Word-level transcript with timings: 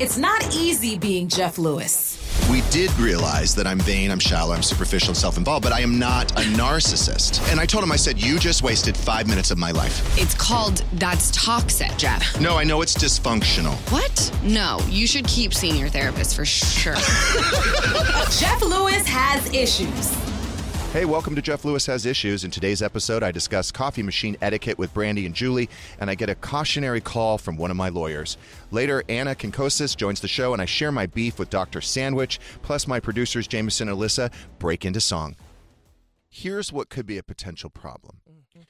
It's 0.00 0.18
not 0.18 0.54
easy 0.54 0.98
being 0.98 1.28
Jeff 1.28 1.56
Lewis. 1.56 2.20
We 2.50 2.62
did 2.70 2.92
realize 2.98 3.54
that 3.54 3.66
I'm 3.66 3.78
vain, 3.78 4.10
I'm 4.10 4.18
shallow, 4.18 4.54
I'm 4.54 4.62
superficial, 4.62 5.10
and 5.10 5.16
self 5.16 5.36
involved, 5.38 5.62
but 5.62 5.72
I 5.72 5.80
am 5.80 5.98
not 5.98 6.32
a 6.32 6.42
narcissist. 6.44 7.40
And 7.50 7.60
I 7.60 7.66
told 7.66 7.84
him, 7.84 7.92
I 7.92 7.96
said, 7.96 8.20
You 8.20 8.38
just 8.38 8.62
wasted 8.62 8.96
five 8.96 9.28
minutes 9.28 9.50
of 9.50 9.58
my 9.58 9.70
life. 9.70 10.02
It's 10.18 10.34
called 10.34 10.84
That's 10.94 11.30
Toxic, 11.30 11.96
Jeff. 11.96 12.40
No, 12.40 12.56
I 12.56 12.64
know 12.64 12.82
it's 12.82 12.94
dysfunctional. 12.94 13.74
What? 13.90 14.30
No, 14.42 14.78
you 14.88 15.06
should 15.06 15.26
keep 15.26 15.54
seeing 15.54 15.76
your 15.76 15.88
therapist 15.88 16.34
for 16.36 16.44
sure. 16.44 16.94
Jeff 18.30 18.60
Lewis 18.62 19.06
has 19.06 19.46
issues. 19.54 20.33
Hey, 20.94 21.06
welcome 21.06 21.34
to 21.34 21.42
Jeff 21.42 21.64
Lewis 21.64 21.86
Has 21.86 22.06
Issues. 22.06 22.44
In 22.44 22.52
today's 22.52 22.80
episode, 22.80 23.24
I 23.24 23.32
discuss 23.32 23.72
coffee 23.72 24.04
machine 24.04 24.36
etiquette 24.40 24.78
with 24.78 24.94
Brandy 24.94 25.26
and 25.26 25.34
Julie, 25.34 25.68
and 25.98 26.08
I 26.08 26.14
get 26.14 26.30
a 26.30 26.36
cautionary 26.36 27.00
call 27.00 27.36
from 27.36 27.56
one 27.56 27.72
of 27.72 27.76
my 27.76 27.88
lawyers. 27.88 28.36
Later, 28.70 29.02
Ana 29.08 29.34
Quincoces 29.34 29.96
joins 29.96 30.20
the 30.20 30.28
show, 30.28 30.52
and 30.52 30.62
I 30.62 30.66
share 30.66 30.92
my 30.92 31.06
beef 31.06 31.36
with 31.36 31.50
Dr. 31.50 31.80
Sandwich, 31.80 32.38
plus 32.62 32.86
my 32.86 33.00
producers, 33.00 33.48
Jamison 33.48 33.88
and 33.88 33.98
Alyssa, 33.98 34.32
break 34.60 34.84
into 34.84 35.00
song. 35.00 35.34
Here's 36.28 36.72
what 36.72 36.90
could 36.90 37.06
be 37.06 37.18
a 37.18 37.24
potential 37.24 37.70
problem. 37.70 38.20
Mm-hmm. 38.30 38.60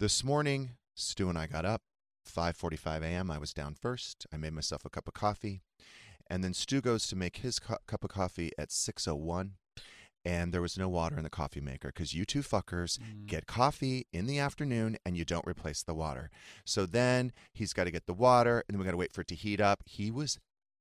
This 0.00 0.24
morning, 0.24 0.70
Stu 0.94 1.28
and 1.28 1.36
I 1.36 1.46
got 1.46 1.66
up. 1.66 1.82
5:45 2.26 3.02
a.m. 3.02 3.30
I 3.30 3.36
was 3.36 3.52
down 3.52 3.74
first. 3.74 4.26
I 4.32 4.38
made 4.38 4.54
myself 4.54 4.86
a 4.86 4.88
cup 4.88 5.08
of 5.08 5.12
coffee, 5.12 5.60
and 6.26 6.42
then 6.42 6.54
Stu 6.54 6.80
goes 6.80 7.06
to 7.08 7.16
make 7.16 7.36
his 7.36 7.58
cu- 7.58 7.76
cup 7.86 8.02
of 8.02 8.08
coffee 8.08 8.52
at 8.56 8.70
6:01 8.70 9.56
and 10.26 10.52
there 10.52 10.60
was 10.60 10.76
no 10.76 10.88
water 10.88 11.16
in 11.16 11.22
the 11.22 11.30
coffee 11.30 11.60
maker 11.60 11.88
because 11.94 12.12
you 12.12 12.24
two 12.24 12.40
fuckers 12.42 12.98
get 13.26 13.46
coffee 13.46 14.06
in 14.12 14.26
the 14.26 14.38
afternoon 14.40 14.96
and 15.06 15.16
you 15.16 15.24
don't 15.24 15.46
replace 15.46 15.82
the 15.84 15.94
water. 15.94 16.30
So 16.64 16.84
then 16.84 17.32
he's 17.54 17.72
got 17.72 17.84
to 17.84 17.92
get 17.92 18.06
the 18.06 18.12
water 18.12 18.64
and 18.68 18.74
then 18.74 18.80
we 18.80 18.84
got 18.84 18.90
to 18.90 18.96
wait 18.96 19.12
for 19.12 19.20
it 19.20 19.28
to 19.28 19.36
heat 19.36 19.60
up. 19.60 19.82
He 19.86 20.10
was 20.10 20.38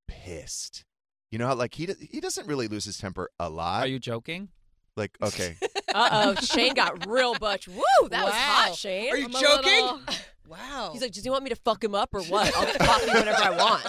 pissed. 0.08 0.84
You 1.32 1.38
know 1.40 1.48
how 1.48 1.56
like 1.56 1.76
he 1.76 1.88
he 2.12 2.20
doesn't 2.20 2.48
really 2.48 2.68
lose 2.68 2.86
his 2.86 2.98
temper 2.98 3.30
a 3.40 3.50
lot. 3.50 3.84
Are 3.84 3.88
you 3.88 4.00
joking? 4.00 4.50
like 4.98 5.12
okay, 5.22 5.58
Uh 5.94 6.10
oh, 6.12 6.36
Shane 6.42 6.74
got 6.74 7.06
real 7.06 7.36
butch. 7.36 7.68
Woo, 7.68 8.10
that 8.10 8.24
was 8.24 8.34
hot, 8.34 8.76
Shane. 8.76 9.12
Are 9.14 9.18
you 9.18 9.26
I'm 9.26 9.32
joking? 9.32 9.72
little- 9.86 10.02
Wow. 10.48 10.92
He's 10.94 11.02
like, 11.02 11.12
does 11.12 11.24
he 11.24 11.30
want 11.32 11.44
me 11.44 11.50
to 11.50 11.56
fuck 11.56 11.84
him 11.84 11.96
up 11.96 12.14
or 12.14 12.22
what? 12.22 12.56
I'll 12.56 12.66
get 12.68 12.78
coffee 12.80 13.08
whenever 13.12 13.42
I 13.44 13.50
want. 13.50 13.84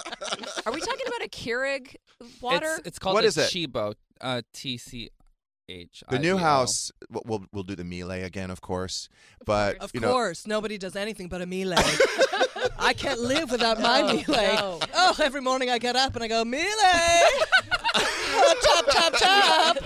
Are 0.65 0.73
we 0.73 0.79
talking 0.81 1.05
about 1.05 1.23
a 1.23 1.29
Keurig 1.29 1.95
water? 2.41 2.77
It's, 2.79 2.87
it's 2.87 2.99
called 2.99 3.13
What 3.13 3.25
a 3.25 3.27
is 3.27 3.37
it? 3.37 3.51
Tchibo. 3.51 3.93
Uh, 4.19 4.41
T 4.53 4.75
C 4.79 5.11
H. 5.69 6.03
the 6.09 6.19
new 6.19 6.37
house 6.37 6.91
we'll- 7.09 7.23
we'll 7.25 7.45
we'll 7.51 7.63
do 7.63 7.75
the 7.75 7.83
Miele 7.83 8.11
again, 8.11 8.49
of 8.51 8.61
course. 8.61 9.09
But 9.45 9.77
of 9.79 9.91
you 9.93 9.99
know, 9.99 10.11
course, 10.11 10.47
nobody 10.47 10.77
does 10.77 10.95
anything 10.95 11.27
but 11.27 11.41
a 11.41 11.45
Miele. 11.45 11.75
I 12.79 12.93
can't 12.93 13.19
live 13.19 13.51
without 13.51 13.79
my 13.81 14.01
No, 14.01 14.07
Miele. 14.13 14.25
no. 14.27 14.79
Oh, 14.93 15.15
every 15.21 15.41
morning 15.41 15.69
I 15.69 15.77
get 15.77 15.95
up 15.95 16.15
and 16.15 16.23
I 16.23 16.27
go 16.27 16.43
Miele. 16.45 16.63
oh, 17.95 18.55
chop, 18.63 18.85
chop, 18.91 19.13
chop. 19.15 19.77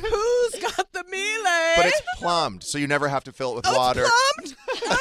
Who's 0.00 0.62
got 0.62 0.92
the 0.92 1.04
Miele? 1.10 1.76
but 1.76 1.86
it's 1.86 2.02
plumbed, 2.16 2.62
so 2.64 2.78
you 2.78 2.86
never 2.86 3.08
have 3.08 3.24
to 3.24 3.32
fill 3.32 3.52
it 3.52 3.56
with 3.56 3.66
oh, 3.68 3.76
water. 3.76 4.04
It's 4.38 4.54
plumbed? 4.54 4.88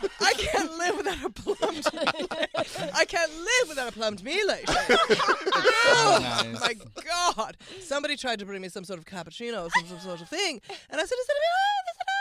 No. 0.00 0.06
I 0.20 0.32
can't 0.34 0.78
live 0.78 0.96
without 0.96 1.24
a 1.24 1.30
plumbed. 1.30 2.47
I 2.94 3.04
can't 3.04 3.32
live 3.32 3.68
without 3.68 3.88
a 3.88 3.92
plumbed 3.92 4.22
Miele. 4.24 4.58
oh 4.68 6.18
nice. 6.52 6.60
my 6.60 6.74
god! 7.36 7.56
Somebody 7.80 8.16
tried 8.16 8.38
to 8.40 8.46
bring 8.46 8.62
me 8.62 8.68
some 8.68 8.84
sort 8.84 8.98
of 8.98 9.04
cappuccino, 9.04 9.66
or 9.66 9.70
some, 9.70 9.86
some 9.88 10.00
sort 10.00 10.20
of 10.20 10.28
thing, 10.28 10.60
and 10.90 11.00
I 11.00 11.04
said, 11.04 11.14
"Is 11.18 11.26
it 11.28 11.32
a 11.32 11.40
Miele? 11.40 11.92
Is 11.92 11.96
it 11.96 12.02
a 12.02 12.18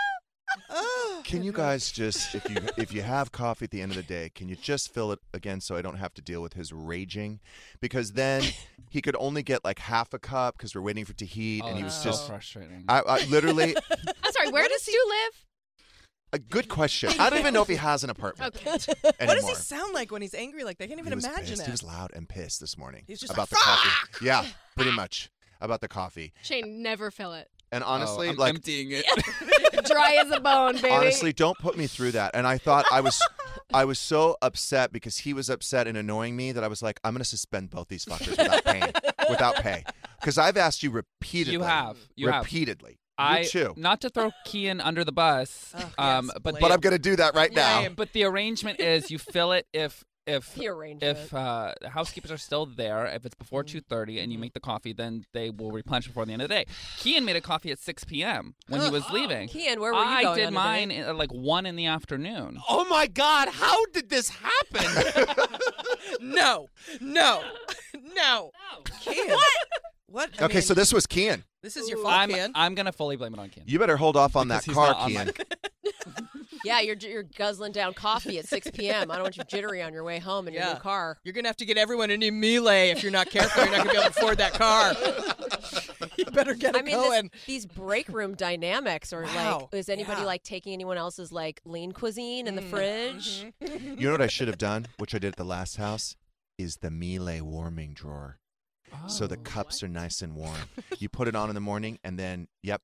Oh, 0.69 1.21
Can 1.25 1.43
you 1.43 1.51
guys 1.51 1.91
just, 1.91 2.33
if 2.33 2.49
you 2.49 2.55
if 2.77 2.93
you 2.93 3.01
have 3.01 3.31
coffee 3.31 3.65
at 3.65 3.71
the 3.71 3.81
end 3.81 3.91
of 3.91 3.97
the 3.97 4.03
day, 4.03 4.31
can 4.33 4.47
you 4.49 4.55
just 4.55 4.93
fill 4.93 5.11
it 5.11 5.19
again 5.33 5.59
so 5.61 5.75
I 5.75 5.81
don't 5.81 5.97
have 5.97 6.13
to 6.15 6.21
deal 6.21 6.41
with 6.41 6.53
his 6.53 6.71
raging? 6.73 7.39
Because 7.81 8.13
then 8.13 8.43
he 8.89 9.01
could 9.01 9.15
only 9.19 9.43
get 9.43 9.63
like 9.65 9.79
half 9.79 10.13
a 10.13 10.19
cup 10.19 10.57
because 10.57 10.73
we're 10.73 10.81
waiting 10.81 11.05
for 11.05 11.11
it 11.11 11.17
to 11.19 11.25
heat, 11.25 11.61
Oh, 11.63 11.67
and 11.67 11.77
he 11.77 11.83
oh, 11.83 11.85
was 11.85 11.95
that's 11.95 12.17
just. 12.17 12.21
so 12.23 12.29
frustrating. 12.29 12.85
I, 12.87 13.01
I 13.01 13.25
literally 13.25 13.75
I'm 13.91 14.31
sorry, 14.31 14.49
where 14.51 14.67
does 14.67 14.81
Stu 14.81 14.97
live? 15.07 15.45
A 16.37 16.39
good 16.39 16.69
question. 16.69 17.09
I 17.19 17.29
don't 17.29 17.39
even 17.39 17.53
know 17.53 17.61
if 17.61 17.67
he 17.67 17.75
has 17.75 18.03
an 18.03 18.09
apartment 18.09 18.55
Okay. 18.55 18.69
anymore. 18.69 19.13
What 19.19 19.35
does 19.35 19.49
he 19.49 19.55
sound 19.55 19.93
like 19.93 20.11
when 20.11 20.21
he's 20.21 20.33
angry? 20.33 20.63
Like 20.63 20.77
they 20.77 20.87
can't 20.87 20.99
even 20.99 21.11
he 21.11 21.15
was 21.15 21.25
imagine 21.25 21.45
pissed. 21.49 21.61
it. 21.61 21.65
He 21.65 21.71
was 21.71 21.83
loud 21.83 22.11
and 22.13 22.27
pissed 22.29 22.59
this 22.61 22.77
morning 22.77 23.03
He's 23.07 23.19
just 23.19 23.33
about 23.33 23.43
like, 23.43 23.49
the 23.51 23.55
coffee. 23.57 24.25
Yeah, 24.25 24.45
pretty 24.75 24.91
much 24.91 25.29
about 25.61 25.81
the 25.81 25.87
coffee. 25.87 26.33
Shane, 26.43 26.81
never 26.81 27.11
fill 27.11 27.33
it. 27.33 27.49
And 27.71 27.83
oh, 27.83 27.87
honestly, 27.87 28.27
oh, 28.27 28.31
I'm 28.31 28.37
like 28.37 28.55
emptying 28.55 28.91
it. 28.91 29.05
Dry 29.85 30.21
as 30.23 30.31
a 30.31 30.39
bone, 30.39 30.75
baby. 30.75 30.89
honestly, 30.89 31.33
don't 31.33 31.57
put 31.57 31.77
me 31.77 31.85
through 31.87 32.11
that. 32.11 32.31
And 32.33 32.47
I 32.47 32.57
thought 32.57 32.85
I 32.91 33.01
was, 33.01 33.21
I 33.73 33.83
was 33.83 33.99
so 33.99 34.37
upset 34.41 34.93
because 34.93 35.17
he 35.19 35.33
was 35.33 35.49
upset 35.49 35.85
and 35.85 35.97
annoying 35.97 36.35
me 36.37 36.53
that 36.53 36.63
I 36.63 36.67
was 36.69 36.81
like, 36.81 36.99
I'm 37.03 37.11
going 37.13 37.19
to 37.19 37.25
suspend 37.25 37.69
both 37.69 37.89
these 37.89 38.05
fuckers 38.05 38.29
without 38.37 38.63
pay, 38.63 38.91
without 39.29 39.55
pay, 39.55 39.83
because 40.21 40.37
I've 40.37 40.55
asked 40.55 40.81
you 40.81 40.91
repeatedly. 40.91 41.53
you 41.53 41.61
have. 41.63 41.97
You 42.15 42.29
have. 42.29 42.45
Repeatedly. 43.19 43.61
I 43.61 43.65
too. 43.73 43.73
not 43.79 44.01
to 44.01 44.09
throw 44.09 44.31
Kian 44.45 44.79
under 44.83 45.03
the 45.03 45.11
bus, 45.11 45.73
Oh, 45.77 45.91
um, 45.97 46.25
yes, 46.27 46.33
but 46.43 46.51
blame. 46.51 46.61
But 46.61 46.71
I'm 46.71 46.79
going 46.79 46.93
to 46.95 46.99
do 46.99 47.15
that 47.17 47.35
right 47.35 47.53
now. 47.53 47.79
Blame. 47.79 47.93
but 47.95 48.13
the 48.13 48.23
arrangement 48.23 48.79
is 48.79 49.09
you 49.11 49.17
fill 49.19 49.51
it 49.51 49.67
if 49.73 50.03
if 50.25 50.53
The 50.55 50.67
arrangement. 50.67 51.17
if 51.17 51.33
uh, 51.33 51.73
the 51.79 51.89
housekeepers 51.89 52.31
are 52.31 52.37
still 52.37 52.65
there, 52.65 53.05
if 53.05 53.25
it's 53.25 53.33
before 53.35 53.63
Mm. 53.63 53.67
two 53.67 53.79
thirty, 53.81 54.15
Mm-hmm. 54.15 54.23
and 54.23 54.33
you 54.33 54.39
make 54.39 54.53
the 54.53 54.59
coffee, 54.59 54.91
then 54.91 55.23
they 55.33 55.49
will 55.49 55.71
replenish 55.71 56.07
before 56.07 56.25
the 56.25 56.33
end 56.33 56.41
of 56.41 56.49
the 56.49 56.53
day. 56.55 56.65
Kian 56.97 57.23
made 57.23 57.37
a 57.37 57.41
coffee 57.41 57.71
at 57.71 57.79
six 57.79 58.03
p.m. 58.03 58.53
when 58.67 58.81
he 58.81 58.89
was 58.99 59.09
leaving. 59.09 59.47
Kian, 59.47 59.77
where 59.79 59.93
were 59.93 59.99
you 59.99 60.05
I 60.05 60.23
going 60.23 60.37
did 60.39 60.51
mine 60.51 60.91
at 60.91 61.15
like 61.15 61.31
one 61.31 61.65
in 61.65 61.77
the 61.77 61.85
afternoon. 61.85 62.59
Oh 62.67 62.85
my 62.89 63.07
God! 63.07 63.47
How 63.49 63.85
did 63.93 64.09
this 64.09 64.29
happen? 64.29 65.45
no, 66.19 66.67
no, 66.99 67.41
no. 68.15 68.51
What? 69.05 69.57
What? 70.09 70.29
I 70.41 70.45
okay, 70.45 70.53
mean, 70.55 70.61
so 70.61 70.73
this 70.73 70.93
was 70.93 71.05
Kian. 71.05 71.43
this 71.61 71.75
is 71.75 71.89
your 71.89 71.97
fault, 71.99 72.13
I'm 72.13 72.29
Kian. 72.29 72.51
I'm 72.55 72.75
gonna 72.75 72.91
fully 72.93 73.15
blame 73.17 73.33
it 73.33 73.39
on 73.39 73.49
Kian. 73.49 73.63
You 73.65 73.77
better 73.79 73.97
hold 73.97 74.15
off 74.15 74.35
on 74.35 74.47
that 74.49 74.63
he's 74.63 74.73
car, 74.73 74.87
not 74.87 74.97
on 75.01 75.11
Kian. 75.11 75.43
yeah, 76.63 76.79
you're 76.79 76.95
you're 76.95 77.23
guzzling 77.23 77.71
down 77.73 77.93
coffee 77.93 78.37
at 78.39 78.47
6 78.47 78.71
p.m. 78.73 79.11
I 79.11 79.15
don't 79.15 79.23
want 79.23 79.37
you 79.37 79.43
jittery 79.43 79.81
on 79.83 79.91
your 79.93 80.03
way 80.03 80.19
home 80.19 80.47
in 80.47 80.53
your 80.53 80.63
Yeah. 80.63 80.73
new 80.73 80.79
car. 80.79 81.17
You're 81.23 81.33
gonna 81.33 81.49
have 81.49 81.57
to 81.57 81.65
get 81.65 81.77
everyone 81.77 82.09
a 82.11 82.17
new 82.17 82.31
Miele 82.31 82.67
if 82.67 83.03
you're 83.03 83.11
not 83.11 83.29
careful. 83.29 83.63
You're 83.63 83.71
not 83.75 83.85
gonna 83.85 83.91
be 83.91 83.97
able 83.97 84.11
to 84.13 84.17
afford 84.17 84.37
that 84.37 84.53
car. 84.53 84.93
you 86.17 86.25
better 86.25 86.53
get 86.53 86.75
it 86.75 86.79
I 86.79 86.83
mean, 86.83 86.97
this, 86.97 87.07
going. 87.09 87.31
these 87.45 87.65
break 87.65 88.07
room 88.09 88.33
dynamics 88.35 89.11
are 89.11 89.23
Wow. 89.23 89.67
like, 89.71 89.79
is 89.79 89.89
anybody 89.89 90.21
Yeah. 90.21 90.25
like 90.27 90.43
taking 90.43 90.71
anyone 90.73 90.97
else's 90.97 91.31
like 91.33 91.59
lean 91.65 91.91
cuisine 91.91 92.47
in 92.47 92.55
the 92.55 92.61
Mm, 92.61 92.69
fridge? 92.69 93.45
You 93.61 94.05
know 94.05 94.11
what 94.11 94.21
I 94.21 94.27
should 94.27 94.47
have 94.47 94.57
done, 94.57 94.87
which 94.99 95.13
I 95.13 95.19
did 95.19 95.29
at 95.29 95.35
the 95.35 95.43
last 95.43 95.75
house, 95.77 96.15
is 96.57 96.77
the 96.77 96.89
Miele 96.91 97.43
warming 97.43 97.93
drawer. 97.93 98.39
So 99.07 99.27
the 99.27 99.35
Oh. 99.37 99.41
cups 99.43 99.83
are 99.83 99.87
nice 99.87 100.21
and 100.21 100.35
warm. 100.35 100.57
you 100.99 101.09
put 101.09 101.27
it 101.27 101.35
on 101.35 101.49
in 101.49 101.55
the 101.55 101.61
morning, 101.61 101.99
and 102.03 102.17
then, 102.17 102.47
yep, 102.63 102.81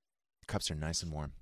cups 0.48 0.70
are 0.72 0.76
nice 0.76 1.02
and 1.04 1.12
warm. 1.12 1.34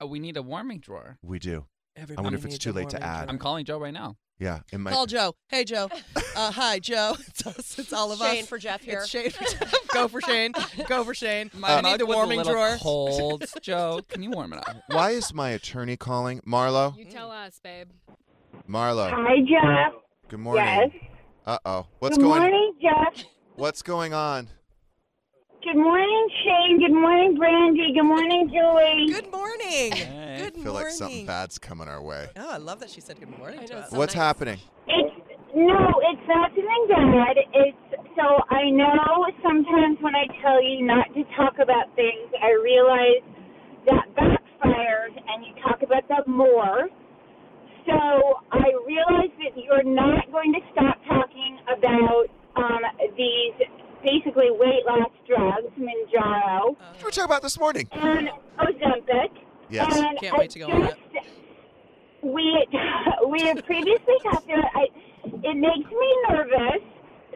Oh, 0.00 0.06
we 0.06 0.18
need 0.18 0.36
a 0.36 0.42
warming 0.42 0.78
drawer. 0.80 1.18
We 1.22 1.38
do. 1.38 1.66
Everybody 1.96 2.24
wonder 2.24 2.38
if 2.38 2.44
it's 2.44 2.58
too 2.58 2.72
late 2.72 2.88
to 2.90 3.02
add. 3.02 3.18
drawer. 3.22 3.30
I'm 3.30 3.38
calling 3.38 3.64
Joe 3.64 3.78
right 3.78 3.92
now. 3.92 4.16
Yeah, 4.38 4.60
it 4.72 4.78
might. 4.78 4.94
Call 4.94 5.04
Joe. 5.06 5.34
Hey, 5.48 5.64
Joe. 5.64 5.90
Uh, 6.36 6.52
hi, 6.52 6.78
Joe. 6.78 7.16
It's 7.26 7.44
us. 7.44 7.78
It's 7.78 7.92
all 7.92 8.12
of 8.12 8.18
Shane 8.20 8.26
us. 8.28 8.34
Shane 8.36 8.46
for 8.46 8.56
Jeff 8.56 8.82
here. 8.82 9.00
It's 9.00 9.08
Shane 9.10 9.30
for 9.30 9.42
Jeff. 9.44 9.74
Go 9.88 10.06
for 10.06 10.20
Shane. 10.20 10.52
Go 10.86 11.02
for 11.02 11.12
Shane. 11.12 11.50
My 11.52 11.78
I 11.78 11.80
need 11.80 11.98
the 11.98 12.06
warming 12.06 12.38
a 12.38 12.42
little 12.44 12.54
drawer. 12.54 12.76
cold. 12.78 13.44
Joe, 13.60 14.00
can 14.08 14.22
you 14.22 14.30
warm 14.30 14.52
it 14.52 14.58
up? 14.60 14.76
Why 14.86 15.10
is 15.10 15.34
my 15.34 15.50
attorney 15.50 15.96
calling? 15.96 16.40
Marlo? 16.46 16.96
You 16.96 17.04
tell 17.06 17.32
us, 17.32 17.58
babe. 17.62 17.88
Marlo. 18.68 19.10
Hi, 19.10 19.38
Jeff. 19.40 20.00
Good 20.28 20.38
morning. 20.38 20.64
Yes. 20.64 20.90
Uh 21.44 21.58
oh. 21.64 21.86
What's 21.98 22.16
Good 22.16 22.22
going 22.22 22.42
Good 22.42 22.50
morning, 22.52 22.74
Jeff. 22.80 23.24
What's 23.56 23.82
going 23.82 24.14
on? 24.14 24.48
Good 25.62 25.76
morning, 25.76 26.28
Shane. 26.42 26.78
Good 26.80 26.94
morning, 26.94 27.36
Brandy. 27.36 27.92
Good 27.94 28.04
morning, 28.04 28.48
Julie. 28.48 29.12
Good 29.12 29.30
morning. 29.30 29.92
Hey. 29.92 30.38
Good 30.38 30.54
I 30.56 30.62
feel 30.62 30.72
morning. 30.72 30.74
like 30.74 30.90
something 30.92 31.26
bad's 31.26 31.58
coming 31.58 31.86
our 31.88 32.02
way. 32.02 32.28
Oh, 32.36 32.50
I 32.50 32.56
love 32.56 32.80
that 32.80 32.88
she 32.90 33.00
said 33.02 33.20
good 33.20 33.36
morning 33.36 33.66
to 33.66 33.78
us. 33.78 33.90
so 33.90 33.98
What's 33.98 34.14
nice. 34.14 34.22
happening? 34.22 34.58
It's 34.88 35.16
no, 35.54 36.00
it's 36.08 36.26
not 36.28 36.54
to 36.54 36.60
and 36.62 36.88
Dad, 36.88 37.36
it's 37.52 37.76
so 38.16 38.40
I 38.48 38.70
know 38.70 39.26
sometimes 39.42 39.98
when 40.00 40.14
I 40.14 40.24
tell 40.40 40.62
you 40.62 40.86
not 40.86 41.12
to 41.14 41.24
talk 41.36 41.58
about 41.60 41.94
things, 41.96 42.30
I 42.40 42.56
realize 42.62 43.20
that 43.86 44.06
backfires 44.16 45.12
and 45.12 45.44
you 45.44 45.52
talk 45.62 45.82
about 45.82 46.08
them 46.08 46.24
more. 46.26 46.88
So 47.84 47.98
I 48.52 48.64
realize 48.86 49.34
that 49.42 49.60
you're 49.60 49.82
not 49.84 50.30
going 50.32 50.52
to 50.54 50.60
stop 50.72 50.96
talking 51.08 51.58
about 51.66 52.26
um, 52.56 52.80
these 53.16 53.54
basically 54.02 54.50
weight 54.50 54.84
loss 54.86 55.10
drugs, 55.26 55.72
Mounjaro 55.78 56.76
We 56.98 57.04
were 57.04 57.10
talking 57.10 57.24
about 57.24 57.42
this 57.42 57.58
morning. 57.58 57.88
and 57.92 58.28
Ozempic. 58.58 59.30
Yes. 59.68 59.96
And 59.96 60.18
Can't 60.18 60.38
wait 60.38 60.50
to 60.50 60.58
go 60.58 60.66
on 60.66 60.82
I 60.82 60.86
just- 60.88 60.98
We 62.22 62.66
we 63.28 63.40
have 63.42 63.64
previously 63.64 64.14
talked 64.24 64.44
about. 64.46 64.64
I, 64.74 64.86
it 65.24 65.56
makes 65.56 65.90
me 65.90 66.16
nervous 66.28 66.82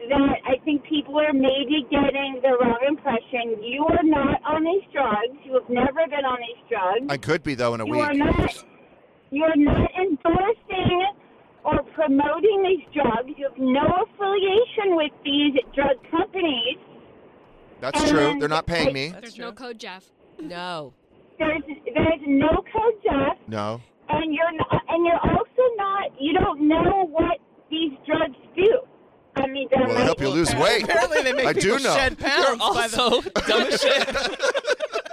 that 0.09 0.35
I 0.45 0.57
think 0.65 0.83
people 0.83 1.17
are 1.19 1.33
maybe 1.33 1.85
getting 1.89 2.39
the 2.41 2.57
wrong 2.61 2.79
impression. 2.87 3.63
You 3.63 3.85
are 3.85 4.03
not 4.03 4.41
on 4.45 4.63
these 4.63 4.83
drugs. 4.93 5.37
You 5.43 5.53
have 5.53 5.69
never 5.69 6.05
been 6.07 6.25
on 6.25 6.37
these 6.39 6.63
drugs. 6.69 7.05
I 7.09 7.17
could 7.17 7.41
be 7.43 7.55
though 7.55 7.73
in 7.73 7.81
a 7.81 7.85
you 7.85 7.99
are 7.99 8.09
week. 8.11 8.19
not. 8.19 8.65
You 9.31 9.43
are 9.43 9.55
not 9.55 9.89
endorsing 9.95 10.23
or 10.29 10.64
promoting 12.05 12.63
these 12.63 12.85
drugs. 12.93 13.29
You 13.37 13.47
have 13.49 13.57
no 13.57 13.85
affiliation 14.03 14.95
with 14.95 15.11
these 15.23 15.53
drug 15.73 15.97
companies. 16.11 16.77
That's 17.81 18.09
true. 18.09 18.37
They're 18.39 18.49
not 18.49 18.65
paying 18.65 18.89
I- 18.89 18.93
me. 18.93 19.07
That's 19.09 19.21
There's 19.21 19.35
true. 19.35 19.45
no 19.45 19.51
code, 19.51 19.79
Jeff. 19.79 20.05
No. 20.39 20.93
There's 21.37 21.61
there's 21.93 22.21
no 22.27 22.49
code 22.71 22.93
Jeff. 23.03 23.37
No. 23.47 23.81
and 24.09 24.33
you're 24.33 24.51
not, 24.53 24.81
and 24.89 25.05
you're 25.05 25.19
also 25.19 25.63
not. 25.77 26.11
You 26.19 26.33
don't 26.33 26.67
know 26.67 27.07
what 27.09 27.39
these 27.69 27.91
drugs 28.05 28.35
do. 28.55 28.79
I 29.37 29.47
mean, 29.47 29.67
there 29.69 29.85
Well, 29.85 29.97
they 29.97 30.03
help 30.03 30.21
you 30.21 30.29
lose 30.29 30.55
weight. 30.55 30.83
Apparently, 30.83 31.21
they 31.23 31.33
make 31.33 31.45
I 31.45 31.51
do 31.53 31.71
know. 31.79 31.93
shed 31.93 32.17
pounds. 32.17 32.45
You're 32.47 32.73
by 32.73 32.87
the- 32.87 33.01
also 33.01 33.29
dumb 33.47 33.61
as 33.63 33.81
shit. 33.81 34.07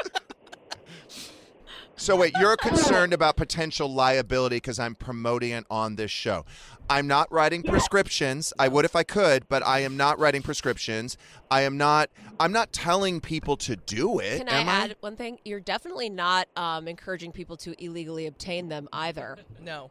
So 1.96 2.16
wait, 2.16 2.32
you're 2.40 2.56
concerned 2.56 3.12
about 3.12 3.36
potential 3.36 3.92
liability 3.92 4.56
because 4.56 4.78
I'm 4.78 4.94
promoting 4.94 5.50
it 5.52 5.64
on 5.70 5.96
this 5.96 6.10
show. 6.10 6.44
I'm 6.90 7.06
not 7.06 7.30
writing 7.30 7.62
prescriptions. 7.62 8.52
I 8.58 8.68
would 8.68 8.84
if 8.84 8.96
I 8.96 9.02
could, 9.04 9.48
but 9.48 9.64
I 9.64 9.80
am 9.80 9.96
not 9.96 10.18
writing 10.18 10.42
prescriptions. 10.42 11.16
I 11.50 11.62
am 11.62 11.76
not. 11.76 12.10
I'm 12.40 12.50
not 12.50 12.72
telling 12.72 13.20
people 13.20 13.56
to 13.58 13.76
do 13.76 14.18
it. 14.18 14.38
Can 14.38 14.48
I 14.48 14.60
am 14.60 14.68
add 14.68 14.96
one 15.00 15.16
thing? 15.16 15.38
You're 15.44 15.60
definitely 15.60 16.08
not 16.10 16.48
um, 16.56 16.88
encouraging 16.88 17.30
people 17.30 17.56
to 17.58 17.74
illegally 17.82 18.26
obtain 18.26 18.68
them 18.68 18.88
either. 18.92 19.38
no. 19.60 19.90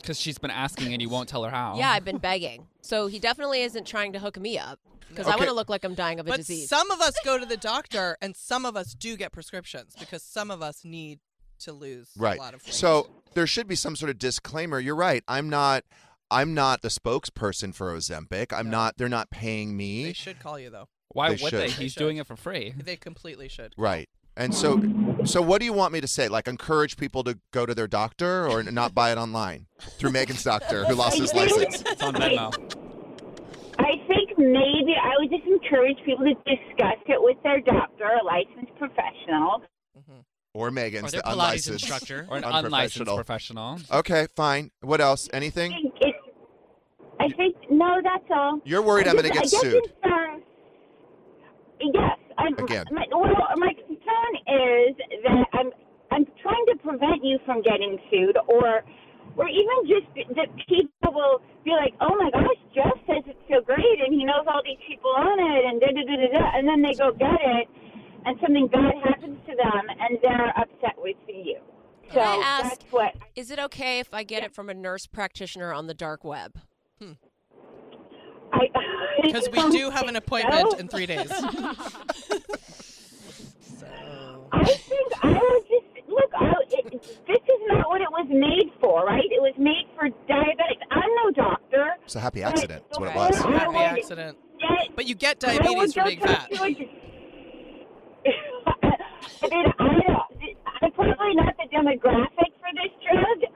Because 0.00 0.20
she's 0.20 0.36
been 0.36 0.50
asking 0.50 0.92
and 0.92 1.00
you 1.00 1.08
won't 1.08 1.30
tell 1.30 1.44
her 1.44 1.50
how. 1.50 1.76
Yeah, 1.78 1.88
I've 1.88 2.04
been 2.04 2.18
begging. 2.18 2.66
So 2.82 3.06
he 3.06 3.18
definitely 3.18 3.62
isn't 3.62 3.86
trying 3.86 4.12
to 4.12 4.18
hook 4.18 4.38
me 4.38 4.58
up 4.58 4.78
because 5.08 5.26
I 5.26 5.30
want 5.36 5.48
to 5.48 5.54
look 5.54 5.70
like 5.70 5.82
I'm 5.82 5.94
dying 5.94 6.20
of 6.20 6.26
a 6.26 6.28
But 6.30 6.36
disease. 6.38 6.68
some 6.68 6.90
of 6.90 7.00
us 7.00 7.14
go 7.24 7.38
to 7.38 7.46
the 7.46 7.56
doctor, 7.56 8.18
and 8.20 8.36
some 8.36 8.66
of 8.66 8.76
us 8.76 8.92
do 8.94 9.16
get 9.16 9.32
prescriptions 9.32 9.94
because 9.98 10.22
some 10.22 10.50
of 10.50 10.60
us 10.60 10.84
need 10.84 11.20
to 11.64 11.72
lose 11.72 12.10
Right. 12.16 12.38
a 12.38 12.42
lot 12.42 12.54
of 12.54 12.64
weight. 12.64 12.74
So 12.74 13.08
there 13.34 13.46
should 13.46 13.66
be 13.66 13.74
some 13.76 13.96
sort 13.96 14.10
of 14.10 14.18
disclaimer. 14.18 14.78
You're 14.80 14.96
right. 14.96 15.22
I'm 15.28 15.48
not. 15.50 15.84
I'm 16.30 16.54
not 16.54 16.82
the 16.82 16.88
spokesperson 16.88 17.74
for 17.74 17.94
Ozempic. 17.94 18.52
I'm 18.52 18.66
No. 18.70 18.78
not. 18.78 18.96
They're 18.96 19.08
not 19.08 19.30
paying 19.30 19.76
me. 19.76 20.04
they 20.04 20.12
should 20.14 20.40
call 20.40 20.58
you 20.58 20.70
though. 20.70 20.88
Why 21.08 21.28
They 21.34 21.42
would 21.42 21.50
should. 21.50 21.52
they? 21.60 21.66
They 21.66 21.72
He's 21.72 21.92
should. 21.92 21.98
doing 22.00 22.16
it 22.16 22.26
for 22.26 22.34
free. 22.36 22.74
They 22.76 22.96
completely 22.96 23.48
should. 23.48 23.74
Right. 23.76 24.08
And 24.36 24.52
so, 24.52 24.82
so 25.24 25.40
what 25.40 25.60
do 25.60 25.64
you 25.64 25.72
want 25.72 25.92
me 25.92 26.00
to 26.00 26.08
say? 26.08 26.26
Like, 26.26 26.48
encourage 26.48 26.96
people 26.96 27.22
to 27.22 27.38
go 27.52 27.66
to 27.66 27.74
their 27.74 27.86
doctor 27.86 28.48
or 28.48 28.64
not 28.64 28.92
buy 28.92 29.12
it 29.12 29.18
online 29.18 29.66
through 29.78 30.10
Megan's 30.10 30.42
doctor 30.42 30.84
who 30.86 30.94
lost 30.96 31.18
his 31.18 31.32
license? 31.32 31.82
It's 31.86 32.02
on 32.02 32.14
Venmo. 32.14 32.52
I 33.78 33.92
think 34.08 34.36
maybe 34.38 34.94
I 35.00 35.12
would 35.18 35.30
just 35.30 35.44
encourage 35.46 35.98
people 36.04 36.24
to 36.24 36.34
discuss 36.34 36.98
it 37.06 37.22
with 37.22 37.36
their 37.44 37.60
doctor, 37.60 38.06
a 38.20 38.24
licensed 38.24 38.74
professional. 38.76 39.62
Or 40.54 40.70
Megan's 40.70 41.12
Or 41.12 41.16
the 41.18 41.22
Pilates 41.24 41.32
unlicensed 41.32 41.68
instructor. 41.90 42.26
Or 42.30 42.36
an 42.38 42.44
unlicensed 42.46 43.08
unprofessional. 43.08 43.16
professional. 43.16 43.98
Okay, 43.98 44.26
fine. 44.36 44.70
What 44.80 45.00
else? 45.00 45.28
I 45.32 45.36
Anything? 45.36 45.72
think 45.72 45.94
it. 46.00 46.14
I 47.20 47.28
think 47.36 47.56
no, 47.70 48.00
that's 48.02 48.24
all. 48.30 48.60
You're 48.64 48.82
worried 48.82 49.06
I 49.06 49.10
I'm 49.10 49.16
going 49.16 49.26
to 49.26 49.32
get 49.32 49.38
I 49.38 49.42
guess 49.42 49.60
sued. 49.60 49.74
it's, 49.74 49.92
um, 50.04 50.42
yes. 51.80 52.18
I'm, 52.38 52.54
Again. 52.58 52.84
My, 52.90 53.04
well, 53.10 53.30
my 53.56 53.72
concern 53.86 54.32
is 54.46 54.96
that 55.22 55.46
I'm 55.54 55.70
I'm 56.10 56.26
trying 56.42 56.66
to 56.70 56.76
prevent 56.82 57.24
you 57.24 57.38
from 57.46 57.62
getting 57.62 57.98
sued, 58.10 58.36
or 58.48 58.82
or 59.36 59.48
even 59.48 59.76
just 59.86 60.06
that 60.36 60.48
people 60.68 61.10
will 61.14 61.42
be 61.64 61.70
like, 61.70 61.94
oh 62.00 62.14
my 62.18 62.30
gosh, 62.30 62.58
Jeff 62.74 62.94
says 63.06 63.22
it's 63.26 63.38
so 63.50 63.62
great, 63.62 63.98
and 64.04 64.12
he 64.14 64.24
knows 64.24 64.46
all 64.46 64.62
these 64.64 64.78
people 64.86 65.10
on 65.16 65.38
it, 65.38 65.62
and 65.66 65.80
da 65.80 65.86
da 65.94 66.02
da 66.02 66.14
da 66.18 66.28
da, 66.38 66.58
and 66.58 66.66
then 66.68 66.82
they 66.82 66.94
go 66.94 67.10
get 67.12 67.38
it, 67.42 67.66
and 68.24 68.38
something 68.40 68.66
bad 68.68 68.94
happens 69.04 69.38
to 69.46 69.54
them, 69.54 69.82
and 70.00 70.18
they're 70.22 70.52
upset 70.58 70.94
with 70.98 71.16
you. 71.28 71.58
So 72.08 72.14
Can 72.20 72.42
I 72.42 72.46
ask- 72.46 72.80
that's 72.80 72.92
what. 72.92 73.14
Is 73.34 73.50
it 73.50 73.58
okay 73.58 73.98
if 73.98 74.12
I 74.12 74.24
get 74.24 74.42
it 74.42 74.54
from 74.54 74.68
a 74.68 74.74
nurse 74.74 75.06
practitioner 75.06 75.72
on 75.72 75.86
the 75.86 75.94
dark 75.94 76.24
web? 76.24 76.58
Hmm. 77.00 77.12
I 78.52 78.68
Because 79.22 79.48
we 79.50 79.70
do 79.70 79.90
have 79.90 80.06
an 80.08 80.16
appointment 80.16 80.72
So- 80.72 80.78
in 80.78 80.88
three 80.88 81.06
days. 81.06 81.28
so. 81.38 81.46
I 84.52 84.64
think 84.64 85.12
I 85.22 85.32
would 85.32 85.62
just 85.68 86.08
look. 86.08 86.30
I, 86.38 86.52
it, 86.70 86.92
this 87.26 87.36
is 87.42 87.60
not 87.68 87.88
what 87.88 88.00
it 88.00 88.10
was 88.10 88.26
made 88.30 88.70
for, 88.80 89.04
right? 89.04 89.24
It 89.24 89.40
was 89.40 89.54
made 89.58 89.86
for 89.96 90.08
diabetics. 90.30 90.82
I'm 90.90 91.10
no 91.24 91.30
doctor. 91.32 91.94
It's 92.04 92.14
a 92.16 92.20
happy 92.20 92.42
accident. 92.42 92.84
That's 92.88 93.00
what 93.00 93.10
it 93.10 93.16
Right. 93.16 93.30
was. 93.30 93.40
I 93.40 93.50
Happy 93.52 93.76
accident. 93.78 94.38
Get, 94.60 94.96
But 94.96 95.06
you 95.06 95.14
get 95.14 95.40
diabetes 95.40 95.94
for 95.94 96.00
go 96.00 96.06
being 96.06 96.20
talk 96.20 96.48
fat. 96.50 96.76
To 99.50 99.56
mean, 99.56 99.66
I 99.78 100.00
don't. 100.06 100.24
I'm 100.82 100.92
probably 100.92 101.34
not 101.34 101.54
the 101.56 101.68
demographic 101.72 102.50
for 102.60 102.70
this 102.74 102.92
drug, 103.04 103.50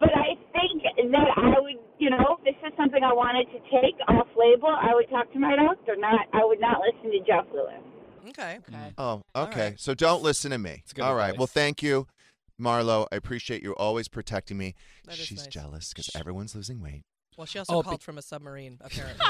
but 0.00 0.10
I 0.14 0.34
think 0.52 0.82
that 0.82 1.28
I 1.36 1.60
would, 1.60 1.78
you 1.98 2.10
know, 2.10 2.38
if 2.38 2.44
this 2.44 2.54
is 2.66 2.72
something 2.76 3.02
I 3.02 3.12
wanted 3.12 3.46
to 3.50 3.58
take 3.70 3.98
off 4.08 4.28
label, 4.36 4.68
I 4.68 4.94
would 4.94 5.08
talk 5.10 5.32
to 5.32 5.38
my 5.38 5.56
doctor. 5.56 5.96
Not, 5.96 6.26
I 6.32 6.44
would 6.44 6.60
not 6.60 6.80
listen 6.80 7.10
to 7.10 7.18
Jeff 7.26 7.46
Lewis. 7.52 7.82
Okay. 8.30 8.58
Okay. 8.68 8.76
Mm. 8.76 8.94
Oh, 8.98 9.22
okay. 9.34 9.60
right. 9.60 9.80
So 9.80 9.94
don't 9.94 10.22
listen 10.22 10.50
to 10.50 10.58
me. 10.58 10.82
It's 10.84 10.92
good 10.92 11.02
All 11.02 11.14
right. 11.14 11.30
advice. 11.30 11.38
Well, 11.38 11.46
thank 11.46 11.82
you, 11.82 12.06
Marlo. 12.60 13.06
I 13.10 13.16
appreciate 13.16 13.62
you 13.62 13.74
always 13.74 14.08
protecting 14.08 14.58
me. 14.58 14.74
She's 15.10 15.38
nice. 15.38 15.46
jealous 15.48 15.92
because 15.92 16.10
everyone's 16.14 16.54
losing 16.54 16.80
weight. 16.80 17.02
Well, 17.38 17.46
she 17.46 17.60
also 17.60 17.72
Oh, 17.76 17.82
called 17.84 18.00
be- 18.00 18.04
from 18.04 18.18
a 18.18 18.22
submarine, 18.22 18.78
apparently, 18.84 19.24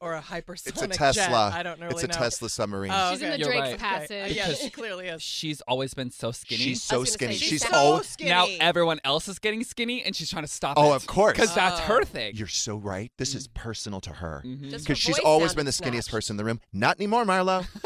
or, 0.00 0.10
or 0.12 0.14
a 0.16 0.20
hypersonic 0.20 0.66
It's 0.68 0.82
a 0.82 0.88
Tesla. 0.88 1.22
jet. 1.24 1.32
I 1.32 1.62
don't 1.62 1.80
really 1.80 1.94
it's 1.94 2.04
a. 2.04 2.08
Tesla 2.08 2.50
submarine. 2.50 2.90
Oh, 2.94 3.10
She's 3.12 3.22
in 3.22 3.30
the 3.30 3.38
You're 3.38 3.48
Drake's 3.48 3.68
right. 3.70 3.78
Passage. 3.78 4.10
Okay. 4.10 4.34
Yeah, 4.34 4.52
she 4.52 4.68
clearly 4.68 5.06
is. 5.08 5.22
She's 5.22 5.62
always 5.62 5.94
been 5.94 6.10
so 6.10 6.30
skinny. 6.30 6.60
She's 6.62 6.82
so 6.82 7.04
skinny. 7.04 7.32
say, 7.32 7.38
She's 7.38 7.48
she's 7.48 7.66
so 7.66 7.74
always. 7.74 8.06
skinny. 8.08 8.28
Now 8.28 8.46
everyone 8.60 9.00
else 9.02 9.28
is 9.28 9.38
getting 9.38 9.64
skinny, 9.64 10.02
and 10.02 10.14
she's 10.14 10.28
trying 10.28 10.44
to 10.44 10.48
stop 10.50 10.74
Oh, 10.78 10.92
it. 10.92 10.96
of 10.96 11.06
course. 11.06 11.32
Because 11.32 11.54
that's 11.54 11.80
her 11.80 12.02
Oh. 12.02 12.04
thing. 12.04 12.36
You're 12.36 12.48
so 12.48 12.76
right. 12.76 13.10
This 13.16 13.34
is 13.34 13.48
personal 13.48 14.02
to 14.02 14.10
her 14.10 14.42
Mhm. 14.44 14.64
Just 14.70 14.72
her 14.74 14.78
because 14.80 14.98
she's 14.98 15.18
always 15.20 15.54
been 15.54 15.64
the 15.64 15.72
skinniest 15.72 15.90
snatched. 16.04 16.10
person 16.10 16.34
in 16.34 16.36
the 16.36 16.44
room. 16.44 16.60
Not 16.72 16.98
anymore, 16.98 17.24
Marlo. 17.24 17.66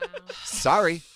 Wow. 0.00 0.34
Sorry. 0.44 1.02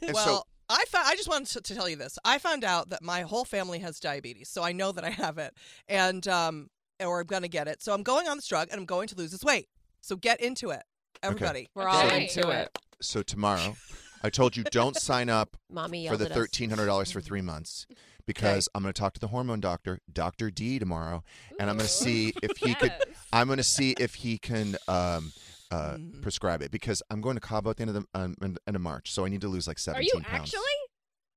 And 0.00 0.12
well, 0.14 0.24
so, 0.24 0.42
I 0.68 0.84
found, 0.88 1.06
I 1.06 1.14
just 1.14 1.28
wanted 1.28 1.48
to, 1.48 1.60
to 1.60 1.74
tell 1.74 1.88
you 1.88 1.96
this. 1.96 2.18
I 2.24 2.38
found 2.38 2.64
out 2.64 2.90
that 2.90 3.02
my 3.02 3.22
whole 3.22 3.44
family 3.44 3.78
has 3.80 4.00
diabetes, 4.00 4.48
so 4.48 4.62
I 4.62 4.72
know 4.72 4.92
that 4.92 5.04
I 5.04 5.10
have 5.10 5.38
it, 5.38 5.54
and 5.88 6.26
um, 6.28 6.68
or 7.00 7.20
I'm 7.20 7.26
gonna 7.26 7.48
get 7.48 7.68
it. 7.68 7.82
So 7.82 7.92
I'm 7.92 8.02
going 8.02 8.26
on 8.28 8.36
this 8.36 8.46
drug, 8.48 8.68
and 8.70 8.80
I'm 8.80 8.86
going 8.86 9.08
to 9.08 9.14
lose 9.16 9.30
this 9.30 9.44
weight. 9.44 9.68
So 10.00 10.16
get 10.16 10.40
into 10.40 10.70
it, 10.70 10.82
everybody. 11.22 11.68
We're 11.74 11.88
all 11.88 12.02
Get 12.08 12.22
into 12.22 12.40
into 12.40 12.50
it. 12.50 12.70
it. 12.74 12.78
so 13.00 13.22
tomorrow, 13.22 13.76
I 14.22 14.30
told 14.30 14.56
you 14.56 14.64
don't 14.64 14.96
sign 15.00 15.28
up 15.28 15.56
Mommy 15.70 16.08
for 16.08 16.16
the 16.16 16.26
thirteen 16.28 16.70
hundred 16.70 16.86
dollars 16.86 17.10
for 17.10 17.20
three 17.20 17.42
months 17.42 17.86
because 18.26 18.68
I'm 18.74 18.82
going 18.82 18.92
to 18.92 19.00
talk 19.00 19.14
to 19.14 19.20
the 19.20 19.28
hormone 19.28 19.60
doctor, 19.60 20.00
Doctor 20.12 20.50
D, 20.50 20.78
tomorrow, 20.78 21.22
and 21.60 21.70
I'm 21.70 21.76
going 21.76 21.86
to 21.86 21.92
see 21.92 22.32
if 22.42 22.56
he 22.56 22.74
could. 22.74 22.92
I'm 23.32 23.46
going 23.46 23.58
to 23.58 23.62
see 23.62 23.94
if 23.98 24.14
he 24.16 24.38
can 24.38 24.76
um, 24.88 25.32
uh, 25.70 25.94
Mm. 25.96 26.22
prescribe 26.22 26.62
it 26.62 26.70
because 26.70 27.02
I'm 27.10 27.20
going 27.20 27.34
to 27.36 27.40
Cabo 27.40 27.70
at 27.70 27.76
the 27.76 27.82
end 27.82 27.96
of 27.96 28.02
the 28.02 28.06
um, 28.20 28.34
end 28.40 28.58
of 28.66 28.80
March, 28.80 29.12
so 29.12 29.24
I 29.24 29.28
need 29.28 29.40
to 29.40 29.48
lose 29.48 29.66
like 29.66 29.76
Are 29.76 29.80
seventeen 29.80 30.10
you 30.14 30.20
pounds. 30.20 30.42
actually? 30.54 30.60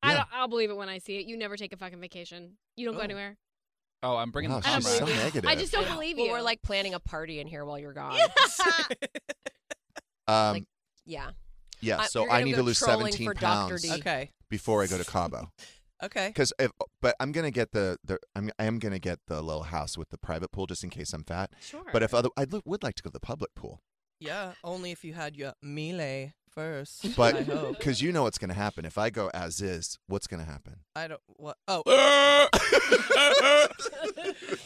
I 0.04 0.12
Yeah. 0.12 0.18
don't, 0.18 0.28
I'll 0.34 0.48
believe 0.48 0.70
it 0.70 0.78
when 0.78 0.88
I 0.90 1.00
see 1.00 1.18
it. 1.20 1.26
You 1.26 1.36
never 1.38 1.58
take 1.58 1.74
a 1.74 1.78
fucking 1.78 2.00
vacation. 2.00 2.58
You 2.76 2.86
don't 2.86 2.96
go 2.96 3.02
Oh. 3.02 3.04
anywhere. 3.04 3.38
Oh, 4.02 4.16
I'm 4.16 4.32
bringing 4.32 4.52
Wow, 4.52 4.62
the 4.62 4.68
I 4.70 4.72
don't 4.74 4.82
she's 4.84 4.98
so 4.98 5.06
negative. 5.06 5.46
I 5.50 5.56
just 5.56 5.74
don't 5.74 5.88
believe 5.90 6.16
Well, 6.18 6.28
you. 6.28 6.32
we're 6.32 6.42
like 6.42 6.62
planning 6.62 6.94
a 6.94 7.00
party 7.02 7.40
in 7.42 7.48
here 7.48 7.66
while 7.66 7.78
you're 7.80 7.94
gone. 7.94 8.18
Um, 10.28 10.54
like- 10.54 10.64
yeah. 11.06 11.32
yeah, 11.82 12.04
so 12.04 12.22
you're 12.24 12.32
I 12.32 12.44
need 12.44 12.54
to 12.56 12.62
lose 12.64 12.78
trolling 12.78 13.08
seventeen 13.12 13.28
for 13.28 13.34
Dr. 13.34 13.42
pounds 13.70 13.82
D. 13.82 13.92
Okay. 13.94 14.32
before 14.50 14.84
I 14.84 14.88
go 14.88 14.98
to 14.98 15.06
Cabo. 15.06 15.52
Okay. 16.02 16.28
Because 16.30 16.54
if, 16.58 16.72
but 17.02 17.14
I'm 17.20 17.34
gonna 17.34 17.52
get 17.52 17.74
the, 17.74 17.98
the 18.06 18.20
I'm 18.34 18.50
I 18.58 18.64
am 18.64 18.80
gonna 18.80 19.00
get 19.00 19.20
the 19.28 19.42
little 19.42 19.64
house 19.64 19.98
with 19.98 20.08
the 20.12 20.18
private 20.18 20.50
pool 20.50 20.66
just 20.66 20.82
in 20.82 20.90
case 20.90 21.12
I'm 21.12 21.26
fat. 21.26 21.52
sure. 21.60 21.84
But 21.92 22.04
if 22.04 22.14
other, 22.14 22.30
I 22.38 22.46
would 22.64 22.84
like 22.84 22.96
to 22.96 23.04
go 23.04 23.10
to 23.10 23.12
the 23.14 23.20
public 23.20 23.54
pool. 23.54 23.82
Yeah. 24.20 24.54
Only 24.64 24.92
if 24.92 25.04
you 25.04 25.14
had 25.14 25.36
your 25.36 25.54
Miele 25.62 26.32
first. 26.50 27.06
But 27.16 27.46
because 27.78 28.02
you 28.02 28.12
know 28.12 28.24
what's 28.24 28.38
going 28.38 28.50
to 28.50 28.56
happen. 28.56 28.86
If 28.86 28.98
I 28.98 29.10
go 29.10 29.30
as 29.34 29.62
is, 29.62 29.98
what's 30.08 30.28
going 30.28 30.44
to 30.44 30.50
happen? 30.50 30.78
I 30.96 31.08
don't. 31.08 31.22
What? 31.28 31.58
Oh. 31.68 31.84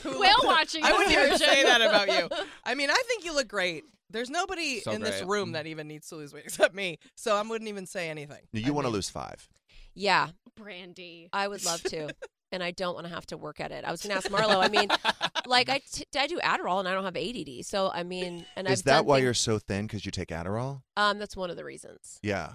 Whale 0.06 0.36
watching 0.44 0.84
I 0.84 0.92
wouldn't 0.92 1.12
even 1.12 1.38
say 1.38 1.64
that 1.64 1.82
about 1.82 2.08
you. 2.08 2.30
I 2.64 2.76
mean, 2.76 2.90
I 2.90 3.02
think 3.08 3.26
you 3.26 3.34
look 3.34 3.48
great. 3.48 3.84
There's 4.10 4.30
nobody 4.30 4.82
So 4.82 4.92
in 4.92 5.02
this 5.02 5.18
great. 5.22 5.30
room 5.30 5.50
mm. 5.50 5.54
that 5.54 5.66
even 5.66 5.88
needs 5.88 6.08
to 6.10 6.16
lose 6.16 6.34
weight 6.34 6.44
except 6.46 6.76
me. 6.76 7.00
So 7.16 7.36
I 7.36 7.42
wouldn't 7.42 7.70
even 7.70 7.86
say 7.88 8.10
anything. 8.10 8.42
You 8.52 8.74
want 8.74 8.86
to 8.86 8.92
lose 8.92 9.10
five. 9.10 9.48
Yeah, 9.96 10.30
Brandy. 10.56 11.30
I 11.34 11.48
would 11.48 11.66
love 11.66 11.82
to. 11.84 12.10
And 12.54 12.64
I 12.64 12.72
don't 12.72 12.94
want 12.94 13.06
to 13.08 13.14
have 13.14 13.26
to 13.28 13.38
work 13.38 13.60
at 13.60 13.72
it. 13.72 13.84
I 13.84 13.92
was 13.92 14.02
going 14.02 14.12
to 14.12 14.16
ask 14.18 14.30
Marlo. 14.30 14.64
I 14.64 14.70
mean, 14.70 14.88
like 15.46 15.68
I, 15.70 15.82
t- 15.92 16.06
I 16.18 16.28
do 16.28 16.40
I 16.42 16.58
do 16.58 16.64
Adderall 16.64 16.80
and 16.80 16.88
I 16.88 16.94
don't 16.94 17.04
have 17.04 17.18
ADD. 17.18 17.66
So 17.66 17.92
I 17.94 18.04
mean, 18.04 18.46
and 18.56 18.68
Is 18.68 18.72
I've 18.72 18.74
Is 18.74 18.82
that 18.84 19.06
why 19.06 19.18
things- 19.18 19.24
you're 19.26 19.34
so 19.34 19.60
thin? 19.60 19.88
Because 19.88 20.06
you 20.06 20.12
take 20.12 20.30
Adderall? 20.30 20.84
Um, 20.96 21.20
that's 21.20 21.36
one 21.36 21.50
of 21.50 21.58
the 21.58 21.66
reasons. 21.66 22.20
Yeah. 22.24 22.54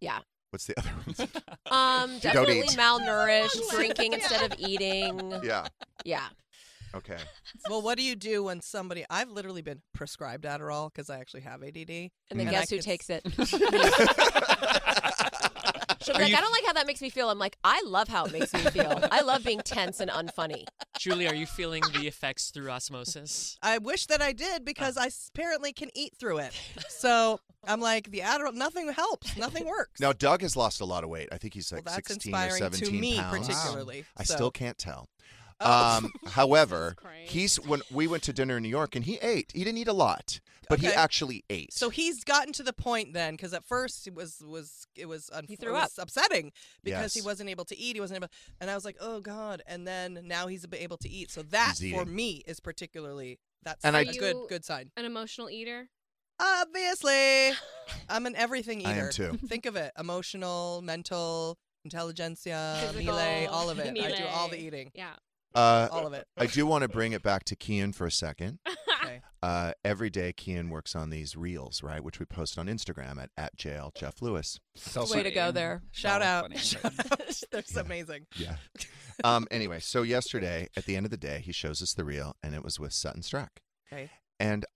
Yeah. 0.00 0.20
What's 0.50 0.64
the 0.66 0.78
other 0.78 0.90
ones? 1.06 1.20
Um, 1.70 2.14
You 2.14 2.20
don't 2.20 2.32
definitely 2.34 2.58
eat. 2.60 2.70
malnourished, 2.70 3.70
drinking 3.76 4.14
instead 4.14 4.50
of 4.50 4.58
eating. 4.58 5.32
Yeah. 5.44 5.68
Yeah. 6.04 6.26
Okay. 6.92 7.18
Well, 7.68 7.82
what 7.82 7.96
do 7.96 8.02
you 8.02 8.16
do 8.16 8.42
when 8.42 8.60
somebody? 8.60 9.04
I've 9.08 9.28
literally 9.30 9.62
been 9.62 9.80
prescribed 9.94 10.44
Adderall 10.44 10.92
because 10.92 11.08
I 11.08 11.20
actually 11.20 11.42
have 11.42 11.62
ADD. 11.62 11.90
And 12.30 12.40
then 12.40 12.48
I 12.48 12.50
guess 12.50 12.70
who 12.70 12.78
could- 12.78 12.84
takes 12.84 13.08
it? 13.10 13.22
She'll 16.02 16.14
be 16.14 16.18
Are 16.20 16.22
like, 16.22 16.30
you- 16.30 16.36
I 16.36 16.40
don't 16.40 16.52
like 16.52 16.64
how 16.66 16.72
that 16.74 16.86
makes 16.86 17.02
me 17.02 17.10
feel. 17.10 17.28
I'm 17.28 17.38
like, 17.38 17.56
I 17.62 17.82
love 17.84 18.08
how 18.08 18.24
it 18.24 18.32
makes 18.32 18.52
me 18.52 18.60
feel. 18.60 19.00
I 19.10 19.20
love 19.20 19.44
being 19.44 19.60
tense 19.64 20.00
and 20.00 20.10
unfunny. 20.10 20.66
Julie, 20.98 21.28
are 21.28 21.34
you 21.34 21.46
feeling 21.46 21.82
the 21.92 22.06
effects 22.06 22.50
through 22.50 22.70
osmosis? 22.70 23.58
I 23.62 23.78
wish 23.78 24.06
that 24.06 24.22
I 24.22 24.32
did 24.32 24.64
because 24.64 24.96
oh. 24.96 25.02
I 25.02 25.10
apparently 25.34 25.72
can 25.72 25.90
eat 25.94 26.14
through 26.18 26.38
it. 26.38 26.52
So 26.88 27.40
I'm 27.66 27.80
like 27.80 28.10
the 28.10 28.20
Adderall. 28.20 28.54
Nothing 28.54 28.90
helps. 28.92 29.36
Nothing 29.36 29.66
works. 29.66 30.00
Now, 30.00 30.12
Doug 30.12 30.42
has 30.42 30.56
lost 30.56 30.80
a 30.80 30.84
lot 30.84 31.04
of 31.04 31.10
weight. 31.10 31.28
I 31.32 31.38
think 31.38 31.54
he's 31.54 31.72
like 31.72 31.84
Well, 31.84 31.94
that's 31.94 32.08
16 32.08 32.34
or 32.34 32.38
inspiring 32.38 32.70
to 32.70 32.76
17 32.78 33.00
me 33.00 33.16
pounds. 33.18 33.46
particularly, 33.48 34.04
I 34.16 34.24
so- 34.24 34.34
still 34.34 34.50
can't 34.50 34.78
tell. 34.78 35.08
Oh. 35.60 35.98
Um, 35.98 36.12
however, 36.26 36.96
he's 37.24 37.56
when 37.60 37.82
we 37.90 38.06
went 38.06 38.22
to 38.24 38.32
dinner 38.32 38.56
in 38.56 38.62
New 38.62 38.68
York 38.68 38.96
and 38.96 39.04
he 39.04 39.16
ate. 39.22 39.52
He 39.54 39.62
didn't 39.64 39.78
eat 39.78 39.88
a 39.88 39.92
lot, 39.92 40.40
but 40.68 40.80
he 40.80 40.88
Okay. 40.88 40.96
actually 40.96 41.44
ate. 41.50 41.72
So 41.74 41.90
he's 41.90 42.24
gotten 42.24 42.52
to 42.54 42.62
the 42.62 42.72
point 42.72 43.12
then, 43.12 43.34
because 43.34 43.52
at 43.52 43.64
first 43.64 44.06
it 44.06 44.14
was 44.14 44.42
was 44.46 44.86
it 44.96 45.06
was 45.06 45.28
un- 45.32 45.44
He 45.46 45.54
it 45.54 45.60
threw 45.60 45.72
was 45.72 45.98
up. 45.98 46.04
upsetting 46.04 46.52
because 46.82 47.12
he 47.14 47.20
Yes. 47.20 47.26
wasn't 47.26 47.50
able 47.50 47.64
to 47.66 47.76
eat. 47.78 47.94
He 47.96 48.00
wasn't 48.00 48.16
able, 48.18 48.28
and 48.60 48.70
I 48.70 48.74
was 48.74 48.84
like, 48.84 48.96
oh 49.00 49.20
god. 49.20 49.62
And 49.66 49.86
then 49.86 50.20
now 50.24 50.46
he's 50.46 50.64
ab- 50.64 50.74
able 50.74 50.96
to 50.98 51.08
eat. 51.08 51.30
So 51.30 51.42
that 51.42 51.76
He's 51.78 51.92
for 51.94 52.02
eating. 52.02 52.14
me 52.16 52.42
is 52.46 52.58
particularly 52.60 53.38
that's 53.62 53.84
And 53.84 53.96
I- 53.96 54.00
a 54.02 54.08
Are 54.08 54.12
good 54.12 54.36
you 54.36 54.46
good 54.48 54.64
sign. 54.64 54.90
An 54.96 55.04
emotional 55.04 55.50
eater. 55.50 55.90
Obviously, 56.42 57.52
I'm 58.08 58.26
an 58.26 58.34
everything 58.36 58.80
eater. 58.80 58.88
I 58.90 58.94
am 58.96 59.10
too. 59.10 59.38
Think 59.46 59.66
of 59.66 59.76
it: 59.76 59.92
emotional, 59.98 60.80
mental, 60.82 61.58
intelligentsia, 61.84 62.78
Physical. 62.80 63.04
melee, 63.14 63.46
all 63.46 63.68
of 63.70 63.78
it. 63.78 63.88
I 63.98 64.16
do 64.16 64.24
all 64.26 64.48
the 64.48 64.56
Melee. 64.56 64.66
eating. 64.66 64.90
Yeah. 64.94 65.14
Uh, 65.54 65.88
all 65.90 66.06
of 66.06 66.12
it. 66.12 66.26
I 66.36 66.46
do 66.46 66.66
want 66.66 66.82
to 66.82 66.88
bring 66.88 67.12
it 67.12 67.22
back 67.22 67.44
to 67.44 67.56
Kian 67.56 67.94
for 67.94 68.06
a 68.06 68.12
second. 68.12 68.58
Okay. 69.02 69.22
Uh, 69.42 69.72
every 69.82 70.10
day, 70.10 70.32
Kian 70.32 70.68
works 70.68 70.94
on 70.94 71.08
these 71.08 71.34
reels, 71.34 71.82
right, 71.82 72.04
which 72.04 72.20
we 72.20 72.26
post 72.26 72.58
on 72.58 72.66
Instagram 72.66 73.20
at, 73.20 73.30
at 73.36 73.56
jail 73.56 73.90
Jeff 73.96 74.20
Lewis. 74.20 74.60
So 74.76 75.06
Way 75.10 75.22
to 75.22 75.30
go 75.30 75.50
there. 75.50 75.82
Shout 75.90 76.20
out! 76.20 76.42
funny. 76.42 76.56
Shout 76.58 76.84
out! 76.84 77.42
That's 77.50 77.74
amazing. 77.76 78.26
Yeah. 78.36 78.56
um. 79.24 79.48
Anyway, 79.50 79.80
so 79.80 80.02
yesterday, 80.02 80.68
at 80.76 80.84
the 80.84 80.96
end 80.96 81.06
of 81.06 81.10
the 81.10 81.16
day, 81.16 81.40
he 81.42 81.50
shows 81.50 81.80
us 81.80 81.94
the 81.94 82.04
reel, 82.04 82.36
and 82.42 82.54
it 82.54 82.62
was 82.62 82.78
with 82.78 82.92
Sutton 82.92 83.22
Stracke. 83.22 83.58
Okay. 83.90 84.10
And 84.38 84.66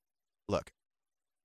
look, 0.48 0.72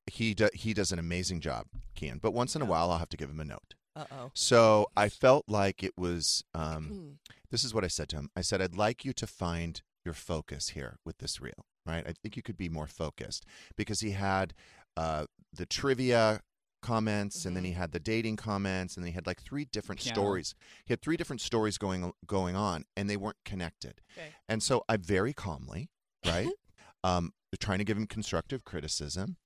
he 0.07 0.33
do, 0.33 0.50
he 0.53 0.74
does 0.74 0.91
an 0.93 1.00
amazing 1.00 1.41
job, 1.41 1.65
Kian. 1.98 2.21
But 2.21 2.31
once 2.31 2.55
in 2.55 2.62
a 2.62 2.65
while, 2.65 2.89
I'll 2.91 3.00
have 3.00 3.09
to 3.09 3.17
give 3.17 3.29
him 3.29 3.41
a 3.41 3.45
note. 3.45 3.75
Uh 3.95 4.05
oh. 4.12 4.31
So 4.33 4.88
I 4.95 5.09
felt 5.09 5.43
like 5.50 5.83
it 5.83 5.98
was. 5.98 6.43
Um, 6.53 7.19
this 7.51 7.63
is 7.63 7.74
what 7.74 7.84
I 7.84 7.88
said 7.88 8.10
to 8.10 8.18
him. 8.18 8.29
I 8.36 8.41
said, 8.41 8.62
"I'd 8.62 8.75
like 8.75 9.06
you 9.06 9.13
to 9.13 9.27
find 9.27 9.82
your 10.06 10.13
focus 10.13 10.70
here 10.70 10.98
with 11.06 11.18
this 11.20 11.41
reel, 11.41 11.65
right? 11.86 12.06
I 12.08 12.13
think 12.13 12.36
you 12.36 12.44
could 12.44 12.58
be 12.58 12.70
more 12.70 12.88
focused 12.88 13.46
because 13.75 14.00
he 14.00 14.12
had 14.12 14.53
uh, 14.98 15.25
the 15.53 15.65
trivia 15.65 16.41
comments, 16.82 17.46
and 17.46 17.56
then 17.56 17.63
he 17.63 17.72
had 17.72 17.91
the 17.91 18.00
dating 18.00 18.38
comments, 18.38 18.96
and 18.96 19.03
then 19.03 19.12
he 19.12 19.15
had 19.15 19.27
like 19.27 19.41
three 19.41 19.65
different 19.65 20.01
Piano. 20.01 20.15
stories. 20.15 20.56
He 20.86 20.94
had 20.94 21.01
three 21.01 21.18
different 21.18 21.41
stories 21.41 21.77
going 21.77 22.12
going 22.25 22.56
on, 22.56 22.86
and 22.96 23.10
they 23.10 23.18
weren't 23.18 23.44
connected. 23.46 24.01
Okay. 24.18 24.29
And 24.48 24.63
so 24.63 24.84
I 24.88 24.98
very 24.98 25.34
calmly, 25.34 25.89
right, 26.25 26.50
um, 27.03 27.34
trying 27.60 27.79
to 27.79 27.84
give 27.84 27.98
him 27.98 28.08
constructive 28.08 28.63
criticism. 28.63 29.38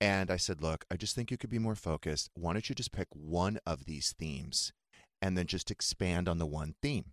And 0.00 0.30
I 0.30 0.36
said, 0.36 0.60
Look, 0.60 0.84
I 0.90 0.96
just 0.96 1.14
think 1.14 1.30
you 1.30 1.38
could 1.38 1.50
be 1.50 1.58
more 1.58 1.74
focused. 1.74 2.30
Why 2.34 2.52
don't 2.52 2.68
you 2.68 2.74
just 2.74 2.92
pick 2.92 3.08
one 3.12 3.58
of 3.66 3.86
these 3.86 4.14
themes 4.18 4.72
and 5.22 5.38
then 5.38 5.46
just 5.46 5.70
expand 5.70 6.28
on 6.28 6.38
the 6.38 6.46
one 6.46 6.74
theme? 6.82 7.12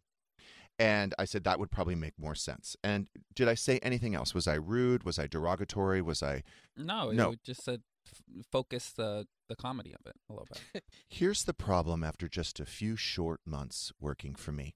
And 0.83 1.13
I 1.17 1.25
said 1.25 1.43
that 1.45 1.59
would 1.59 1.71
probably 1.71 1.95
make 1.95 2.13
more 2.19 2.35
sense. 2.35 2.75
And 2.83 3.07
did 3.33 3.47
I 3.47 3.53
say 3.55 3.79
anything 3.81 4.15
else? 4.15 4.33
Was 4.33 4.47
I 4.47 4.55
rude? 4.55 5.03
Was 5.03 5.17
I 5.17 5.27
derogatory? 5.27 6.01
Was 6.01 6.21
I. 6.21 6.43
No, 6.75 7.11
No. 7.11 7.31
you 7.31 7.37
just 7.43 7.63
said 7.63 7.81
f- 8.07 8.21
focus 8.51 8.91
the 8.91 9.27
the 9.49 9.55
comedy 9.55 9.93
of 9.93 10.05
it 10.05 10.15
a 10.29 10.33
little 10.33 10.47
bit. 10.73 10.83
Here's 11.09 11.43
the 11.45 11.53
problem 11.53 12.03
after 12.03 12.27
just 12.27 12.59
a 12.59 12.65
few 12.65 12.95
short 12.95 13.39
months 13.45 13.91
working 13.99 14.35
for 14.35 14.51
me 14.51 14.75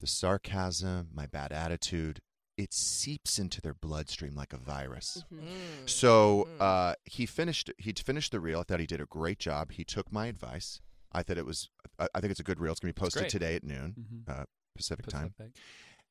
the 0.00 0.06
sarcasm, 0.06 1.08
my 1.14 1.26
bad 1.26 1.52
attitude, 1.52 2.20
it 2.58 2.72
seeps 2.74 3.38
into 3.38 3.60
their 3.60 3.74
bloodstream 3.74 4.34
like 4.34 4.52
a 4.52 4.56
virus. 4.58 5.24
Mm. 5.32 5.88
So 5.88 6.46
uh, 6.60 6.94
he 7.04 7.26
finished. 7.26 7.70
He 7.78 7.92
finished 7.92 8.32
the 8.32 8.40
reel. 8.40 8.60
I 8.60 8.62
thought 8.64 8.80
he 8.80 8.86
did 8.86 9.00
a 9.00 9.06
great 9.06 9.38
job. 9.38 9.72
He 9.72 9.84
took 9.84 10.12
my 10.12 10.26
advice. 10.26 10.80
I 11.10 11.22
thought 11.22 11.38
it 11.38 11.46
was. 11.46 11.70
I 11.98 12.06
I 12.14 12.20
think 12.20 12.30
it's 12.32 12.40
a 12.40 12.44
good 12.44 12.60
reel. 12.60 12.72
It's 12.72 12.80
going 12.80 12.92
to 12.92 13.00
be 13.00 13.04
posted 13.04 13.28
today 13.28 13.54
at 13.56 13.64
noon 13.64 13.94
Mhm. 14.28 14.40
uh, 14.40 14.44
Pacific, 14.74 15.06
time. 15.06 15.34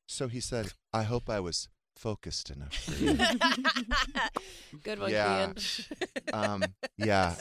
So 0.06 0.28
he 0.28 0.40
said, 0.40 0.72
"I 0.92 1.02
hope 1.04 1.28
I 1.30 1.40
was 1.40 1.68
focused 1.96 2.50
enough 2.50 2.74
for 2.74 2.92
you." 2.94 3.14
Good 4.82 4.98
one, 4.98 5.10
yeah, 5.10 5.52
Kian. 5.54 5.86
um, 6.34 6.64
yeah. 6.96 7.34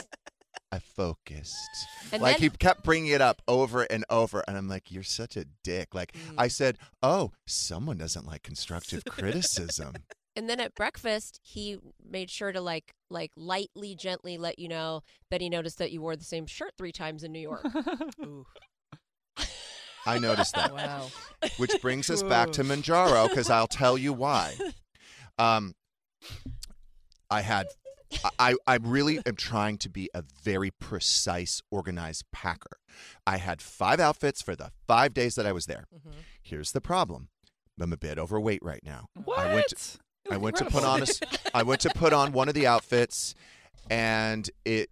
I 0.71 0.79
focused. 0.79 1.55
And 2.11 2.21
like 2.21 2.37
then- 2.39 2.51
he 2.51 2.57
kept 2.57 2.83
bringing 2.83 3.11
it 3.11 3.21
up 3.21 3.41
over 3.47 3.83
and 3.83 4.03
over, 4.09 4.43
and 4.47 4.57
I'm 4.57 4.67
like, 4.67 4.89
"You're 4.91 5.03
such 5.03 5.37
a 5.37 5.45
dick." 5.63 5.93
Like 5.93 6.13
Mm. 6.13 6.35
I 6.37 6.47
said, 6.47 6.77
"Oh, 7.03 7.31
someone 7.45 7.97
doesn't 7.97 8.25
like 8.25 8.41
constructive 8.43 9.03
criticism." 9.09 9.93
And 10.35 10.49
then 10.49 10.59
at 10.59 10.73
breakfast, 10.73 11.39
he 11.43 11.77
made 12.03 12.31
sure 12.31 12.51
to 12.51 12.59
like 12.59 12.93
like 13.11 13.31
lightly, 13.35 13.95
gently 13.95 14.37
let 14.39 14.57
you 14.57 14.67
know 14.67 15.03
that 15.29 15.41
he 15.41 15.49
noticed 15.49 15.77
that 15.77 15.91
you 15.91 16.01
wore 16.01 16.15
the 16.15 16.23
same 16.23 16.47
shirt 16.47 16.73
three 16.75 16.91
times 16.91 17.23
in 17.23 17.31
New 17.31 17.39
York. 17.39 17.63
I 20.05 20.19
noticed 20.19 20.55
that. 20.55 20.73
Wow. 20.73 21.07
Which 21.57 21.81
brings 21.81 22.09
us 22.09 22.23
back 22.23 22.51
to 22.53 22.63
Mounjaro 22.63 23.29
because 23.29 23.49
I'll 23.49 23.67
tell 23.67 23.97
you 23.97 24.13
why. 24.13 24.55
Um, 25.37 25.75
I 27.29 27.41
had, 27.41 27.67
I, 28.37 28.55
I 28.67 28.75
really 28.75 29.19
am 29.25 29.35
trying 29.35 29.77
to 29.79 29.89
be 29.89 30.09
a 30.13 30.23
very 30.43 30.71
precise, 30.71 31.61
organized 31.71 32.25
packer. 32.31 32.77
I 33.25 33.37
had 33.37 33.61
five 33.61 33.99
outfits 33.99 34.41
for 34.41 34.55
the 34.55 34.71
five 34.87 35.13
days 35.13 35.35
that 35.35 35.45
I 35.45 35.51
was 35.51 35.65
there. 35.65 35.87
Mm-hmm. 35.93 36.19
Here's 36.41 36.71
the 36.71 36.81
problem: 36.81 37.29
I'm 37.81 37.91
a 37.91 37.97
bit 37.97 38.19
overweight 38.19 38.61
right 38.63 38.83
now. 38.83 39.07
What? 39.25 39.39
I 39.39 39.53
went. 39.53 39.67
To, 39.69 39.77
I 40.31 40.37
went 40.37 40.57
to 40.57 40.65
put 40.65 40.83
on 40.83 41.01
a. 41.01 41.05
I 41.53 41.63
went 41.63 41.81
to 41.81 41.89
put 41.89 42.13
on 42.13 42.31
one 42.31 42.47
of 42.47 42.53
the 42.53 42.67
outfits, 42.67 43.33
and 43.89 44.49
it, 44.63 44.89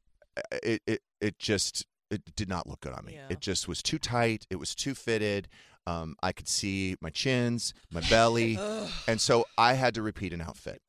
it, 0.64 0.82
it, 0.88 1.02
it 1.22 1.38
just, 1.38 1.86
it 2.12 2.36
did 2.36 2.50
not 2.50 2.68
look 2.68 2.82
good 2.82 2.94
on 2.94 3.06
me. 3.06 3.14
Yeah. 3.16 3.28
It 3.30 3.40
just 3.40 3.68
was 3.68 3.82
too 3.82 3.98
tight. 3.98 4.46
It 4.50 4.58
was 4.58 4.76
too 4.76 4.94
fitted. 4.94 5.48
Um, 5.88 6.16
I 6.22 6.32
could 6.32 6.48
see 6.48 6.96
my 7.02 7.10
chins, 7.10 7.74
my 7.92 8.02
belly, 8.02 8.60
and 9.08 9.20
so 9.20 9.46
I 9.58 9.74
had 9.74 9.96
to 9.96 10.02
repeat 10.04 10.32
an 10.34 10.42
outfit. 10.42 10.82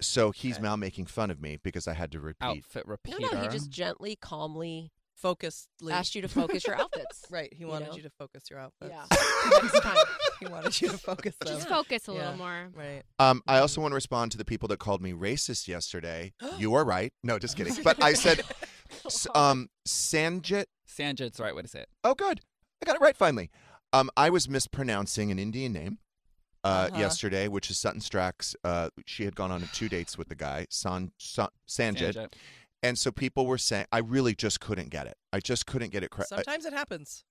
So 0.00 0.32
he's 0.32 0.60
now 0.60 0.76
making 0.76 1.06
fun 1.06 1.30
of 1.30 1.40
me 1.40 1.58
because 1.62 1.88
I 1.88 1.94
had 1.94 2.12
to 2.12 2.20
repeat. 2.20 2.44
Outfit 2.46 2.86
repeat. 2.86 3.14
no, 3.20 3.28
no, 3.32 3.40
he 3.40 3.48
just 3.48 3.70
gently, 3.70 4.16
calmly 4.20 4.90
Focusedly. 5.22 5.92
asked 5.92 6.14
you 6.14 6.22
to 6.22 6.28
focus 6.28 6.66
your 6.66 6.76
outfits. 6.76 7.24
Right. 7.30 7.48
He 7.52 7.60
you 7.60 7.68
wanted 7.68 7.88
know? 7.88 7.96
you 7.96 8.02
to 8.02 8.10
focus 8.10 8.44
your 8.50 8.58
outfits. 8.58 8.92
Yeah. 8.92 9.06
Next 9.62 9.80
time. 9.80 9.96
he 10.40 10.46
wanted 10.46 10.78
you 10.80 10.88
to 10.88 10.98
focus 10.98 11.34
them. 11.40 11.54
Just 11.54 11.68
focus 11.68 12.06
a 12.08 12.12
Yeah. 12.12 12.18
little 12.18 12.36
more. 12.36 12.68
Right. 12.74 13.02
Um, 13.18 13.42
I 13.46 13.58
also 13.58 13.80
want 13.80 13.92
to 13.92 13.94
respond 13.94 14.32
to 14.32 14.38
the 14.38 14.44
people 14.44 14.68
that 14.68 14.78
called 14.78 15.00
me 15.00 15.12
racist 15.12 15.68
yesterday. 15.68 16.32
you 16.58 16.74
are 16.74 16.84
right. 16.84 17.12
No, 17.22 17.38
just 17.38 17.56
kidding. 17.56 17.74
But 17.82 18.02
I 18.02 18.12
said, 18.12 18.42
s- 19.10 19.26
um, 19.34 19.68
Sanjit. 19.86 20.66
Sanjit's 20.88 21.36
the 21.38 21.42
right 21.42 21.54
way 21.54 21.62
to 21.62 21.68
say 21.68 21.80
it. 21.80 21.88
Oh, 22.04 22.14
good. 22.14 22.40
I 22.82 22.86
got 22.86 22.96
it 22.96 23.00
right 23.00 23.16
finally. 23.16 23.50
Um, 23.92 24.10
I 24.16 24.30
was 24.30 24.48
mispronouncing 24.48 25.30
an 25.30 25.38
Indian 25.38 25.72
name 25.72 25.98
uh, 26.64 26.88
Uh-huh. 26.90 26.98
yesterday, 27.00 27.48
which 27.48 27.70
is 27.70 27.78
Sutton 27.78 28.00
Stracke's. 28.00 28.56
Uh, 28.64 28.90
she 29.06 29.24
had 29.24 29.34
gone 29.36 29.50
on 29.52 29.68
two 29.72 29.88
dates 29.88 30.18
with 30.18 30.28
the 30.28 30.34
guy, 30.34 30.66
San, 30.70 31.12
San, 31.18 31.48
Sanjit. 31.68 32.14
Sanjit. 32.14 32.32
And 32.82 32.98
so 32.98 33.10
people 33.10 33.46
were 33.46 33.56
saying, 33.58 33.86
I 33.92 33.98
really 33.98 34.34
just 34.34 34.60
couldn't 34.60 34.90
get 34.90 35.06
it. 35.06 35.16
I 35.32 35.40
just 35.40 35.64
couldn't 35.66 35.90
get 35.90 36.02
it 36.02 36.10
correct. 36.10 36.28
Sometimes 36.28 36.64
it 36.66 36.72
happens. 36.72 37.24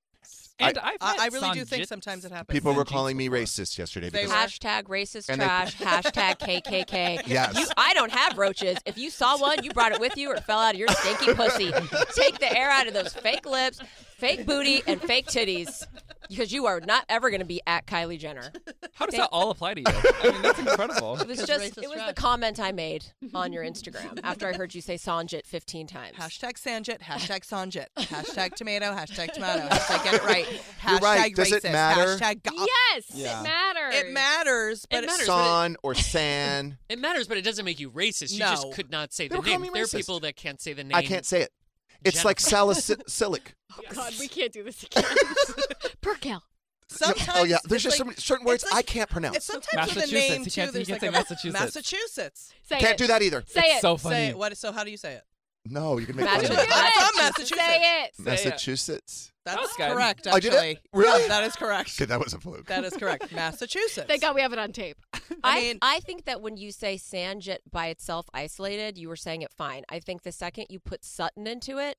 And 0.59 0.77
I've 0.77 0.97
I, 1.01 1.15
I 1.21 1.27
really 1.33 1.51
do 1.51 1.65
think 1.65 1.87
sometimes 1.87 2.25
it 2.25 2.31
happens. 2.31 2.55
People 2.55 2.73
were 2.73 2.85
calling 2.85 3.17
me 3.17 3.27
racist 3.27 3.77
yesterday. 3.77 4.09
They 4.09 4.23
Because 4.25 4.29
were. 4.29 4.35
Hashtag 4.69 4.83
racist 4.83 5.29
And 5.29 5.41
they- 5.41 5.45
trash. 5.45 5.75
hashtag 5.79 6.37
KKK. 6.39 7.23
Yes. 7.25 7.57
You, 7.57 7.65
I 7.75 7.93
don't 7.95 8.11
have 8.11 8.37
roaches. 8.37 8.77
If 8.85 8.97
you 8.97 9.09
saw 9.09 9.37
one, 9.39 9.63
you 9.63 9.71
brought 9.71 9.91
it 9.93 9.99
with 9.99 10.15
you 10.15 10.29
or 10.31 10.35
it 10.35 10.43
fell 10.45 10.59
out 10.59 10.75
of 10.75 10.79
your 10.79 10.89
stinky 10.89 11.33
pussy. 11.33 11.71
Take 12.15 12.37
the 12.39 12.55
air 12.55 12.69
out 12.69 12.87
of 12.87 12.93
those 12.93 13.13
fake 13.13 13.45
lips, 13.47 13.79
fake 14.17 14.45
booty, 14.45 14.83
and 14.85 15.01
fake 15.01 15.25
titties. 15.25 15.85
Because 16.35 16.51
you 16.51 16.65
are 16.65 16.79
not 16.81 17.05
ever 17.09 17.29
going 17.29 17.39
to 17.41 17.45
be 17.45 17.61
at 17.67 17.85
Kylie 17.85 18.17
Jenner. 18.19 18.51
How 18.93 19.05
does 19.05 19.13
They- 19.13 19.17
that 19.19 19.29
all 19.31 19.49
apply 19.51 19.75
to 19.75 19.79
you? 19.81 19.85
I 19.87 20.31
mean, 20.31 20.41
that's 20.41 20.59
incredible. 20.59 21.17
It 21.23 21.27
was 21.27 21.45
just, 21.45 21.77
it 21.77 21.89
was 21.89 21.99
the 22.07 22.13
comment 22.13 22.59
I 22.59 22.71
made 22.71 23.05
on 23.33 23.53
your 23.53 23.63
Instagram 23.63 24.19
after 24.23 24.47
I 24.47 24.53
heard 24.53 24.73
you 24.75 24.81
say 24.81 24.95
Sanjit 24.95 25.45
15 25.45 25.87
times. 25.87 26.15
Hashtag 26.17 26.53
Sanjit, 26.53 26.99
hashtag 26.99 27.41
Sanjit, 27.47 27.85
hashtag 27.97 28.55
tomato, 28.55 28.85
hashtag 28.93 29.31
tomato, 29.33 29.67
hashtag 29.67 30.03
get 30.03 30.13
it 30.15 30.23
right, 30.23 30.45
hashtag 30.81 30.89
You're 30.89 30.99
right. 30.99 31.35
Does 31.35 31.51
it 31.51 31.63
racist, 31.63 31.71
matter? 31.71 32.17
hashtag 32.17 32.43
go- 32.43 32.65
Yes, 32.93 33.05
Yeah. 33.13 33.39
it 33.39 33.43
matters. 33.43 33.95
It 33.95 34.11
matters, 34.11 34.85
but 34.89 35.03
It 35.03 35.07
matters, 35.07 35.27
but 35.27 35.43
San 35.61 35.75
or 35.83 35.95
San. 35.95 36.77
It 36.89 36.99
matters, 36.99 37.27
but 37.27 37.37
it 37.37 37.41
doesn't 37.43 37.65
make 37.65 37.79
you 37.79 37.89
racist. 37.91 38.33
You 38.33 38.39
No. 38.39 38.49
just 38.51 38.73
could 38.73 38.91
not 38.91 39.13
say 39.13 39.27
They 39.27 39.35
the 39.35 39.37
were 39.37 39.43
calling 39.43 39.61
name. 39.61 39.61
me 39.61 39.69
There 39.73 39.83
are 39.83 39.85
racist. 39.85 39.95
people 39.97 40.19
that 40.21 40.35
can't 40.35 40.61
say 40.61 40.73
the 40.73 40.83
name. 40.83 40.95
I 40.95 41.03
can't 41.03 41.25
say 41.25 41.41
it. 41.41 41.51
It's 42.05 42.25
like 42.25 42.39
salicylic. 42.39 43.53
Oh 43.75 43.81
God, 43.89 44.13
we 44.19 44.27
can't 44.27 44.53
do 44.53 44.61
this 44.63 44.83
again. 44.83 45.03
Perkel. 46.03 46.41
sometimes. 46.87 47.27
oh 47.33 47.43
yeah, 47.43 47.57
there's 47.63 47.81
just 47.81 47.99
like- 47.99 48.07
some 48.15 48.15
certain 48.23 48.45
words 48.45 48.63
I 48.71 48.83
can't 48.83 49.09
pronounce. 49.09 49.37
It's 49.37 49.45
sometimes 49.47 49.95
with 49.95 50.05
the 50.05 50.13
Massachusetts. 50.13 50.57
name 50.57 50.67
too. 50.67 50.71
There's 50.71 50.89
like 50.91 51.01
say 51.01 51.07
a 51.07 51.11
Massachusetts. 51.11 51.59
Massachusetts. 51.59 52.53
Say 52.69 52.77
Can't 52.79 52.91
it. 52.93 52.97
do 52.99 53.07
that 53.07 53.23
either. 53.23 53.43
Say 53.47 53.61
it's 53.65 53.77
it. 53.77 53.81
so 53.81 53.97
Say 53.97 54.03
funny. 54.03 54.15
it. 54.25 54.37
What? 54.37 54.55
So 54.57 54.71
how 54.71 54.83
do 54.83 54.91
you 54.91 54.97
say 54.97 55.13
it? 55.13 55.23
No, 55.65 55.97
you 55.97 56.05
can 56.05 56.15
make 56.17 56.25
fun 56.27 56.43
of 56.43 56.49
Massachusetts. 56.49 56.69
me. 56.69 56.75
I'm 56.75 56.91
from 56.91 57.17
Massachusetts. 57.23 57.57
Say 57.57 58.03
it. 58.03 58.11
Massachusetts. 58.19 59.31
That's 59.45 59.55
That 59.57 59.61
was 59.61 59.71
good. 59.77 59.91
correct. 59.93 60.27
I 60.27 60.39
did 60.39 60.53
it? 60.53 60.55
Actually, 60.55 60.79
Really? 60.93 61.21
Yeah, 61.23 61.27
that 61.29 61.43
is 61.45 61.55
correct. 61.55 61.89
Okay, 61.95 62.05
that 62.05 62.19
was 62.19 62.33
a 62.33 62.39
fluke. 62.39 62.65
That 62.67 62.83
is 62.83 62.93
correct. 62.93 63.31
Massachusetts. 63.35 64.07
Thank 64.07 64.21
God 64.21 64.35
we 64.35 64.41
have 64.41 64.53
it 64.53 64.59
on 64.59 64.71
tape. 64.71 64.97
I 65.13 65.19
I, 65.43 65.61
mean- 65.61 65.79
I 65.81 65.99
think 66.01 66.25
that 66.25 66.41
when 66.41 66.57
you 66.57 66.71
say 66.71 66.95
Sanjit 66.95 67.57
by 67.71 67.87
itself 67.87 68.27
isolated, 68.33 68.97
you 68.97 69.07
were 69.09 69.15
saying 69.15 69.41
it 69.41 69.51
fine. 69.51 69.83
I 69.89 69.99
think 69.99 70.23
the 70.23 70.31
second 70.31 70.67
you 70.69 70.79
put 70.79 71.03
Sutton 71.05 71.47
into 71.47 71.77
it, 71.77 71.97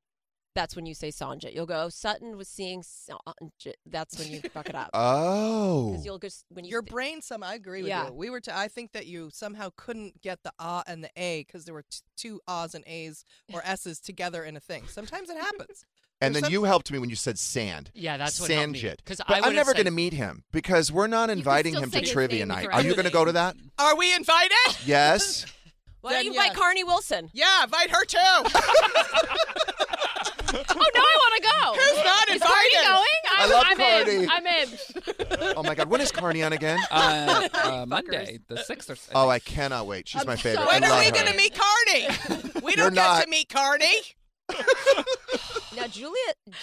that's 0.55 0.77
when 0.77 0.87
you 0.87 0.95
say 0.95 1.09
Sanjit. 1.09 1.55
You'll 1.55 1.67
go, 1.67 1.89
Sutton 1.89 2.37
was 2.37 2.49
seeing 2.49 2.83
Sanjit. 2.83 3.75
That's 3.87 4.19
when 4.19 4.31
you 4.31 4.41
fuck 4.53 4.69
it 4.69 4.75
up. 4.75 4.91
Oh. 4.95 5.91
Because 5.91 6.05
you'll 6.05 6.19
just, 6.19 6.45
when 6.49 6.65
you 6.65 6.71
Your 6.71 6.83
brain, 6.83 7.21
some 7.23 7.43
I 7.43 7.55
agree 7.55 7.83
with 7.83 7.89
Yeah. 7.89 8.07
you. 8.09 8.13
We 8.15 8.31
were. 8.31 8.41
T- 8.41 8.51
I 8.55 8.69
think 8.69 8.93
that 8.93 9.07
you 9.07 9.31
somehow 9.33 9.71
couldn't 9.77 10.21
get 10.23 10.43
the 10.45 10.53
ah 10.59 10.83
and 10.87 11.03
the 11.03 11.11
a 11.17 11.45
because 11.47 11.65
there 11.65 11.75
were 11.75 11.85
t- 11.91 11.99
two 12.17 12.41
ahs 12.47 12.75
and 12.75 12.85
a's 12.87 13.25
or 13.53 13.63
s's 13.65 13.99
together 14.01 14.45
in 14.45 14.57
a 14.57 14.61
thing. 14.61 14.85
Sometimes 14.89 15.29
it 15.31 15.37
happens. 15.37 15.85
And 16.21 16.33
There's 16.35 16.43
then 16.43 16.49
some- 16.49 16.53
you 16.53 16.65
helped 16.65 16.91
me 16.93 16.99
when 17.01 17.11
you 17.11 17.17
said 17.17 17.39
sand. 17.39 17.91
Yeah, 17.93 18.17
that's 18.17 18.41
what 18.41 18.51
helped 18.51 18.73
me. 18.73 18.81
Sanjit. 18.81 19.05
'Cause 19.05 19.21
But 19.27 19.43
I 19.43 19.49
I'm 19.49 19.55
never 19.55 19.71
said- 19.71 19.77
going 19.79 19.87
to 19.87 19.91
meet 19.91 20.13
him 20.13 20.45
because 20.53 20.93
we're 20.93 21.09
not 21.09 21.29
inviting 21.31 21.75
him 21.75 21.91
to 21.91 22.01
trivia 22.03 22.47
name 22.47 22.49
night. 22.49 22.69
Are 22.73 22.81
you 22.83 22.93
going 22.95 23.07
to 23.07 23.13
go 23.13 23.25
to 23.25 23.33
that? 23.33 23.57
Are 23.79 23.97
we 23.97 24.15
invited? 24.15 24.57
Yes. 24.87 25.45
Why 26.01 26.11
don't 26.11 26.19
Then 26.19 26.25
you 26.27 26.31
invite 26.33 26.51
yes. 26.53 26.59
Carnie 26.59 26.85
Wilson? 26.85 27.31
Yeah, 27.33 27.65
invite 27.65 27.91
her 27.91 28.05
too. 28.05 28.19
Oh, 30.77 30.91
now 30.95 31.01
I 31.01 31.19
want 31.19 31.43
to 31.43 31.51
go. 31.51 31.83
Who's 31.83 32.05
not 32.05 32.29
Is 32.31 32.43
Carnie 32.43 32.87
going? 32.87 33.21
I 33.37 33.45
I'm, 33.45 33.51
love 33.51 33.65
I'm 33.67 33.77
Carnie. 33.77 34.23
in. 34.25 34.31
I'm 34.31 34.47
in. 34.47 35.55
Oh 35.57 35.63
my 35.63 35.75
God, 35.75 35.89
when 35.89 36.01
is 36.01 36.13
Carnie 36.13 36.43
on 36.47 36.53
again? 36.53 36.79
Uh, 36.91 37.49
uh, 37.55 37.87
Monday, 37.89 38.39
the 38.49 38.59
sixth 38.63 38.89
or. 38.91 38.97
Oh, 39.15 39.29
I 39.29 39.39
cannot 39.41 39.87
wait. 39.87 40.07
She's 40.09 40.25
my 40.27 40.37
favorite. 40.37 40.67
when 40.67 40.85
I 40.85 40.89
are 40.91 41.05
we 41.05 41.11
going 41.11 41.27
to 41.27 41.37
meet 41.37 41.55
Carnie? 41.55 42.63
We 42.63 42.73
You're 42.77 42.87
don't 42.87 42.95
get 42.95 43.03
not. 43.03 43.23
to 43.25 43.29
meet 43.31 43.49
Carnie. 43.49 44.15
Now, 45.77 45.89
Julia, 45.89 46.15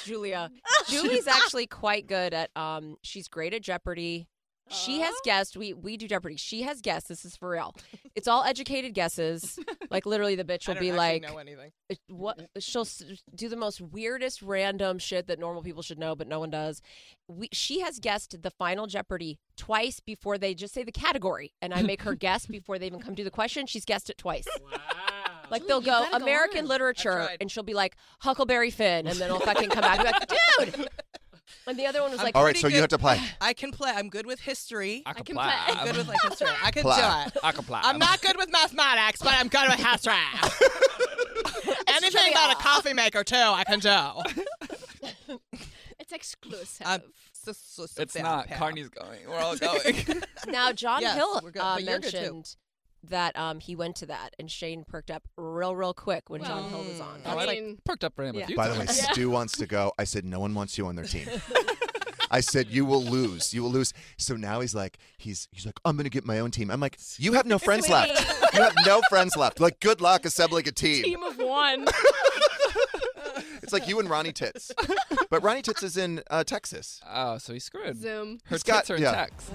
Julia, 0.06 0.50
Julie's 0.88 1.28
actually 1.28 1.68
quite 1.68 2.08
good 2.08 2.34
at. 2.34 2.50
Um, 2.56 2.96
she's 3.04 3.28
great 3.28 3.54
at 3.54 3.62
Jeopardy. 3.62 4.28
She 4.72 5.00
has 5.02 5.14
oh. 5.16 5.22
guessed. 5.24 5.58
We 5.58 5.74
we 5.74 5.98
do 5.98 6.08
Jeopardy. 6.08 6.36
She 6.38 6.62
has 6.64 6.82
guessed. 6.82 7.08
This 7.10 7.26
is 7.26 7.36
for 7.36 7.50
real. 7.50 7.76
It's 8.16 8.28
all 8.28 8.44
educated 8.44 8.94
guesses. 8.94 9.60
Like 9.92 10.06
literally, 10.06 10.36
the 10.36 10.46
bitch 10.46 10.70
I 10.70 10.72
will 10.72 10.76
don't 10.76 10.82
be 10.84 10.90
actually 10.92 10.98
like, 10.98 11.22
know 11.24 11.38
anything. 11.38 11.72
it- 11.90 12.00
what 12.08 12.40
she'll 12.60 12.84
s- 12.84 13.04
do 13.36 13.50
the 13.50 13.58
most 13.58 13.82
weirdest 13.82 14.42
random 14.42 15.00
shit 15.00 15.28
that 15.28 15.38
normal 15.38 15.62
people 15.62 15.82
should 15.82 16.00
know 16.00 16.16
but 16.16 16.30
no 16.30 16.40
one 16.40 16.50
does 16.50 16.82
we, 17.28 17.50
she 17.52 17.82
has 17.82 18.00
guessed 18.00 18.42
the 18.42 18.50
final 18.52 18.88
jeopardy 18.88 19.38
twice 19.58 20.00
before 20.00 20.38
they 20.38 20.54
just 20.54 20.74
say 20.74 20.84
the 20.84 20.94
category 20.94 21.52
and 21.62 21.74
i 21.74 21.82
make 21.82 22.04
her 22.04 22.16
guess 22.28 22.46
before 22.46 22.80
they 22.80 22.86
even 22.88 23.02
come 23.02 23.16
to 23.16 23.24
the 23.26 23.30
question 23.32 23.66
she's 23.68 23.84
guessed 23.84 24.10
it 24.10 24.18
twice 24.18 24.46
like 25.50 25.68
they'll 25.68 25.82
you 25.82 25.86
go 25.88 25.92
gotta 25.92 26.12
go 26.20 26.24
american 26.24 26.62
on. 26.62 26.68
literature 26.68 27.12
tried. 27.26 27.38
and 27.42 27.52
she'll 27.52 27.64
be 27.64 27.74
like 27.74 27.98
huckleberry 28.22 28.70
finn 28.72 29.08
and 29.08 29.18
then 29.20 29.30
i'll 29.30 29.40
fucking 29.42 29.70
come 29.70 29.82
back 29.82 30.00
and 30.00 30.30
be 30.30 30.36
like 30.66 30.76
dude 30.76 30.90
and 31.68 31.78
the 31.80 31.86
other 31.86 32.02
one 32.02 32.12
was 32.12 32.20
I'm 32.20 32.26
like 32.26 32.36
All 32.36 32.44
right, 32.44 32.54
pretty 32.56 32.62
so 32.62 32.68
you 32.68 32.82
have 32.82 32.90
to 32.90 32.98
play. 32.98 33.20
I 33.42 33.54
can 33.54 33.72
play. 33.72 33.92
I'm 33.94 34.10
good 34.10 34.26
with 34.26 34.40
history. 34.40 35.04
I 35.06 35.14
can 35.14 35.24
can 35.26 35.36
play. 35.36 35.46
play. 35.46 35.76
I'm 35.78 35.86
good 35.88 35.98
with 35.98 36.08
like 36.08 36.22
history. 36.22 36.48
I 36.64 36.72
can 36.72 36.82
Pla. 36.84 36.96
do 37.26 37.28
it. 37.30 37.38
I 37.44 37.52
can 37.52 37.64
play. 37.64 37.80
I'm 37.84 37.98
not 38.00 38.22
good 38.22 38.38
with 38.38 38.52
mathematics, 38.52 39.22
but 39.22 39.34
I'm 39.34 39.48
good 39.48 39.70
with 39.70 39.86
history. 39.86 40.14
Anything 41.88 42.32
about 42.32 42.52
a 42.54 42.56
coffee 42.56 42.94
maker 42.94 43.24
too, 43.24 43.36
I 43.36 43.64
can 43.64 43.80
do. 43.80 45.38
It's 46.00 46.12
exclusive. 46.12 46.86
I'm 46.86 47.02
so- 47.34 47.54
so- 47.54 47.86
so 47.86 48.02
It's 48.02 48.16
not. 48.18 48.48
Pam. 48.48 48.58
Carnie's 48.60 48.90
going. 48.90 49.20
We're 49.28 49.36
all 49.38 49.56
going. 49.56 50.06
now 50.48 50.72
john 50.72 51.02
Yes, 51.02 51.16
hill 51.16 51.40
we're 51.44 51.52
good, 51.52 51.62
uh, 51.62 51.76
but 51.76 51.80
too. 51.80 51.86
mentioned 51.86 52.56
that 53.04 53.36
um, 53.38 53.60
he 53.60 53.76
went 53.76 53.96
to 53.98 54.06
that 54.06 54.36
and 54.40 54.50
shane 54.52 54.84
perked 54.84 55.10
up 55.12 55.24
real 55.38 55.76
real 55.76 55.94
quick 55.94 56.30
when 56.30 56.44
john 56.44 56.70
hill 56.70 56.84
was 56.84 57.00
on 57.00 57.20
I 57.26 57.32
I 57.32 57.34
like 57.34 57.50
mean- 57.62 57.80
perked 57.84 58.04
up 58.04 58.16
for 58.16 58.24
him 58.24 58.36
Yeah. 58.36 58.44
a 58.44 58.48
few 58.48 58.56
By 58.56 58.68
the 58.70 58.80
way, 58.80 58.86
times. 58.86 59.02
Stu 59.02 59.30
wants 59.38 59.58
to 59.58 59.66
go. 59.66 59.92
I 59.98 60.04
said, 60.04 60.24
no 60.26 60.40
one 60.40 60.54
wants 60.54 60.78
you 60.78 60.86
on 60.88 60.96
their 60.96 61.06
team. 61.06 61.28
I 62.34 62.40
said, 62.40 62.68
you 62.70 62.86
will 62.86 63.04
lose. 63.04 63.54
You 63.54 63.62
will 63.64 63.72
lose. 63.72 63.92
So 64.18 64.36
now 64.38 64.62
he's 64.62 64.74
like, 64.74 64.98
he's 65.18 65.50
he's 65.52 65.66
like, 65.66 65.78
I'm 65.84 65.98
gonna 65.98 66.08
get 66.10 66.24
my 66.26 66.40
own 66.40 66.50
team. 66.52 66.72
I'm 66.72 66.80
like, 66.80 66.98
you 67.18 67.34
have 67.34 67.46
no 67.46 67.58
friends 67.60 67.90
left. 67.90 68.54
You 68.54 68.62
have 68.62 68.74
no 68.86 69.02
friends 69.10 69.36
left. 69.36 69.60
Like, 69.60 69.82
good 69.82 70.00
luck 70.00 70.24
assembling 70.26 70.66
a 70.68 70.72
team. 70.72 71.04
Team 71.04 71.24
of 71.24 71.38
one. 71.38 71.88
It's 73.64 73.74
like 73.74 73.88
you 73.88 74.00
and 74.00 74.10
Ronnie 74.10 74.34
Tits. 74.34 74.72
But 75.30 75.44
Ronnie 75.44 75.62
Tits 75.62 75.84
is 75.84 75.96
in 75.96 76.22
uh, 76.30 76.44
Texas. 76.44 77.00
Oh, 77.10 77.38
so 77.38 77.54
he's 77.54 77.64
screwed. 77.64 77.96
Zoom. 78.02 78.40
Her 78.46 78.56
He's 78.56 78.64
got- 78.64 78.80
tits 78.86 78.90
are 78.92 78.96
in 78.96 79.02
yeah. 79.04 79.12
text. 79.14 79.50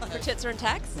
her 0.00 0.18
tits 0.18 0.44
are 0.44 0.50
in 0.50 0.56
text 0.56 1.00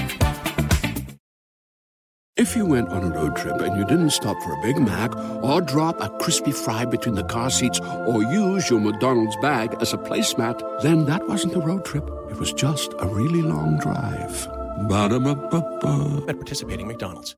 If 2.41 2.55
you 2.55 2.65
went 2.65 2.89
on 2.89 3.03
a 3.03 3.09
road 3.09 3.35
trip 3.35 3.61
and 3.61 3.77
you 3.77 3.85
didn't 3.85 4.09
stop 4.09 4.35
for 4.41 4.53
a 4.53 4.61
Big 4.63 4.79
Mac 4.79 5.15
or 5.43 5.61
drop 5.61 6.01
a 6.01 6.09
crispy 6.17 6.51
fry 6.51 6.85
between 6.85 7.13
the 7.13 7.23
car 7.23 7.51
seats 7.51 7.79
or 7.79 8.23
use 8.23 8.67
your 8.67 8.79
McDonald's 8.79 9.35
bag 9.43 9.75
as 9.79 9.93
a 9.93 9.97
placemat, 9.99 10.81
then 10.81 11.05
that 11.05 11.27
wasn't 11.27 11.55
a 11.55 11.59
road 11.59 11.85
trip. 11.85 12.03
It 12.31 12.39
was 12.39 12.51
just 12.51 12.93
a 12.97 13.05
really 13.05 13.43
long 13.43 13.77
drive. 13.77 14.47
Ba-da-ba-ba-ba. 14.89 16.25
At 16.27 16.37
participating 16.37 16.87
McDonald's. 16.87 17.35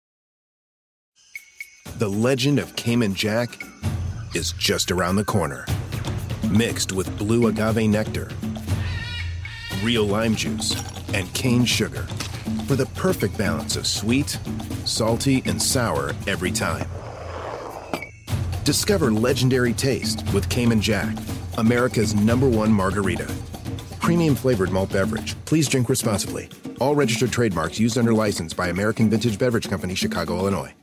The 1.98 2.10
legend 2.10 2.58
of 2.58 2.74
Cayman 2.78 3.14
Jack 3.14 3.62
is 4.34 4.54
just 4.54 4.90
around 4.90 5.18
the 5.18 5.26
corner. 5.26 5.66
Mixed 6.50 6.94
with 6.94 7.18
blue 7.18 7.48
agave 7.48 7.90
nectar, 7.90 8.30
real 9.84 10.06
lime 10.06 10.36
juice, 10.38 10.82
and 11.14 11.32
cane 11.34 11.66
sugar 11.66 12.08
for 12.68 12.76
the 12.78 12.86
perfect 12.96 13.38
balance 13.38 13.76
of 13.76 13.86
sweet, 13.86 14.40
salty, 14.86 15.42
and 15.46 15.62
sour 15.62 16.14
every 16.28 16.52
time. 16.52 16.88
Discover 18.64 19.12
legendary 19.12 19.74
taste 19.74 20.24
with 20.34 20.50
Cayman 20.50 20.82
Jack, 20.82 21.16
America's 21.58 22.16
number 22.16 22.48
one 22.48 22.72
margarita. 22.72 23.30
Premium 24.00 24.36
flavored 24.36 24.72
malt 24.72 24.92
beverage. 24.92 25.36
Please 25.46 25.68
drink 25.68 25.90
responsibly. 25.90 26.50
All 26.80 26.96
registered 26.96 27.32
trademarks 27.32 27.80
used 27.80 27.98
under 27.98 28.14
license 28.14 28.54
by 28.54 28.68
American 28.68 29.10
Vintage 29.10 29.40
Beverage 29.40 29.70
Company, 29.70 29.96
Chicago, 29.96 30.38
Illinois. 30.38 30.74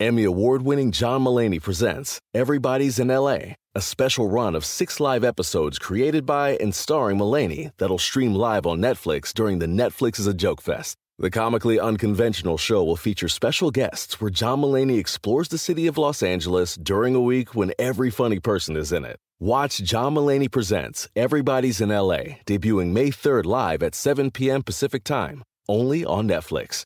Emmy 0.00 0.22
award 0.22 0.62
winning 0.62 0.92
John 0.92 1.24
Mulaney 1.24 1.60
presents 1.60 2.20
Everybody's 2.32 3.00
in 3.00 3.08
LA, 3.08 3.54
a 3.74 3.80
special 3.80 4.28
run 4.28 4.54
of 4.54 4.64
six 4.64 5.00
live 5.00 5.24
episodes 5.24 5.76
created 5.76 6.24
by 6.24 6.56
and 6.60 6.72
starring 6.72 7.18
Mulaney 7.18 7.72
that'll 7.78 7.98
stream 7.98 8.32
live 8.32 8.64
on 8.64 8.78
Netflix 8.78 9.34
during 9.34 9.58
the 9.58 9.66
Netflix 9.66 10.20
is 10.20 10.28
a 10.28 10.34
Joke 10.34 10.62
Fest. 10.62 10.96
The 11.20 11.30
comically 11.30 11.80
unconventional 11.80 12.58
show 12.58 12.84
will 12.84 12.94
feature 12.94 13.26
special 13.28 13.72
guests 13.72 14.20
where 14.20 14.30
John 14.30 14.60
Mulaney 14.60 15.00
explores 15.00 15.48
the 15.48 15.58
city 15.58 15.88
of 15.88 15.98
Los 15.98 16.22
Angeles 16.22 16.76
during 16.76 17.16
a 17.16 17.20
week 17.20 17.56
when 17.56 17.72
every 17.76 18.08
funny 18.08 18.38
person 18.38 18.76
is 18.76 18.92
in 18.92 19.04
it. 19.04 19.16
Watch 19.40 19.78
John 19.78 20.14
Mulaney 20.14 20.48
Presents 20.48 21.08
Everybody's 21.16 21.80
in 21.80 21.88
LA, 21.88 22.38
debuting 22.46 22.92
May 22.92 23.08
3rd 23.08 23.46
live 23.46 23.82
at 23.82 23.96
7 23.96 24.30
p.m. 24.30 24.62
Pacific 24.62 25.02
Time, 25.02 25.42
only 25.68 26.04
on 26.04 26.28
Netflix. 26.28 26.84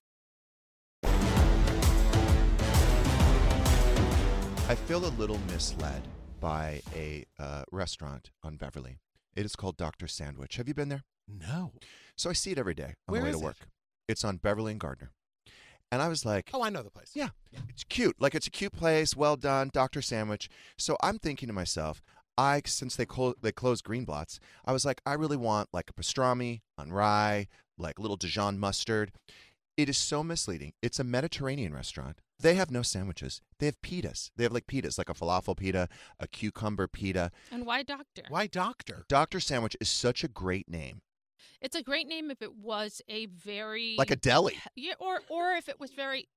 I 4.67 4.75
feel 4.87 5.05
a 5.05 5.13
little 5.19 5.41
misled 5.49 6.09
by 6.41 6.81
a 6.97 7.27
uh, 7.39 7.65
restaurant 7.71 8.31
on 8.43 8.57
Beverly. 8.57 8.97
It 9.37 9.45
is 9.45 9.57
called 9.57 9.77
Dr. 9.77 10.09
Sandwich. 10.09 10.57
Have 10.57 10.69
you 10.69 10.75
been 10.75 10.89
there? 10.89 11.03
No. 11.29 11.73
So 12.17 12.31
I 12.31 12.33
see 12.33 12.53
it 12.53 12.59
every 12.59 12.75
day 12.75 12.95
on 13.07 13.13
Where 13.13 13.21
the 13.21 13.27
way 13.27 13.31
is 13.33 13.41
to 13.41 13.49
it? 13.49 13.57
Work. 14.13 14.17
It's 14.17 14.25
on 14.25 14.37
Beverly 14.37 14.73
and 14.73 14.81
Gardner. 14.81 15.11
And 15.91 16.01
I 16.01 16.09
was 16.09 16.25
like, 16.25 16.51
Oh, 16.55 16.63
I 16.63 16.71
know 16.71 16.83
the 16.83 16.91
place. 16.91 17.11
Yeah. 17.15 17.29
It's 17.69 17.85
cute. 17.85 18.17
Like 18.19 18.35
it's 18.35 18.47
a 18.47 18.51
cute 18.51 18.73
place, 18.73 19.17
well 19.17 19.37
done, 19.37 19.71
Dr. 19.73 20.01
Sandwich. 20.01 20.49
So 20.79 20.97
I'm 21.03 21.19
thinking 21.19 21.49
to 21.49 21.53
myself, 21.53 22.03
I 22.39 22.63
since 22.65 22.97
they 22.97 23.05
clo- 23.05 23.35
they 23.43 23.53
closed 23.53 23.85
Greenblatt's, 23.85 24.41
I 24.65 24.73
was 24.73 24.85
like, 24.87 25.03
I 25.05 25.15
really 25.15 25.37
want 25.37 25.69
like 25.73 25.91
a 25.91 25.93
pastrami 25.93 26.63
on 26.79 26.93
rye, 26.93 27.49
like 27.77 27.99
little 27.99 28.17
Dijon 28.17 28.59
mustard. 28.59 29.13
It 29.77 29.89
is 29.89 29.97
so 29.99 30.23
misleading. 30.23 30.73
It's 30.83 30.99
a 30.99 31.05
Mediterranean 31.05 31.75
restaurant. 31.75 32.21
They 32.39 32.55
have 32.55 32.71
no 32.71 32.83
sandwiches. 32.83 33.41
They 33.59 33.67
have 33.67 33.81
pitas. 33.83 34.31
They 34.37 34.45
have 34.45 34.53
like 34.53 34.67
pitas, 34.67 34.99
like 34.99 35.09
a 35.09 35.15
falafel 35.15 35.57
pita, 35.57 35.89
a 36.19 36.27
cucumber 36.27 36.89
pita. 36.89 37.31
And 37.51 37.65
why 37.65 37.83
doctor? 37.83 38.23
Why 38.29 38.47
doctor? 38.47 39.05
Dr. 39.09 39.41
Sandwich 39.41 39.77
is 39.81 39.89
such 39.89 40.25
a 40.25 40.29
great 40.29 40.69
name. 40.69 41.01
It's 41.63 41.77
a 41.77 41.83
great 41.83 42.09
name 42.09 42.31
if 42.31 42.43
it 42.43 42.55
was 42.55 43.01
a 43.09 43.27
very 43.27 43.95
Like 43.97 44.11
a 44.11 44.17
deli. 44.17 44.59
Yeah, 44.75 44.95
or 44.99 45.21
or 45.29 45.53
if 45.53 45.69
it 45.69 45.79
was 45.79 45.93
very 45.93 46.29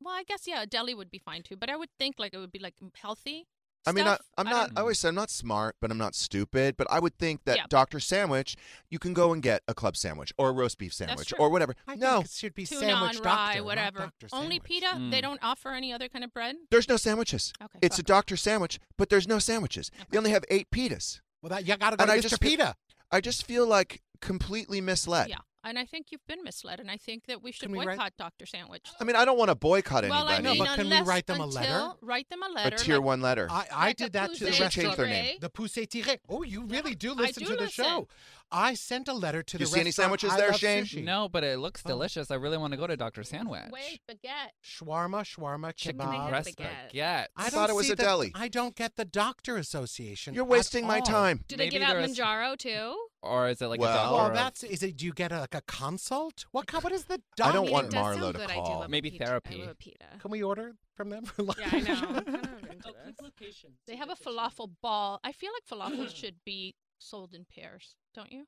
well, 0.00 0.14
I 0.14 0.22
guess 0.24 0.46
yeah, 0.46 0.62
a 0.62 0.66
deli 0.66 0.94
would 0.94 1.10
be 1.10 1.18
fine 1.18 1.42
too. 1.42 1.56
But 1.56 1.70
I 1.70 1.76
would 1.76 1.88
think 1.98 2.16
like 2.18 2.34
it 2.34 2.38
would 2.38 2.52
be 2.52 2.58
like 2.58 2.74
healthy. 2.94 3.46
I 3.88 3.92
mean, 3.92 4.06
I, 4.06 4.18
I'm 4.36 4.46
not. 4.46 4.68
don't- 4.68 4.78
I 4.78 4.80
always 4.80 4.98
say 4.98 5.08
I'm 5.08 5.14
not 5.14 5.30
smart, 5.30 5.76
but 5.80 5.92
I'm 5.92 5.98
not 5.98 6.16
stupid. 6.16 6.76
But 6.76 6.88
I 6.90 6.98
would 6.98 7.16
think 7.18 7.44
that 7.44 7.56
Yeah. 7.56 7.64
Dr. 7.68 8.00
Sandwich, 8.00 8.56
you 8.90 8.98
can 8.98 9.14
go 9.14 9.32
and 9.32 9.40
get 9.40 9.62
a 9.68 9.74
club 9.74 9.96
sandwich 9.96 10.32
or 10.36 10.48
a 10.48 10.52
roast 10.52 10.76
beef 10.78 10.92
sandwich 10.92 11.32
or 11.38 11.50
whatever. 11.50 11.74
I 11.86 11.94
no, 11.94 12.16
think 12.16 12.24
it 12.24 12.30
should 12.32 12.54
be 12.54 12.66
tuna 12.66 12.80
sandwich 12.80 13.16
on 13.18 13.22
doctor, 13.22 13.28
rye, 13.28 13.54
not 13.54 13.64
whatever. 13.64 13.98
Dr. 14.00 14.28
Only 14.32 14.56
Sandwich. 14.56 14.62
pita. 14.64 14.88
They 15.10 15.18
hmm. 15.18 15.22
don't 15.22 15.40
offer 15.40 15.70
any 15.70 15.92
other 15.92 16.08
kind 16.08 16.24
of 16.24 16.32
bread. 16.34 16.56
there's 16.70 16.88
no 16.88 16.96
sandwiches. 16.96 17.52
Okay, 17.62 17.78
it's 17.80 17.98
a. 17.98 18.02
Dr. 18.02 18.36
Sandwich, 18.36 18.80
but 18.98 19.08
there's 19.08 19.28
no 19.28 19.38
sandwiches. 19.38 19.90
They 20.10 20.18
only 20.18 20.30
have 20.30 20.44
eight 20.50 20.70
pitas. 20.70 21.20
Well, 21.42 21.50
that 21.50 21.66
you 21.66 21.76
gotta 21.76 21.96
go 21.96 22.02
And 22.02 22.08
to 22.08 22.14
I 22.14 22.18
Mr. 22.18 22.22
just 22.22 22.40
Pita. 22.40 22.74
I 23.10 23.20
just 23.20 23.46
feel 23.46 23.66
like 23.66 24.02
completely 24.20 24.80
misled. 24.80 25.28
Yeah, 25.28 25.38
and 25.64 25.78
I 25.78 25.84
think 25.84 26.06
you've 26.10 26.26
been 26.26 26.42
misled, 26.44 26.80
and 26.80 26.90
I 26.90 26.96
think 26.96 27.26
that 27.26 27.42
we 27.42 27.52
should 27.52 27.68
Can 27.68 27.72
we 27.72 27.78
write- 27.84 27.96
boycott 27.98 28.12
Dr. 28.18 28.46
Sandwich. 28.46 28.86
I 29.00 29.04
mean, 29.04 29.16
I 29.16 29.24
don't 29.24 29.38
want 29.38 29.48
to 29.50 29.54
boycott 29.54 30.04
well, 30.04 30.26
I 30.28 30.34
anybody. 30.36 30.58
mean, 30.58 30.66
but 30.66 30.74
can 30.76 30.86
we 30.88 30.92
unless, 30.92 31.06
write 31.08 31.26
them 31.26 31.40
a 31.40 31.44
until, 31.44 31.60
letter? 31.60 31.90
Write 32.02 32.28
them 32.28 32.42
a 32.42 32.46
a 32.46 32.52
letter. 32.52 32.76
tier 32.76 32.96
like- 32.96 33.04
one 33.04 33.20
letter. 33.20 33.48
I, 33.50 33.66
I 33.72 33.86
Like 33.86 33.96
did 33.96 34.08
a 34.08 34.10
that 34.12 34.34
to 34.34 34.44
the 34.44 34.50
Poussey 34.52 34.70
change 34.70 34.96
their 34.96 35.06
name. 35.06 35.36
Tiré. 35.36 35.40
The 35.40 35.50
Poussey 35.50 35.86
Tiré. 35.88 36.18
Oh, 36.28 36.42
you 36.42 36.62
really 36.64 36.94
do 36.94 37.12
I 37.12 37.14
listen 37.14 37.42
do 37.44 37.50
to 37.50 37.56
the 37.56 37.62
listen. 37.64 37.84
show. 37.84 38.08
I 38.52 38.74
sent 38.74 39.08
a 39.08 39.12
letter 39.12 39.42
to 39.42 39.58
You 39.58 39.64
the 39.64 39.66
see 39.66 39.80
any 39.80 39.88
restaurant 39.88 40.20
sandwiches 40.20 40.30
I 40.30 40.36
there, 40.36 40.50
Love 40.52 40.60
Shane? 40.60 40.84
Sushi. 40.84 41.02
No, 41.02 41.28
but 41.28 41.42
it 41.42 41.58
looks 41.58 41.82
Oh. 41.84 41.88
delicious. 41.88 42.30
I 42.30 42.36
really 42.36 42.56
want 42.56 42.74
to 42.74 42.76
go 42.76 42.86
to 42.86 42.96
Dr. 42.96 43.24
Sandwich. 43.24 43.62
Wait, 43.72 44.00
baguette. 44.08 44.50
Shawarma, 44.64 45.22
shawarma, 45.24 45.74
Chicken 45.74 45.98
kebab. 46.06 46.28
breast 46.28 46.50
baguette. 46.56 46.92
baguette. 46.94 46.94
I 46.94 47.26
I 47.36 47.42
don't 47.42 47.50
thought 47.50 47.70
it 47.70 47.74
was 47.74 47.86
see 47.88 47.92
a 47.94 47.96
the- 47.96 48.02
deli. 48.04 48.30
I 48.36 48.46
don't 48.46 48.76
get 48.76 48.94
the 48.94 49.04
doctor 49.04 49.56
association. 49.56 50.32
You're 50.34 50.44
at 50.44 50.48
wasting 50.48 50.86
my 50.86 51.00
all. 51.00 51.02
time. 51.06 51.44
Do 51.48 51.56
they 51.56 51.64
Maybe 51.64 51.78
give 51.80 51.82
out 51.88 51.94
there's- 51.94 52.16
Mounjaro 52.16 52.56
too? 52.56 52.96
Or 53.26 53.48
is 53.48 53.60
it 53.60 53.66
like 53.66 53.80
Well- 53.80 53.90
a 53.90 53.94
doctor? 53.94 54.14
Well, 54.16 54.26
of- 54.28 54.34
that's 54.34 54.62
is 54.64 54.82
it. 54.82 54.96
Do 54.96 55.04
you 55.06 55.12
get 55.12 55.32
a, 55.32 55.40
like 55.40 55.54
a 55.54 55.62
consult? 55.66 56.46
What 56.52 56.66
kind, 56.66 56.82
what 56.84 56.92
is 56.92 57.04
the 57.04 57.20
I 57.42 57.52
don't 57.52 57.64
mean, 57.64 57.72
want 57.72 57.86
it 57.88 57.90
does 57.92 58.16
Marlo 58.16 58.20
sound 58.20 58.34
to 58.34 58.40
good. 58.40 58.50
I 58.50 58.54
do 58.54 58.60
call. 58.62 58.78
love 58.80 58.84
a 58.86 58.88
Maybe 58.88 59.10
pita. 59.10 59.24
therapy. 59.26 59.56
I 59.56 59.60
love 59.60 59.68
a 59.70 59.74
pita. 59.74 60.04
Can 60.20 60.30
we 60.30 60.42
order 60.42 60.72
from 60.94 61.10
them 61.10 61.24
for 61.24 61.42
lunch? 61.42 61.58
Yeah, 61.60 61.68
I 61.72 61.80
know. 61.80 61.92
I'm 62.16 62.24
kind 62.24 62.28
of 62.28 62.66
into 63.08 63.32
this. 63.40 63.64
They 63.86 63.96
have 63.96 64.10
a 64.10 64.14
falafel 64.16 64.70
ball. 64.82 65.20
I 65.24 65.32
feel 65.32 65.50
like 65.52 65.66
falafel 65.66 66.08
should 66.14 66.36
be 66.44 66.74
sold 66.98 67.34
in 67.34 67.44
pairs, 67.44 67.96
don't 68.14 68.32
you? 68.32 68.44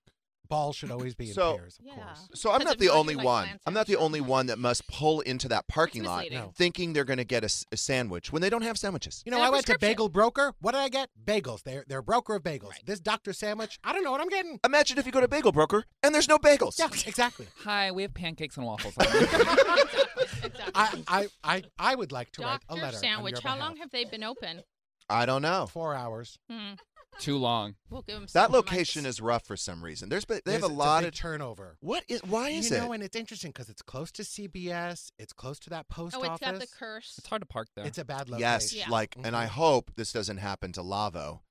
Ball 0.49 0.73
should 0.73 0.91
always 0.91 1.15
be 1.15 1.29
in 1.29 1.35
So- 1.35 1.57
pairs, 1.59 1.79
of 1.79 1.85
Yeah. 1.87 1.95
course. 1.95 2.29
So 2.35 2.51
I'm 2.51 2.59
Because 2.61 2.65
not 2.71 2.75
if 2.75 2.79
the 2.81 2.87
not, 2.87 2.97
only 2.97 3.15
like 3.17 3.25
one. 3.27 3.45
clam 3.45 3.59
I'm 3.67 3.75
not 3.75 3.87
the 3.87 3.93
sandwich. 3.93 4.05
only 4.05 4.21
one 4.23 4.47
that 4.47 4.59
must 4.59 4.87
pull 4.89 5.21
into 5.21 5.49
that 5.49 5.69
parking 5.69 6.05
lot 6.05 6.19
misleading. 6.21 6.39
No. 6.39 6.53
thinking 6.57 6.93
they're 6.95 7.05
going 7.05 7.19
to 7.19 7.25
get 7.25 7.43
a, 7.43 7.47
s- 7.47 7.65
a 7.71 7.77
sandwich 7.77 8.33
when 8.33 8.41
they 8.43 8.49
don't 8.51 8.63
have 8.63 8.79
sandwiches. 8.79 9.23
You 9.27 9.31
know, 9.31 9.37
And 9.39 9.45
a 9.45 9.47
I 9.49 9.51
went 9.51 9.67
to 9.67 9.73
prescription. 9.73 9.91
Bagel 9.95 10.09
Broker. 10.09 10.55
What 10.61 10.73
did 10.73 10.79
I 10.81 10.89
get? 10.89 11.11
Bagels. 11.23 11.63
They're 11.65 11.85
they're 11.87 11.99
a 11.99 12.03
broker 12.03 12.35
of 12.35 12.43
bagels. 12.43 12.71
Right. 12.71 12.87
This 12.87 13.01
Doctor 13.01 13.33
Sandwich. 13.33 13.79
I 13.85 13.93
don't 13.93 14.03
know 14.05 14.11
what 14.11 14.21
I'm 14.21 14.29
getting. 14.29 14.59
Imagine 14.65 14.99
if 14.99 15.07
you 15.07 15.13
go 15.13 15.21
to 15.21 15.29
Bagel 15.29 15.53
Broker 15.53 15.85
and 16.03 16.15
there's 16.15 16.29
no 16.29 16.39
bagels. 16.39 16.79
Yeah, 16.79 16.89
exactly. 17.07 17.47
Hi, 17.65 17.91
we 17.93 18.03
have 18.03 18.15
pancakes 18.15 18.57
and 18.57 18.65
waffles. 18.67 18.95
exactly. 18.99 20.65
I, 20.75 21.03
I 21.09 21.29
I 21.45 21.63
I 21.79 21.95
would 21.95 22.13
like 22.13 22.31
to 22.33 22.43
write 22.43 22.61
a 22.69 22.75
Doctor 22.75 22.83
letter. 22.83 22.97
on 22.97 23.03
Sandwich. 23.03 23.33
your 23.33 23.41
How 23.43 23.55
behalf. 23.57 23.69
long 23.69 23.77
have 23.79 23.91
they 23.91 24.05
been 24.05 24.25
open? 24.25 24.63
I 25.11 25.25
don't 25.27 25.43
know. 25.43 25.67
Four 25.67 25.95
hours. 25.95 26.39
Hmm. 26.51 26.75
Too 27.19 27.37
long. 27.37 27.75
We'll 27.91 28.03
give 28.03 28.15
them 28.17 28.27
That 28.35 28.51
location 28.53 29.05
is 29.05 29.21
rough 29.21 29.45
for 29.45 29.57
some 29.57 29.83
reason. 29.85 30.09
There's 30.09 30.25
been- 30.25 30.41
they 30.45 30.53
have 30.53 30.61
There's- 30.61 30.73
a 30.73 30.79
lot 30.79 31.01
big 31.03 31.09
of 31.09 31.15
turnover. 31.15 31.77
What 31.81 32.05
is 32.09 32.23
why 32.23 32.51
is 32.51 32.71
you 32.71 32.77
it? 32.77 32.81
know, 32.81 32.93
and 32.93 33.03
it's 33.03 33.17
interesting 33.17 33.51
because 33.51 33.69
it's 33.69 33.83
close 33.83 34.13
to 34.13 34.23
CBS. 34.23 35.11
It's 35.19 35.33
close 35.33 35.59
to 35.61 35.71
that 35.71 35.89
post 35.89 36.15
Oh, 36.15 36.21
it's 36.21 36.29
office. 36.31 36.41
got 36.47 36.61
the 36.61 36.67
curse. 36.69 37.15
It's 37.19 37.27
hard 37.29 37.43
to 37.43 37.47
park 37.47 37.69
there. 37.75 37.85
It's 37.87 37.99
a 37.99 38.05
bad 38.05 38.29
location. 38.29 38.41
yes, 38.41 38.73
Yeah. 38.73 38.89
like 38.89 39.17
and 39.23 39.35
I 39.35 39.47
Mhm. 39.47 39.51
hope 39.51 39.91
this 39.97 40.13
doesn't 40.13 40.37
happen 40.39 40.73
to 40.73 40.83
Lavo 40.83 41.43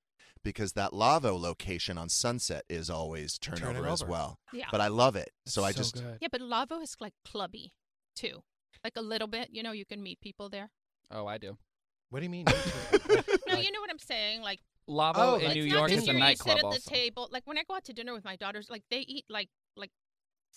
because 0.44 0.74
that 0.74 0.94
Lavo 0.94 1.36
location 1.36 1.98
on 1.98 2.08
Sunset 2.08 2.64
is 2.70 2.90
always 2.90 3.38
Turn 3.38 3.58
turnover 3.58 3.88
as 3.90 4.04
well. 4.06 4.40
Yeah. 4.54 4.68
But 4.72 4.80
I 4.80 4.88
love 4.88 5.16
it. 5.18 5.34
It's 5.46 5.54
So 5.56 5.64
I 5.66 5.74
just 5.74 5.96
good. 5.96 6.20
Yeah, 6.22 6.30
but 6.32 6.40
Lavo 6.40 6.80
is 6.80 6.96
like 7.02 7.14
clubby 7.26 7.74
too. 8.16 8.44
Like 8.86 8.96
a 8.96 9.02
little 9.02 9.28
bit. 9.28 9.50
You 9.52 9.64
know, 9.64 9.72
you 9.74 9.86
can 9.86 10.02
meet 10.02 10.22
people 10.22 10.48
there. 10.50 10.72
oh, 11.12 11.26
I 11.28 11.38
do. 11.38 11.58
What 12.10 12.20
do 12.20 12.24
you 12.24 12.30
mean? 12.30 12.46
No, 12.46 12.54
you 13.60 13.72
know 13.72 13.82
what 13.82 13.90
I'm 13.90 14.00
saying? 14.00 14.42
Like 14.42 14.62
Lavo 14.88 15.20
Oh, 15.22 15.36
in 15.36 15.46
like 15.46 15.56
New 15.56 15.64
it's 15.66 15.74
York 15.74 15.82
not 15.82 15.92
is 15.92 15.98
just 15.98 16.10
a 16.10 16.14
you 16.14 16.20
nightclub 16.20 16.56
sit 16.58 16.60
at 16.60 16.64
also. 16.66 16.80
the 16.80 16.90
table. 16.90 17.28
Like 17.32 17.46
when 17.46 17.58
I 17.58 17.64
go 17.64 17.76
out 17.76 17.84
to 17.86 17.94
dinner 17.94 18.14
with 18.14 18.24
my 18.26 18.36
daughters, 18.36 18.70
like 18.70 18.84
they 18.90 19.00
eat 19.00 19.26
like 19.30 19.50
like 19.76 19.92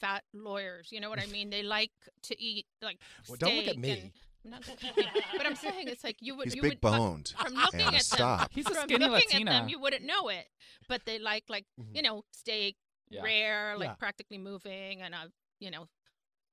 fat 0.00 0.22
lawyers. 0.32 0.88
You 0.92 1.00
know 1.00 1.10
what 1.10 1.20
I 1.20 1.26
mean? 1.32 1.50
They 1.50 1.62
like 1.62 1.90
to 2.24 2.40
eat 2.40 2.66
like 2.82 2.98
Well, 3.28 3.36
don't 3.38 3.56
look 3.56 3.68
at 3.68 3.78
me. 3.78 3.90
and- 3.90 4.10
I'm 4.42 4.52
not 4.52 4.66
looking 4.66 4.88
at 4.88 4.96
you. 4.96 5.04
but 5.36 5.46
I'm 5.46 5.54
saying 5.54 5.88
it's 5.88 6.02
like 6.02 6.16
you 6.20 6.34
would. 6.36 6.46
He's 6.46 6.54
you 6.56 6.62
big 6.62 6.70
would, 6.72 6.80
but 6.80 6.96
boned. 6.96 7.34
From 7.38 7.52
looking 7.54 7.82
Ana, 7.82 7.96
at 7.98 8.02
stop. 8.04 8.38
them, 8.40 8.48
He's 8.52 8.66
a 8.66 8.70
from 8.70 8.84
skinny 8.84 9.04
looking 9.06 9.16
at 9.26 9.30
them, 9.32 9.44
Latina. 9.46 9.68
you 9.68 9.78
wouldn't 9.78 10.04
know 10.06 10.28
it. 10.30 10.48
But 10.88 11.02
they 11.04 11.18
like 11.18 11.44
like 11.50 11.66
Mhm. 11.78 11.94
you 11.96 12.00
know 12.02 12.24
steak, 12.30 12.76
Yeah. 13.10 13.20
rare, 13.22 13.76
like 13.76 13.88
Yeah. 13.90 13.94
practically 13.96 14.38
moving, 14.38 15.02
and 15.02 15.14
a 15.14 15.30
you 15.58 15.70
know 15.70 15.88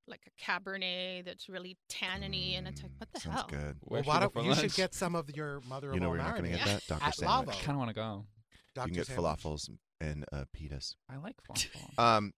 like 0.07 0.21
a 0.27 0.41
cabernet 0.43 1.25
that's 1.25 1.49
really 1.49 1.77
tanniny, 1.89 2.57
and 2.57 2.67
it's 2.67 2.81
like 2.81 2.91
what 2.97 3.11
the 3.13 3.19
sounds 3.19 3.35
hell? 3.35 3.47
good. 3.49 3.75
Where 3.81 4.01
well, 4.01 4.03
why 4.03 4.15
we 4.15 4.19
don't 4.21 4.33
for 4.33 4.41
you 4.41 4.55
should 4.55 4.73
get 4.73 4.93
some 4.93 5.15
of 5.15 5.35
your 5.35 5.61
mother-in-law 5.67 5.93
You 5.95 5.99
know 5.99 6.09
where 6.09 6.17
you're 6.17 6.25
not 6.25 6.37
going 6.37 6.51
to 6.51 6.57
get 6.57 6.65
that? 6.65 6.87
Dr. 6.87 7.03
at 7.05 7.15
Sandwich. 7.15 7.55
I 7.55 7.59
kind 7.59 7.71
of 7.71 7.77
want 7.77 7.89
to 7.89 7.93
go. 7.95 8.25
You 8.51 8.57
Dr. 8.75 8.85
can 8.87 8.95
get 8.95 9.07
Sandwich. 9.07 9.25
falafels 9.25 9.69
and 9.99 10.25
uh, 10.31 10.45
pitas. 10.55 10.95
I 11.09 11.17
like 11.17 11.35
falafel. 11.43 11.99
Um, 11.99 12.33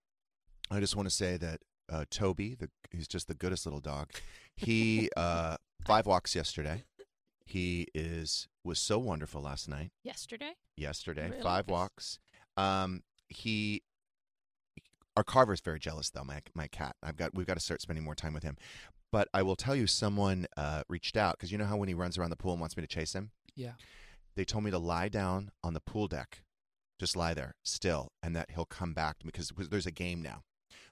I 0.71 0.79
just 0.79 0.95
want 0.95 1.07
to 1.09 1.13
say 1.15 1.37
that 1.37 1.59
uh, 1.91 2.05
Toby, 2.09 2.55
the, 2.55 2.69
he's 2.91 3.07
just 3.07 3.27
the 3.27 3.33
goodest 3.33 3.65
little 3.65 3.79
dog. 3.81 4.11
He 4.55 5.09
uh, 5.17 5.57
five 5.85 6.05
walks 6.05 6.35
yesterday. 6.35 6.83
He 7.45 7.87
is 7.95 8.47
was 8.63 8.77
so 8.79 8.99
wonderful 8.99 9.41
last 9.41 9.67
night. 9.67 9.91
Yesterday, 10.03 10.53
Yesterday, 10.77 11.29
Really? 11.31 11.41
five 11.41 11.67
walks. 11.67 12.19
Um, 12.57 13.01
he, 13.27 13.81
our 15.17 15.23
Carver's 15.23 15.61
very 15.61 15.79
jealous 15.79 16.09
though. 16.09 16.23
My 16.23 16.41
my 16.53 16.67
cat. 16.67 16.95
I've 17.03 17.17
got 17.17 17.33
we've 17.33 17.47
got 17.47 17.55
to 17.55 17.59
start 17.59 17.81
spending 17.81 18.03
more 18.05 18.15
time 18.15 18.33
with 18.33 18.43
him. 18.43 18.57
But 19.11 19.27
I 19.33 19.41
will 19.41 19.55
tell 19.55 19.75
you, 19.75 19.87
someone 19.87 20.45
uh, 20.55 20.83
reached 20.87 21.17
out 21.17 21.35
because 21.37 21.51
you 21.51 21.57
know 21.57 21.65
how 21.65 21.77
when 21.77 21.87
he 21.87 21.95
runs 21.95 22.17
around 22.17 22.29
the 22.29 22.35
pool 22.35 22.51
and 22.51 22.61
wants 22.61 22.77
me 22.77 22.81
to 22.81 22.87
chase 22.87 23.13
him. 23.13 23.31
yeah. 23.55 23.73
They 24.35 24.45
told 24.45 24.63
me 24.63 24.71
to 24.71 24.77
lie 24.77 25.09
down 25.09 25.49
on 25.63 25.73
the 25.73 25.81
pool 25.81 26.07
deck, 26.07 26.43
just 26.99 27.17
lie 27.17 27.33
there 27.33 27.55
still, 27.63 28.11
and 28.23 28.35
that 28.35 28.51
he'll 28.51 28.63
come 28.65 28.93
back 28.93 29.17
because 29.25 29.51
there's 29.57 29.87
a 29.87 29.91
game 29.91 30.21
now 30.21 30.43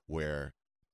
where 0.07 0.53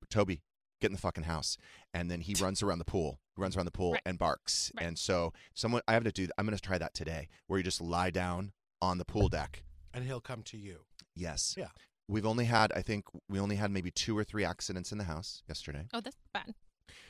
Toby 0.09 0.41
get 0.81 0.88
in 0.88 0.93
the 0.93 0.99
fucking 0.99 1.23
house, 1.23 1.57
and 1.93 2.12
then 2.12 2.19
he 2.21 2.36
runs 2.41 2.62
around 2.62 2.79
the 2.79 2.86
pool, 2.86 3.19
runs 3.38 3.55
around 3.55 3.65
the 3.65 3.71
pool 3.71 3.93
Right. 3.93 4.01
and 4.05 4.19
barks, 4.19 4.71
Right. 4.77 4.86
and 4.86 4.99
so 4.99 5.31
someone 5.55 5.81
I 5.88 5.93
have 5.93 6.03
to 6.03 6.12
do. 6.12 6.27
I'm 6.38 6.45
going 6.45 6.55
to 6.57 6.62
try 6.62 6.77
that 6.77 6.93
today, 6.93 7.29
where 7.47 7.57
you 7.57 7.63
just 7.63 7.81
lie 7.81 8.09
down 8.09 8.51
on 8.81 8.97
the 8.97 9.05
pool 9.05 9.29
deck. 9.29 9.63
and 9.93 10.03
he'll 10.03 10.19
come 10.21 10.43
to 10.43 10.57
you. 10.57 10.81
Yes. 11.15 11.55
Yeah. 11.57 11.69
We've 12.07 12.25
only 12.25 12.45
had, 12.45 12.71
I 12.73 12.81
think, 12.81 13.05
we 13.29 13.39
only 13.39 13.55
had 13.55 13.71
maybe 13.71 13.91
two 13.91 14.17
or 14.17 14.23
three 14.23 14.43
accidents 14.43 14.91
in 14.91 14.97
the 14.97 15.05
house 15.05 15.41
yesterday. 15.47 15.87
oh 15.93 16.01
that's 16.01 16.17
bad. 16.33 16.53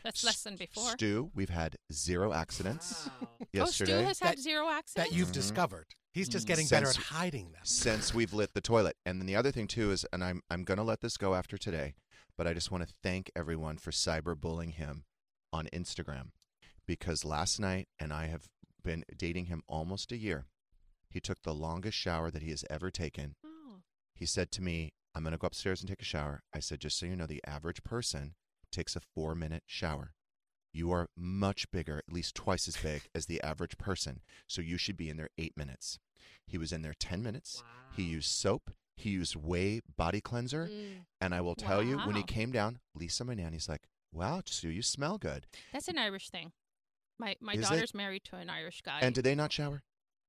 That's 0.03 0.23
less 0.23 0.43
than 0.43 0.55
before. 0.55 0.91
Stu, 0.91 1.31
we've 1.33 1.49
had 1.49 1.77
zero 1.91 2.31
accidents 2.33 3.09
yesterday. 3.51 3.93
Oh, 3.93 3.99
Stu 4.01 4.05
has 4.07 4.19
had 4.19 4.37
That- 4.37 4.39
zero 4.39 4.69
accidents. 4.69 5.09
That 5.09 5.15
you've 5.17 5.29
Mhm. 5.29 5.33
discovered. 5.33 5.87
He's 6.13 6.29
just 6.29 6.45
getting 6.45 6.67
better 6.67 6.87
at 6.89 6.93
Since- 6.93 7.05
hiding 7.07 7.51
them. 7.53 7.61
since 7.65 8.13
we've 8.13 8.33
lit 8.33 8.53
the 8.53 8.61
toilet. 8.61 8.97
And 9.05 9.19
then 9.19 9.25
the 9.25 9.35
other 9.35 9.51
thing 9.51 9.67
too 9.67 9.91
is, 9.91 10.05
and 10.13 10.23
I'm 10.23 10.41
I'm 10.49 10.63
gonna 10.63 10.83
let 10.83 11.01
this 11.01 11.17
go 11.17 11.33
after 11.35 11.57
today, 11.57 11.95
but 12.37 12.45
I 12.47 12.53
just 12.53 12.69
want 12.69 12.87
to 12.87 12.93
thank 13.01 13.31
everyone 13.35 13.77
for 13.77 13.91
cyberbullying 13.91 14.73
him 14.73 15.05
on 15.51 15.67
Instagram 15.73 16.31
because 16.85 17.25
last 17.25 17.59
night, 17.59 17.87
and 17.97 18.13
I 18.13 18.27
have 18.27 18.47
been 18.83 19.03
dating 19.17 19.45
him 19.47 19.63
almost 19.67 20.11
a 20.11 20.17
year. 20.17 20.45
He 21.09 21.19
took 21.19 21.41
the 21.41 21.53
longest 21.55 21.97
shower 21.97 22.29
that 22.29 22.41
he 22.43 22.49
has 22.51 22.63
ever 22.69 22.91
taken. 22.91 23.35
He 24.23 24.27
said 24.27 24.51
to 24.51 24.61
me, 24.61 24.93
"I'm 25.13 25.25
gonna 25.25 25.37
go 25.37 25.47
upstairs 25.47 25.81
and 25.81 25.89
take 25.89 26.01
a 26.01 26.05
shower." 26.05 26.43
I 26.53 26.59
said, 26.59 26.79
"Just 26.79 26.97
so 26.97 27.05
you 27.05 27.17
know, 27.17 27.25
the 27.25 27.43
average 27.45 27.83
person 27.83 28.35
takes 28.71 28.95
a 28.95 29.01
four 29.01 29.35
minute 29.35 29.63
shower." 29.65 30.13
You 30.71 30.91
are 30.91 31.09
much 31.13 31.69
bigger, 31.71 31.97
at 31.97 32.13
least 32.13 32.33
twice 32.33 32.69
as 32.69 32.77
big 32.77 33.09
as 33.13 33.25
the 33.25 33.43
average 33.43 33.77
person. 33.77 34.21
So 34.47 34.61
you 34.61 34.77
should 34.77 34.95
be 34.95 35.09
in 35.09 35.17
there 35.17 35.31
eight 35.37 35.57
minutes. 35.57 35.99
He 36.47 36.57
was 36.57 36.71
in 36.71 36.83
there 36.83 36.93
10 36.93 37.21
minutes. 37.21 37.63
He 37.91 38.03
used 38.03 38.31
soap. 38.31 38.71
He 38.95 39.09
used 39.09 39.35
Way 39.35 39.81
body 39.97 40.21
cleanser. 40.21 40.69
Mm. 40.69 41.05
And 41.19 41.35
I 41.35 41.41
will 41.41 41.55
tell 41.55 41.83
you, 41.83 41.97
when 41.97 42.15
he 42.15 42.23
came 42.23 42.53
down, 42.53 42.79
Lisa, 42.95 43.25
my 43.25 43.33
nanny's 43.33 43.67
like, 43.67 43.89
wow, 44.13 44.41
so 44.45 44.69
you 44.69 44.81
smell 44.81 45.17
good. 45.17 45.47
That's 45.73 45.89
an 45.89 45.97
Irish 45.97 46.29
thing. 46.29 46.53
My 47.19 47.35
my 47.41 47.55
Is 47.55 47.59
it? 47.59 47.63
daughter's 47.69 47.93
married 47.93 48.23
to 48.23 48.37
an 48.37 48.49
Irish 48.49 48.81
guy. 48.83 48.99
And 49.01 49.13
did 49.13 49.25
they 49.25 49.35
not 49.35 49.51
shower? 49.51 49.83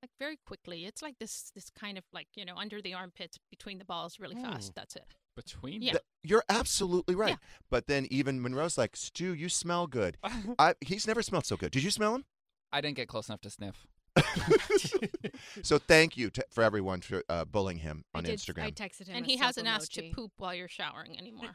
Like 0.04 0.10
very 0.18 0.38
quickly. 0.44 0.84
It's 0.84 1.02
like 1.02 1.18
this 1.18 1.50
this 1.54 1.70
kind 1.70 1.96
of 1.98 2.04
like, 2.12 2.28
you 2.34 2.44
know, 2.44 2.56
under 2.56 2.82
the 2.82 2.94
armpits 2.94 3.38
between 3.50 3.78
the 3.78 3.84
balls 3.84 4.20
really 4.20 4.36
fast. 4.36 4.68
Hmm. 4.68 4.72
That's 4.76 4.96
it. 4.96 5.04
Between 5.36 5.82
Yeah. 5.82 5.92
Th- 5.92 6.04
You're 6.22 6.44
absolutely 6.48 7.14
right. 7.14 7.38
But 7.70 7.86
then 7.86 8.06
even 8.10 8.40
Monroe's 8.40 8.78
like, 8.78 8.96
Stu, 8.96 9.34
you 9.34 9.48
smell 9.48 9.86
good. 9.86 10.16
I, 10.58 10.74
he's 10.80 11.06
never 11.06 11.22
smelled 11.22 11.46
so 11.46 11.56
good. 11.56 11.70
Did 11.72 11.82
you 11.82 11.90
smell 11.90 12.14
him? 12.14 12.24
I 12.72 12.80
didn't 12.80 12.96
get 12.96 13.08
close 13.08 13.28
enough 13.28 13.40
to 13.42 13.50
sniff. 13.50 13.86
So 15.62 15.78
thank 15.78 16.16
you 16.16 16.30
to, 16.30 16.44
for 16.50 16.62
everyone 16.62 17.00
for 17.00 17.22
uh, 17.28 17.44
bullying 17.44 17.78
him 17.78 18.04
on 18.14 18.24
Instagram. 18.24 18.64
I 18.64 18.70
texted 18.70 19.08
him 19.08 19.16
And 19.16 19.26
he 19.26 19.36
hasn't 19.36 19.66
asked 19.66 19.94
to 19.94 20.10
poop 20.10 20.32
while 20.36 20.54
you're 20.54 20.68
showering 20.68 21.18
anymore. 21.18 21.50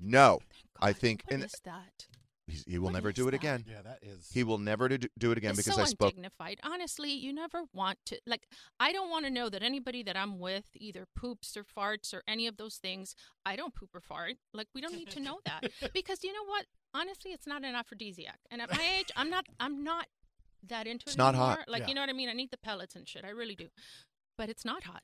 no, 0.00 0.40
I 0.80 0.92
think 0.92 1.22
What 1.24 1.34
and 1.34 1.44
is 1.44 1.54
that? 1.64 2.06
He's, 2.46 2.64
he 2.66 2.78
will 2.78 2.86
What 2.86 2.94
never 2.94 3.08
is 3.10 3.14
do 3.14 3.26
it 3.28 3.32
that? 3.32 3.36
again. 3.36 3.64
Yeah, 3.68 3.82
that 3.82 3.98
is. 4.02 4.28
He 4.32 4.44
will 4.44 4.58
never 4.58 4.88
do, 4.88 4.98
do 5.18 5.30
it 5.32 5.38
again 5.38 5.50
it's 5.52 5.58
because 5.60 5.76
so 5.76 5.82
I 5.82 5.86
spoke. 5.86 6.10
undignified. 6.10 6.60
Honestly, 6.62 7.12
you 7.12 7.32
never 7.32 7.62
want 7.72 7.98
to 8.06 8.18
like. 8.26 8.46
I 8.80 8.92
don't 8.92 9.10
want 9.10 9.24
to 9.24 9.30
know 9.30 9.48
that 9.48 9.62
anybody 9.62 10.02
that 10.02 10.16
I'm 10.16 10.38
with 10.38 10.64
either 10.74 11.06
poops 11.16 11.56
or 11.56 11.64
farts 11.64 12.12
or 12.14 12.22
any 12.28 12.46
of 12.46 12.56
those 12.56 12.76
things. 12.76 13.14
I 13.46 13.56
don't 13.56 13.74
poop 13.74 13.90
or 13.94 14.00
fart. 14.00 14.34
Like 14.52 14.68
we 14.74 14.80
don't 14.80 14.94
need 14.94 15.10
to 15.10 15.20
know 15.20 15.40
that 15.46 15.64
because 15.94 16.22
you 16.24 16.32
know 16.32 16.44
what? 16.44 16.66
Honestly, 16.94 17.32
it's 17.32 17.46
not 17.46 17.64
an 17.64 17.74
aphrodisiac. 17.74 18.38
And 18.50 18.60
at 18.62 18.70
my 18.70 18.82
age, 18.98 19.10
I'm 19.16 19.30
not. 19.30 19.46
I'm 19.58 19.82
not 19.82 20.06
that 20.68 20.86
into 20.86 21.04
It's 21.06 21.14
it 21.14 21.18
not 21.18 21.30
anymore. 21.34 21.48
hot. 21.56 21.68
Like 21.68 21.82
Yeah. 21.82 21.88
you 21.88 21.94
know 21.94 22.00
what 22.02 22.10
I 22.10 22.14
mean? 22.14 22.28
I 22.28 22.32
need 22.34 22.50
the 22.50 22.56
pellets 22.58 22.94
and 22.96 23.06
shit. 23.08 23.24
I 23.24 23.30
really 23.30 23.54
do. 23.54 23.68
But 24.38 24.48
it's 24.48 24.64
not 24.64 24.84
hot. 24.84 25.02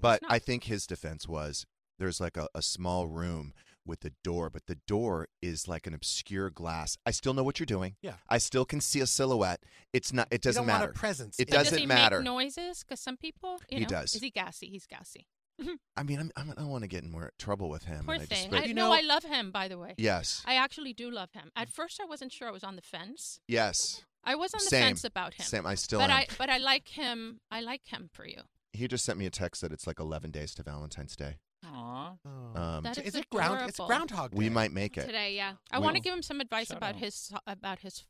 But 0.00 0.14
It's 0.14 0.22
not. 0.22 0.32
I 0.32 0.38
think 0.38 0.64
his 0.64 0.86
defense 0.86 1.28
was 1.28 1.66
there's 1.98 2.20
like 2.20 2.36
a, 2.36 2.48
a 2.54 2.62
small 2.62 3.06
room 3.06 3.52
with 3.86 4.00
the 4.00 4.12
door, 4.22 4.48
but 4.50 4.66
the 4.66 4.76
door 4.86 5.28
is 5.40 5.66
like 5.68 5.86
an 5.86 5.94
obscure 5.94 6.50
glass. 6.50 6.96
I 7.04 7.10
still 7.10 7.34
know 7.34 7.42
what 7.42 7.58
you're 7.58 7.66
doing. 7.66 7.96
Yeah. 8.02 8.14
I 8.28 8.38
still 8.38 8.64
can 8.64 8.80
see 8.80 9.00
a 9.00 9.06
silhouette. 9.06 9.62
It's 9.92 10.12
not. 10.12 10.28
It 10.30 10.40
doesn't 10.42 10.62
don't 10.62 10.68
want 10.70 10.82
a 10.84 10.86
matter. 10.88 10.92
presence 10.98 11.38
It 11.38 11.48
in 11.48 11.54
it. 11.54 11.58
Does 11.58 11.64
doesn't 11.68 11.78
he 11.80 11.86
matter. 11.86 12.18
make 12.18 12.24
noises? 12.24 12.82
Because 12.84 13.00
some 13.00 13.16
people, 13.16 13.60
you 13.70 13.78
He 13.78 13.82
know, 13.84 13.88
does. 13.88 14.14
Is 14.14 14.22
he 14.22 14.30
gassy? 14.30 14.68
He's 14.68 14.86
gassy. 14.86 15.26
I 15.96 16.02
mean, 16.02 16.18
I'm, 16.18 16.30
I'm, 16.36 16.50
I 16.52 16.54
don't 16.54 16.70
want 16.70 16.82
to 16.82 16.88
get 16.88 17.04
in 17.04 17.10
more 17.10 17.32
trouble 17.38 17.68
with 17.68 17.84
him. 17.84 18.04
Poor 18.06 18.14
and 18.14 18.22
I 18.22 18.26
just- 18.26 18.40
thing. 18.42 18.50
but- 18.50 18.64
I, 18.64 18.72
no, 18.72 18.92
I 18.92 19.00
love 19.02 19.24
him. 19.24 19.50
By 19.50 19.68
the 19.68 19.78
way. 19.78 19.94
Yes. 19.98 20.42
I 20.46 20.54
actually 20.54 20.92
do 20.92 21.10
love 21.10 21.30
him. 21.32 21.50
At 21.54 21.68
first, 21.68 22.00
I 22.00 22.06
wasn't 22.06 22.32
sure. 22.32 22.48
I 22.48 22.52
was 22.52 22.64
on 22.64 22.76
the 22.76 22.82
fence. 22.82 23.40
yes. 23.48 24.02
I 24.24 24.36
was 24.36 24.54
on 24.54 24.60
the 24.62 24.70
Same. 24.70 24.84
fence 24.84 25.02
about 25.02 25.34
him. 25.34 25.44
Same. 25.44 25.66
I 25.66 25.74
still 25.74 25.98
but 25.98 26.08
am. 26.08 26.16
I 26.18 26.26
but 26.38 26.48
I 26.48 26.58
like 26.58 26.86
him. 26.90 27.40
I 27.50 27.60
like 27.60 27.82
him 27.88 28.08
for 28.12 28.24
you. 28.24 28.42
He 28.72 28.86
just 28.86 29.04
sent 29.04 29.18
me 29.18 29.26
a 29.26 29.30
text 29.30 29.62
that 29.62 29.72
it's 29.72 29.84
like 29.84 29.98
11 29.98 30.30
days 30.30 30.54
to 30.54 30.62
Valentine's 30.62 31.16
Day. 31.16 31.38
Aww. 31.64 32.18
Um, 32.56 32.82
That 32.82 32.96
So 32.96 33.02
is 33.02 33.08
is 33.08 33.14
it 33.16 33.30
ground? 33.30 33.60
It's 33.68 33.76
adorable. 33.78 33.86
Groundhog 33.88 34.34
we 34.34 34.48
might 34.48 34.72
make 34.72 34.96
it. 34.98 35.06
Today, 35.06 35.34
yeah. 35.36 35.54
I 35.70 35.78
want 35.78 35.96
to 35.96 36.00
give 36.02 36.14
him 36.14 36.22
some 36.22 36.40
advice 36.40 36.68
Shout 36.68 36.78
about 36.78 36.94
out. 36.96 37.00
his 37.00 37.32
about 37.46 37.78
his 37.80 38.04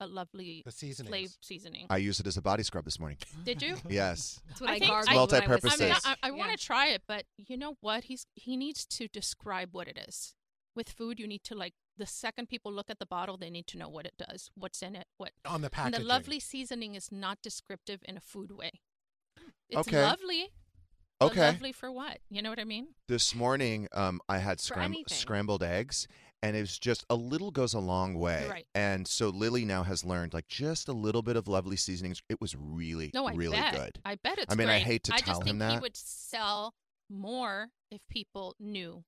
uh, 0.00 0.06
lovely 0.06 0.62
The 0.64 0.72
seasonings. 0.72 1.08
slave 1.08 1.30
seasoning. 1.40 1.86
I 1.90 1.96
used 1.98 2.20
it 2.20 2.26
as 2.26 2.36
a 2.36 2.42
body 2.42 2.62
scrub 2.62 2.84
this 2.84 2.98
morning. 3.00 3.18
Did 3.44 3.62
you? 3.62 3.76
Yes. 3.88 4.40
That's 4.48 4.60
what 4.60 4.70
I, 4.70 4.78
think 4.78 4.90
gargled 4.90 5.08
I- 5.08 5.12
when 5.12 5.16
I 5.16 5.20
Multi-purpose 5.20 5.80
I, 5.80 5.84
mean, 5.84 5.94
I, 6.04 6.16
I 6.22 6.30
want 6.30 6.50
Yeah. 6.50 6.56
to 6.56 6.62
try 6.64 6.86
it, 6.88 7.02
but 7.06 7.24
you 7.36 7.56
know 7.56 7.76
what? 7.80 8.04
He's 8.04 8.26
he 8.34 8.56
needs 8.56 8.84
to 8.86 9.08
describe 9.08 9.70
what 9.72 9.88
it 9.88 9.98
is. 10.08 10.34
With 10.74 10.90
food, 10.90 11.18
you 11.18 11.26
need 11.26 11.42
to 11.44 11.54
like 11.54 11.72
the 11.96 12.04
second 12.06 12.48
people 12.50 12.70
look 12.72 12.90
at 12.90 12.98
the 12.98 13.06
bottle, 13.06 13.38
they 13.38 13.48
need 13.48 13.66
to 13.68 13.78
know 13.78 13.88
what 13.88 14.04
it 14.04 14.14
does, 14.18 14.50
what's 14.54 14.82
in 14.82 14.94
it, 14.94 15.06
what. 15.16 15.32
On 15.46 15.62
the 15.62 15.70
And 15.78 15.94
the 15.94 16.00
lovely 16.00 16.38
seasoning 16.40 16.94
is 16.94 17.10
not 17.10 17.38
descriptive 17.42 18.00
in 18.04 18.18
a 18.18 18.20
food 18.20 18.50
way. 18.52 18.72
It's 19.70 19.88
Okay. 19.88 20.02
lovely. 20.02 20.50
But 21.18 21.26
Okay. 21.32 21.46
Lovely 21.52 21.72
for 21.72 21.90
what? 21.90 22.18
You 22.30 22.42
know 22.42 22.50
what 22.50 22.58
I 22.58 22.64
mean? 22.64 22.88
This 23.08 23.34
morning, 23.34 23.88
um, 23.92 24.20
I 24.28 24.38
had 24.38 24.60
scram- 24.60 24.94
scrambled 25.08 25.62
eggs, 25.62 26.06
and 26.42 26.56
it 26.56 26.60
was 26.60 26.78
just 26.78 27.04
a 27.08 27.14
little 27.14 27.50
goes 27.50 27.72
a 27.74 27.78
long 27.80 28.14
way. 28.14 28.46
Right. 28.48 28.66
And 28.74 29.08
so 29.08 29.28
Lily 29.30 29.64
now 29.64 29.82
has 29.82 30.04
learned 30.04 30.34
like 30.34 30.48
just 30.48 30.88
a 30.88 30.92
little 30.92 31.22
bit 31.22 31.36
of 31.36 31.48
lovely 31.48 31.76
seasonings. 31.76 32.22
It 32.28 32.40
was 32.40 32.54
really, 32.54 33.10
No, 33.14 33.26
I 33.26 33.32
really 33.32 33.56
bet. 33.58 33.74
good. 33.74 33.98
I 34.04 34.16
bet 34.16 34.38
it's 34.38 34.52
I 34.52 34.56
mean, 34.56 34.68
I 34.68 34.78
hate 34.78 35.04
to 35.04 35.14
I 35.14 35.18
tell 35.18 35.38
just 35.40 35.48
him 35.48 35.58
think 35.58 35.72
he 35.72 35.78
would 35.78 35.96
sell 35.96 36.74
more 37.08 37.68
if 37.90 38.00
people 38.08 38.54
knew 38.58 39.04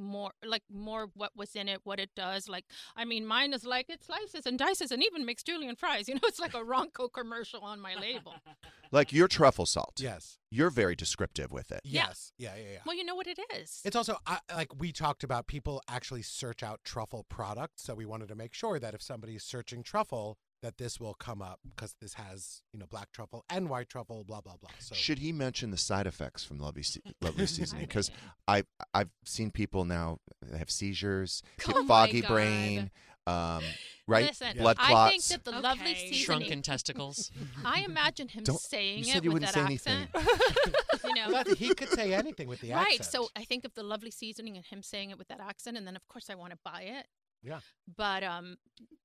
more, 0.00 0.32
like 0.44 0.62
more 0.72 1.10
what 1.14 1.36
was 1.36 1.54
in 1.54 1.68
it, 1.68 1.80
what 1.84 2.00
it 2.00 2.10
does. 2.16 2.48
Like, 2.48 2.64
I 2.96 3.04
mean, 3.04 3.26
mine 3.26 3.52
is 3.52 3.64
like 3.64 3.88
it 3.88 4.02
slices 4.02 4.46
and 4.46 4.58
dices 4.58 4.90
and 4.90 5.02
even 5.02 5.24
makes 5.24 5.42
julienne 5.42 5.76
fries. 5.76 6.08
You 6.10 6.16
know, 6.16 6.22
it's 6.24 6.40
like 6.40 6.54
a 6.54 6.64
Ronco 6.64 7.12
commercial 7.12 7.60
on 7.60 7.80
my 7.80 7.94
label. 7.94 8.34
Like 8.92 9.12
your 9.12 9.28
truffle 9.28 9.66
salt. 9.66 10.00
Yes. 10.00 10.38
You're 10.50 10.70
very 10.70 10.96
descriptive 10.96 11.52
with 11.52 11.70
it. 11.70 11.80
Yeah. 11.84 12.06
Yes. 12.08 12.32
Yeah, 12.38 12.56
yeah, 12.56 12.72
yeah. 12.72 12.78
Well, 12.84 12.96
you 12.96 13.04
know 13.04 13.14
what 13.14 13.28
it 13.28 13.38
is. 13.56 13.80
It's 13.84 13.94
also 13.94 14.16
I, 14.26 14.38
like 14.52 14.80
we 14.80 14.90
talked 14.90 15.22
about 15.22 15.46
people 15.46 15.80
actually 15.88 16.22
search 16.22 16.64
out 16.64 16.80
truffle 16.82 17.24
products, 17.28 17.84
so 17.84 17.94
we 17.94 18.04
wanted 18.04 18.28
to 18.30 18.34
make 18.34 18.52
sure 18.52 18.80
that 18.80 18.92
if 18.92 19.00
somebody's 19.00 19.44
searching 19.44 19.84
truffle, 19.84 20.38
that 20.62 20.76
this 20.78 21.00
will 21.00 21.14
come 21.14 21.40
up 21.42 21.58
because 21.74 21.94
this 22.00 22.14
has 22.14 22.62
you 22.72 22.78
know 22.78 22.86
black 22.86 23.12
truffle 23.12 23.44
and 23.48 23.68
white 23.68 23.88
truffle, 23.88 24.24
blah 24.24 24.40
blah 24.40 24.56
blah. 24.60 24.70
So 24.78 24.94
Should 24.94 25.18
he 25.18 25.32
mention 25.32 25.70
the 25.70 25.76
side 25.76 26.06
effects 26.06 26.44
from 26.44 26.58
lovely, 26.58 26.82
se- 26.82 27.00
lovely 27.20 27.46
seasoning? 27.46 27.86
Because 27.86 28.10
I 28.46 28.64
I've 28.92 29.10
seen 29.24 29.50
people 29.50 29.84
now 29.84 30.18
have 30.56 30.70
seizures, 30.70 31.42
Oh 31.68 31.86
foggy 31.86 32.20
God. 32.20 32.28
brain, 32.28 32.90
um, 33.26 33.62
right? 34.06 34.26
Listen, 34.26 34.56
Blood 34.58 34.76
I 34.78 34.88
clots. 34.88 35.28
think 35.28 35.44
that 35.44 35.50
the 35.50 35.58
lovely 35.60 35.94
seasoning. 35.94 36.18
Shrunken 36.24 36.62
testicles. 36.62 37.30
I 37.64 37.80
imagine 37.80 38.28
him 38.28 38.44
Don't- 38.44 38.60
saying 38.60 38.98
you 38.98 39.04
said 39.04 39.16
it 39.18 39.24
you 39.24 39.30
with 39.32 39.42
wouldn't 39.42 39.54
that 39.54 39.60
say 39.60 39.64
anything. 39.66 40.08
accent. 40.14 40.76
you 41.04 41.14
know, 41.14 41.30
But 41.32 41.56
he 41.56 41.74
could 41.74 41.88
say 41.90 42.12
anything 42.12 42.48
with 42.48 42.60
the 42.60 42.72
right. 42.72 42.80
accent. 42.82 43.00
Right. 43.00 43.04
So 43.06 43.28
I 43.36 43.44
think 43.44 43.64
of 43.64 43.74
the 43.74 43.82
lovely 43.82 44.10
seasoning 44.10 44.56
and 44.56 44.64
him 44.66 44.82
saying 44.82 45.10
it 45.10 45.18
with 45.18 45.28
that 45.28 45.40
accent, 45.40 45.76
and 45.76 45.86
then 45.86 45.96
of 45.96 46.06
course 46.08 46.28
I 46.28 46.34
want 46.34 46.52
to 46.52 46.58
buy 46.64 46.82
it. 46.82 47.06
Yeah. 47.42 47.60
But 47.96 48.22
um, 48.22 48.56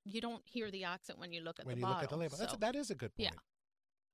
you 0.03 0.21
don't 0.21 0.41
hear 0.45 0.69
the 0.71 0.83
accent 0.83 1.19
when 1.19 1.31
you 1.33 1.41
look 1.41 1.59
at 1.59 1.65
when 1.65 1.75
the 1.75 1.79
you 1.79 1.85
bottle. 1.85 1.95
look 1.97 2.03
at 2.03 2.09
the 2.09 2.17
label, 2.17 2.37
that's 2.37 2.51
so- 2.51 2.57
that 2.59 2.75
is 2.75 2.89
a 2.91 2.95
good 2.95 3.15
point. 3.15 3.29
Yeah. 3.33 3.39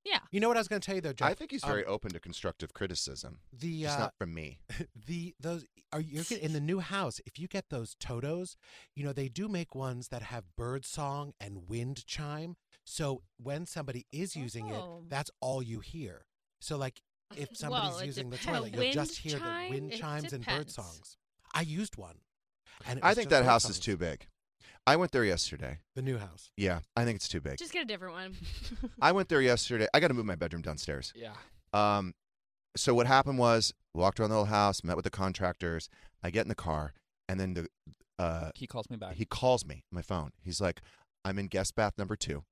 Yeah. 0.04 0.18
You 0.32 0.40
know 0.40 0.48
what 0.48 0.56
I 0.56 0.60
was 0.60 0.66
going 0.66 0.80
to 0.80 0.84
tell 0.86 0.96
you 0.96 1.00
though, 1.00 1.12
Jeff? 1.12 1.28
I 1.28 1.34
think 1.34 1.52
he's 1.52 1.62
very 1.64 1.84
Um, 1.84 1.92
open 1.92 2.10
to 2.10 2.18
constructive 2.18 2.72
criticism. 2.74 3.38
The 3.52 3.82
Just 3.82 3.96
uh, 3.98 4.00
not 4.00 4.14
from 4.18 4.34
me. 4.34 4.58
the 5.06 5.34
those 5.38 5.64
are 5.92 6.00
you 6.00 6.24
in 6.40 6.52
the 6.54 6.60
new 6.60 6.80
house 6.80 7.20
if 7.24 7.38
you 7.38 7.46
get 7.46 7.68
those 7.68 7.94
totos 8.00 8.56
you 8.96 9.04
know 9.04 9.12
they 9.12 9.28
do 9.28 9.46
make 9.46 9.74
ones 9.76 10.08
that 10.08 10.22
have 10.22 10.44
bird 10.56 10.84
song 10.84 11.34
and 11.38 11.68
wind 11.68 12.04
chime 12.06 12.56
so 12.84 13.22
when 13.36 13.64
somebody 13.66 14.06
is 14.10 14.34
using 14.34 14.72
Oh. 14.72 15.02
it 15.04 15.10
that's 15.10 15.30
all 15.40 15.62
you 15.62 15.80
hear 15.80 16.24
so 16.60 16.76
like 16.78 17.02
if 17.36 17.50
somebody's 17.56 17.90
Well, 17.92 17.98
it 18.00 18.06
using 18.06 18.30
the 18.30 18.38
toilet 18.38 18.74
you'll 18.74 18.90
just 18.92 19.18
hear 19.18 19.38
chime? 19.38 19.70
the 19.70 19.70
wind 19.80 19.92
chimes 19.92 20.32
and 20.32 20.44
bird 20.46 20.70
songs 20.70 21.18
i 21.54 21.60
used 21.60 21.96
one 21.98 22.10
and 22.10 22.16
it 22.18 22.31
I 23.02 23.14
think 23.14 23.28
that 23.30 23.40
bird 23.40 23.46
house 23.46 23.68
is 23.68 23.78
too 23.78 23.96
big. 23.96 24.26
I 24.86 24.96
went 24.96 25.12
there 25.12 25.24
yesterday. 25.24 25.78
the 25.94 26.02
new 26.02 26.18
house 26.18 26.50
Yeah, 26.56 26.80
I 26.96 27.04
think 27.04 27.16
it's 27.16 27.28
too 27.28 27.40
big. 27.40 27.56
Just 27.58 27.72
get 27.72 27.82
a 27.82 27.86
different 27.86 28.14
one. 28.14 28.34
I 29.00 29.12
went 29.16 29.28
there 29.28 29.40
yesterday. 29.40 29.86
I 29.94 30.00
got 30.00 30.08
to 30.08 30.14
move 30.14 30.26
my 30.26 30.34
bedroom 30.34 30.62
downstairs. 30.62 31.12
Yeah. 31.14 31.34
Um, 31.72 32.14
so 32.76 32.92
what 32.92 33.06
happened 33.06 33.38
was 33.38 33.72
walked 33.94 34.18
around 34.18 34.30
the 34.30 34.36
whole 34.36 34.46
house, 34.46 34.82
met 34.82 34.96
with 34.96 35.04
the 35.04 35.10
contractors. 35.10 35.88
I 36.22 36.30
get 36.30 36.42
in 36.42 36.48
the 36.48 36.54
car, 36.56 36.94
and 37.28 37.38
then 37.38 37.54
the 37.54 37.68
uh, 38.18 38.50
He 38.54 38.66
calls 38.66 38.90
me 38.90 38.96
back. 38.96 39.14
he 39.14 39.24
calls 39.24 39.64
me 39.64 39.84
my 39.90 40.02
phone. 40.02 40.30
He's 40.42 40.60
like, 40.60 40.80
"I'm 41.24 41.38
in 41.38 41.46
guest 41.46 41.74
bath 41.74 41.94
number 41.96 42.16
two. 42.16 42.44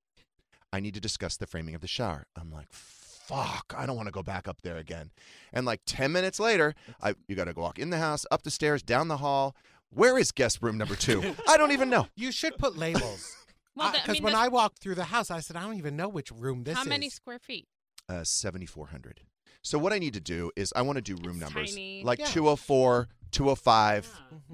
I 0.72 0.78
need 0.80 0.94
to 0.94 1.00
discuss 1.00 1.36
the 1.36 1.46
framing 1.46 1.74
of 1.74 1.80
the 1.80 1.88
shower." 1.88 2.26
I'm 2.36 2.50
like, 2.52 2.68
"Fuck! 2.72 3.74
I 3.76 3.86
don't 3.86 3.96
want 3.96 4.06
to 4.06 4.12
go 4.12 4.22
back 4.22 4.46
up 4.46 4.62
there 4.62 4.76
again." 4.76 5.10
And 5.52 5.66
like 5.66 5.80
ten 5.86 6.12
minutes 6.12 6.38
later, 6.38 6.74
I 7.02 7.14
you 7.28 7.34
got 7.34 7.44
to 7.44 7.52
walk 7.58 7.78
in 7.78 7.90
the 7.90 7.98
house, 7.98 8.24
up 8.30 8.42
the 8.42 8.50
stairs, 8.50 8.82
down 8.82 9.08
the 9.08 9.18
hall. 9.18 9.54
Where 9.92 10.18
is 10.18 10.30
guest 10.32 10.58
room 10.62 10.78
number 10.78 10.94
two? 10.94 11.34
I 11.48 11.56
don't 11.56 11.72
even 11.72 11.90
know. 11.90 12.06
you 12.16 12.30
should 12.32 12.56
put 12.58 12.76
labels 12.78 13.34
Well, 13.76 13.90
because 13.92 14.04
the- 14.06 14.10
I 14.10 14.14
mean, 14.14 14.22
when 14.24 14.32
the- 14.34 14.38
I 14.38 14.48
walked 14.48 14.78
through 14.78 14.94
the 14.96 15.04
house, 15.04 15.30
I 15.30 15.40
said, 15.40 15.56
I 15.56 15.62
don't 15.62 15.76
even 15.78 15.96
know 15.96 16.08
which 16.08 16.30
room 16.32 16.64
this 16.64 16.74
How 16.76 16.82
is. 16.82 16.88
many 16.88 17.08
square 17.08 17.38
feet? 17.38 17.66
Uh, 18.08 18.24
7,400. 18.24 19.20
So 19.62 19.78
what 19.78 19.92
I 19.92 19.98
need 19.98 20.14
to 20.14 20.20
do 20.20 20.50
is 20.56 20.72
I 20.74 20.82
want 20.82 20.96
to 20.96 21.02
do 21.02 21.16
room 21.22 21.38
numbers 21.38 21.70
tiny. 21.74 22.02
like 22.02 22.18
Yeah. 22.18 22.26
204, 22.26 23.08
205. 23.30 24.08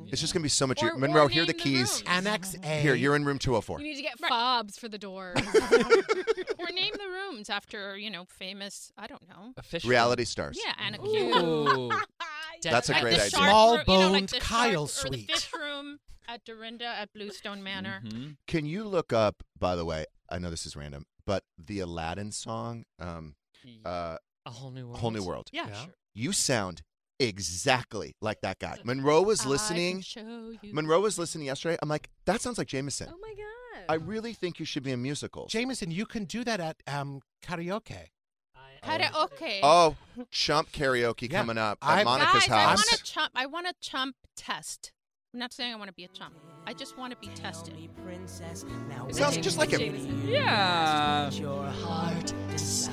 It's 0.09 0.20
just 0.20 0.33
gonna 0.35 0.42
be 0.42 0.49
so 0.49 0.66
much. 0.66 0.83
Or- 0.83 0.96
Monroe, 0.99 1.27
or 1.27 1.29
here 1.29 1.44
are 1.44 1.46
the 1.46 1.53
name 1.53 1.59
the 1.59 1.62
keys. 1.62 1.90
rooms. 1.92 2.03
Annex 2.09 2.57
A. 2.62 2.66
Here, 2.81 2.94
you're 2.94 3.14
in 3.16 3.25
room 3.25 3.38
204. 3.38 3.79
You 3.81 3.87
need 3.87 3.96
to 3.96 4.03
get 4.03 4.18
fobs 4.18 4.79
for 4.79 4.88
the 4.88 4.99
door. 4.99 5.33
or 5.37 6.70
name 6.72 6.92
the 6.94 7.09
rooms 7.09 7.49
after 7.49 7.96
you 7.96 8.11
know 8.11 8.25
famous. 8.25 8.92
I 8.99 9.07
don't 9.07 9.27
know. 9.29 9.53
Official. 9.57 9.88
Reality 9.90 10.25
stars. 10.25 10.59
Yeah, 10.62 10.72
Ana 10.85 10.99
Ooh. 11.07 11.88
Q. 12.62 12.71
That's 12.71 12.88
a 12.88 12.92
Like 12.92 13.03
great 13.03 13.14
idea. 13.14 13.31
Small 13.31 13.77
room, 13.77 13.85
you 13.88 13.95
know, 13.95 14.11
like 14.11 14.31
boned 14.31 14.33
Kyle 14.40 14.87
shark, 14.87 15.05
Or 15.07 15.09
suite. 15.16 15.27
the 15.29 15.33
fish 15.35 15.51
room 15.53 15.99
at 16.29 16.45
Dorinda 16.45 16.87
at 16.87 17.12
Bluestone 17.12 17.62
Manor. 17.62 18.03
Mm-hmm. 18.05 18.31
Can 18.47 18.66
you 18.66 18.85
look 18.85 19.12
up, 19.12 19.42
by 19.59 19.77
the 19.77 19.85
way, 19.85 20.07
I 20.29 20.38
know 20.38 20.51
this 20.51 20.66
is 20.66 20.75
random, 20.77 21.05
but 21.25 21.45
the 21.59 21.81
Aladdin 21.81 22.33
song, 22.33 22.85
um, 22.99 23.35
uh, 23.85 24.16
A 24.45 24.51
whole 24.51 24.71
new 24.71 24.87
world. 24.87 24.99
Whole 24.99 25.11
New 25.11 25.23
World. 25.23 25.49
Yeah, 25.53 25.73
sure. 25.73 25.95
You 26.14 26.33
sound 26.33 26.83
exactly 27.19 28.14
like 28.21 28.40
that 28.42 28.59
guy. 28.59 28.79
Monroe 28.85 29.23
was 29.23 29.45
listening. 29.47 30.03
Monroe 30.62 31.01
was 31.01 31.19
listening 31.19 31.47
yesterday. 31.47 31.77
I'm 31.83 31.88
like, 31.88 32.09
that 32.27 32.40
sounds 32.40 32.59
like 32.59 32.69
Jamison. 32.69 33.09
oh 33.12 33.19
my 33.21 33.29
god. 33.35 33.85
I 33.88 33.95
really 33.95 34.33
think 34.33 34.59
you 34.59 34.64
should 34.66 34.83
be 34.83 34.90
in 34.92 35.01
musicals. 35.03 35.53
Jamison, 35.53 35.90
you 35.90 36.07
can 36.07 36.25
do 36.25 36.42
that 36.45 36.59
at 36.61 36.77
um, 36.88 37.21
karaoke. 37.45 38.07
Karaoke. 38.87 39.61
Oh, 39.62 39.96
chump 40.31 40.72
karaoke 40.72 41.31
Yeah. 41.31 41.38
coming 41.40 41.59
up 41.59 41.79
I- 41.83 42.01
at 42.01 42.05
Monica's 42.05 42.46
Guys, 42.46 42.51
I 42.51 42.62
house. 42.62 42.79
want 42.79 43.01
a 43.01 43.05
chump. 43.05 43.33
I 43.35 43.46
want 43.46 43.66
a 43.66 43.75
chump 43.81 44.16
test. 44.37 44.92
I'm 45.35 45.40
not 45.40 45.53
saying 45.53 45.72
I 45.72 45.77
want 45.77 45.88
to 45.88 45.92
be 45.94 46.05
a 46.05 46.09
chump. 46.09 46.35
I 46.66 46.72
just 46.72 46.96
want 46.96 47.12
to 47.12 47.18
be 47.18 47.29
tested. 47.35 47.75
It 47.77 49.14
sounds 49.14 49.37
just 49.38 49.59
like 49.59 49.70
him. 49.70 50.27
Yeah. 50.27 51.31
Your 51.33 51.64
heart 51.66 52.33
decide. 52.51 52.92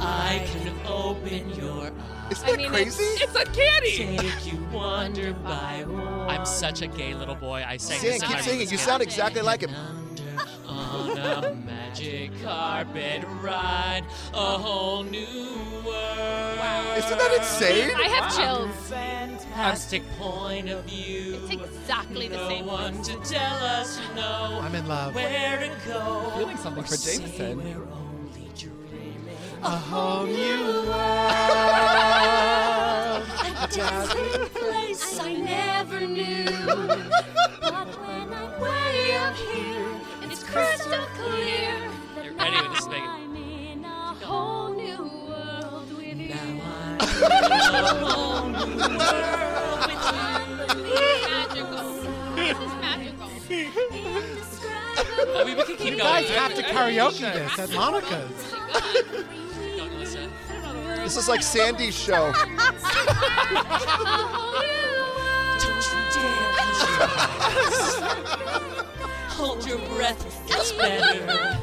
I 0.00 0.46
can 0.52 0.74
open 0.86 1.50
your 1.54 1.86
eyes. 1.86 2.32
Isn't 2.32 2.46
that 2.46 2.56
mean, 2.56 2.68
crazy? 2.70 3.02
It's 3.02 3.34
uncanny. 3.34 4.16
Take 4.16 4.52
you 4.52 4.58
wonder 4.72 5.32
by 5.34 5.84
I'm 6.28 6.46
such 6.46 6.82
a 6.82 6.86
gay 6.86 7.14
little 7.14 7.34
boy. 7.34 7.64
I 7.66 7.76
sang 7.78 7.98
Sing, 7.98 8.10
this 8.12 8.22
in 8.22 8.28
keep 8.28 8.36
my 8.36 8.42
singing. 8.42 8.60
room 8.60 8.68
You 8.70 8.78
sound 8.78 9.02
exactly 9.02 9.42
like 9.42 9.60
him. 9.62 9.74
on 10.66 11.18
a 11.18 11.50
magic 11.98 12.30
carpet 12.42 13.24
ride, 13.42 14.04
a 14.32 14.36
whole 14.36 15.02
new 15.02 15.26
world. 15.84 16.98
Isn't 16.98 17.18
that 17.18 17.34
insane? 17.36 17.90
I 17.96 18.08
have 18.08 18.36
chills. 18.36 18.70
Fantastic 18.88 20.02
point 20.18 20.68
of 20.68 20.84
view. 20.84 21.40
It's 21.42 21.52
exactly 21.54 22.28
the 22.28 22.36
no 22.36 22.48
same 22.48 22.66
one 22.66 23.02
to 23.02 23.14
tell 23.24 23.56
us 23.56 24.00
no 24.14 24.60
I'm 24.62 24.74
in 24.74 24.86
love. 24.86 25.14
where 25.14 25.58
to 25.58 25.70
go. 25.88 26.32
Feeling 26.36 26.56
something 26.56 26.84
for 26.84 26.96
Jamison. 26.96 27.58
we're 27.58 27.82
only 27.92 28.50
dreaming. 28.56 29.36
A 29.62 29.70
whole 29.70 30.26
new 30.26 30.64
world. 30.88 31.18
A 33.40 33.68
dazzling 33.72 34.48
place 34.50 35.18
I 35.20 35.34
never 35.34 36.00
knew. 36.06 36.44
But 37.60 37.88
when 38.06 38.32
I'm 38.32 38.60
way 38.60 39.16
up 39.16 39.36
here, 39.36 40.00
it's 40.22 40.44
crystal 40.44 41.04
clear. 41.16 41.87
That 42.52 42.54
You're 42.54 42.62
ready 42.62 42.68
with 42.68 42.76
this 42.78 42.86
thing. 42.86 43.02
I'm 43.04 43.36
in 43.36 43.84
a 43.84 44.14
whole 44.24 44.68
new 44.74 45.02
world 45.28 45.90
with 45.96 46.06
you. 46.06 46.28
Now 46.28 46.36
I'm 46.40 47.00
in 47.74 47.84
a 47.84 47.86
whole 48.06 48.48
new 48.48 48.58
world 48.58 49.80
with 49.86 50.02
Magical. 51.28 51.86
Is 52.38 52.56
magical. 52.80 53.28
I 55.36 55.44
mean, 55.44 55.56
we 55.56 55.62
can 55.64 55.76
keep 55.76 55.80
You 55.80 55.96
going. 55.96 55.98
guys 55.98 56.28
have 56.30 56.54
to 56.54 56.62
karaoke 56.62 57.20
this 57.32 57.58
at 57.58 57.70
Monica's. 57.70 58.54
Don't 59.76 59.98
listen. 59.98 60.30
This 61.02 61.16
is 61.16 61.28
like 61.28 61.42
Sandy's 61.42 61.94
show. 61.96 62.32
Don't 65.58 65.84
you 65.84 66.00
dare 66.14 66.48
close 66.54 66.80
your 66.88 67.02
eyes. 67.08 67.94
Hold 69.34 69.66
your 69.66 69.78
breath, 69.96 70.20
it's 70.50 70.72
better. 70.72 71.58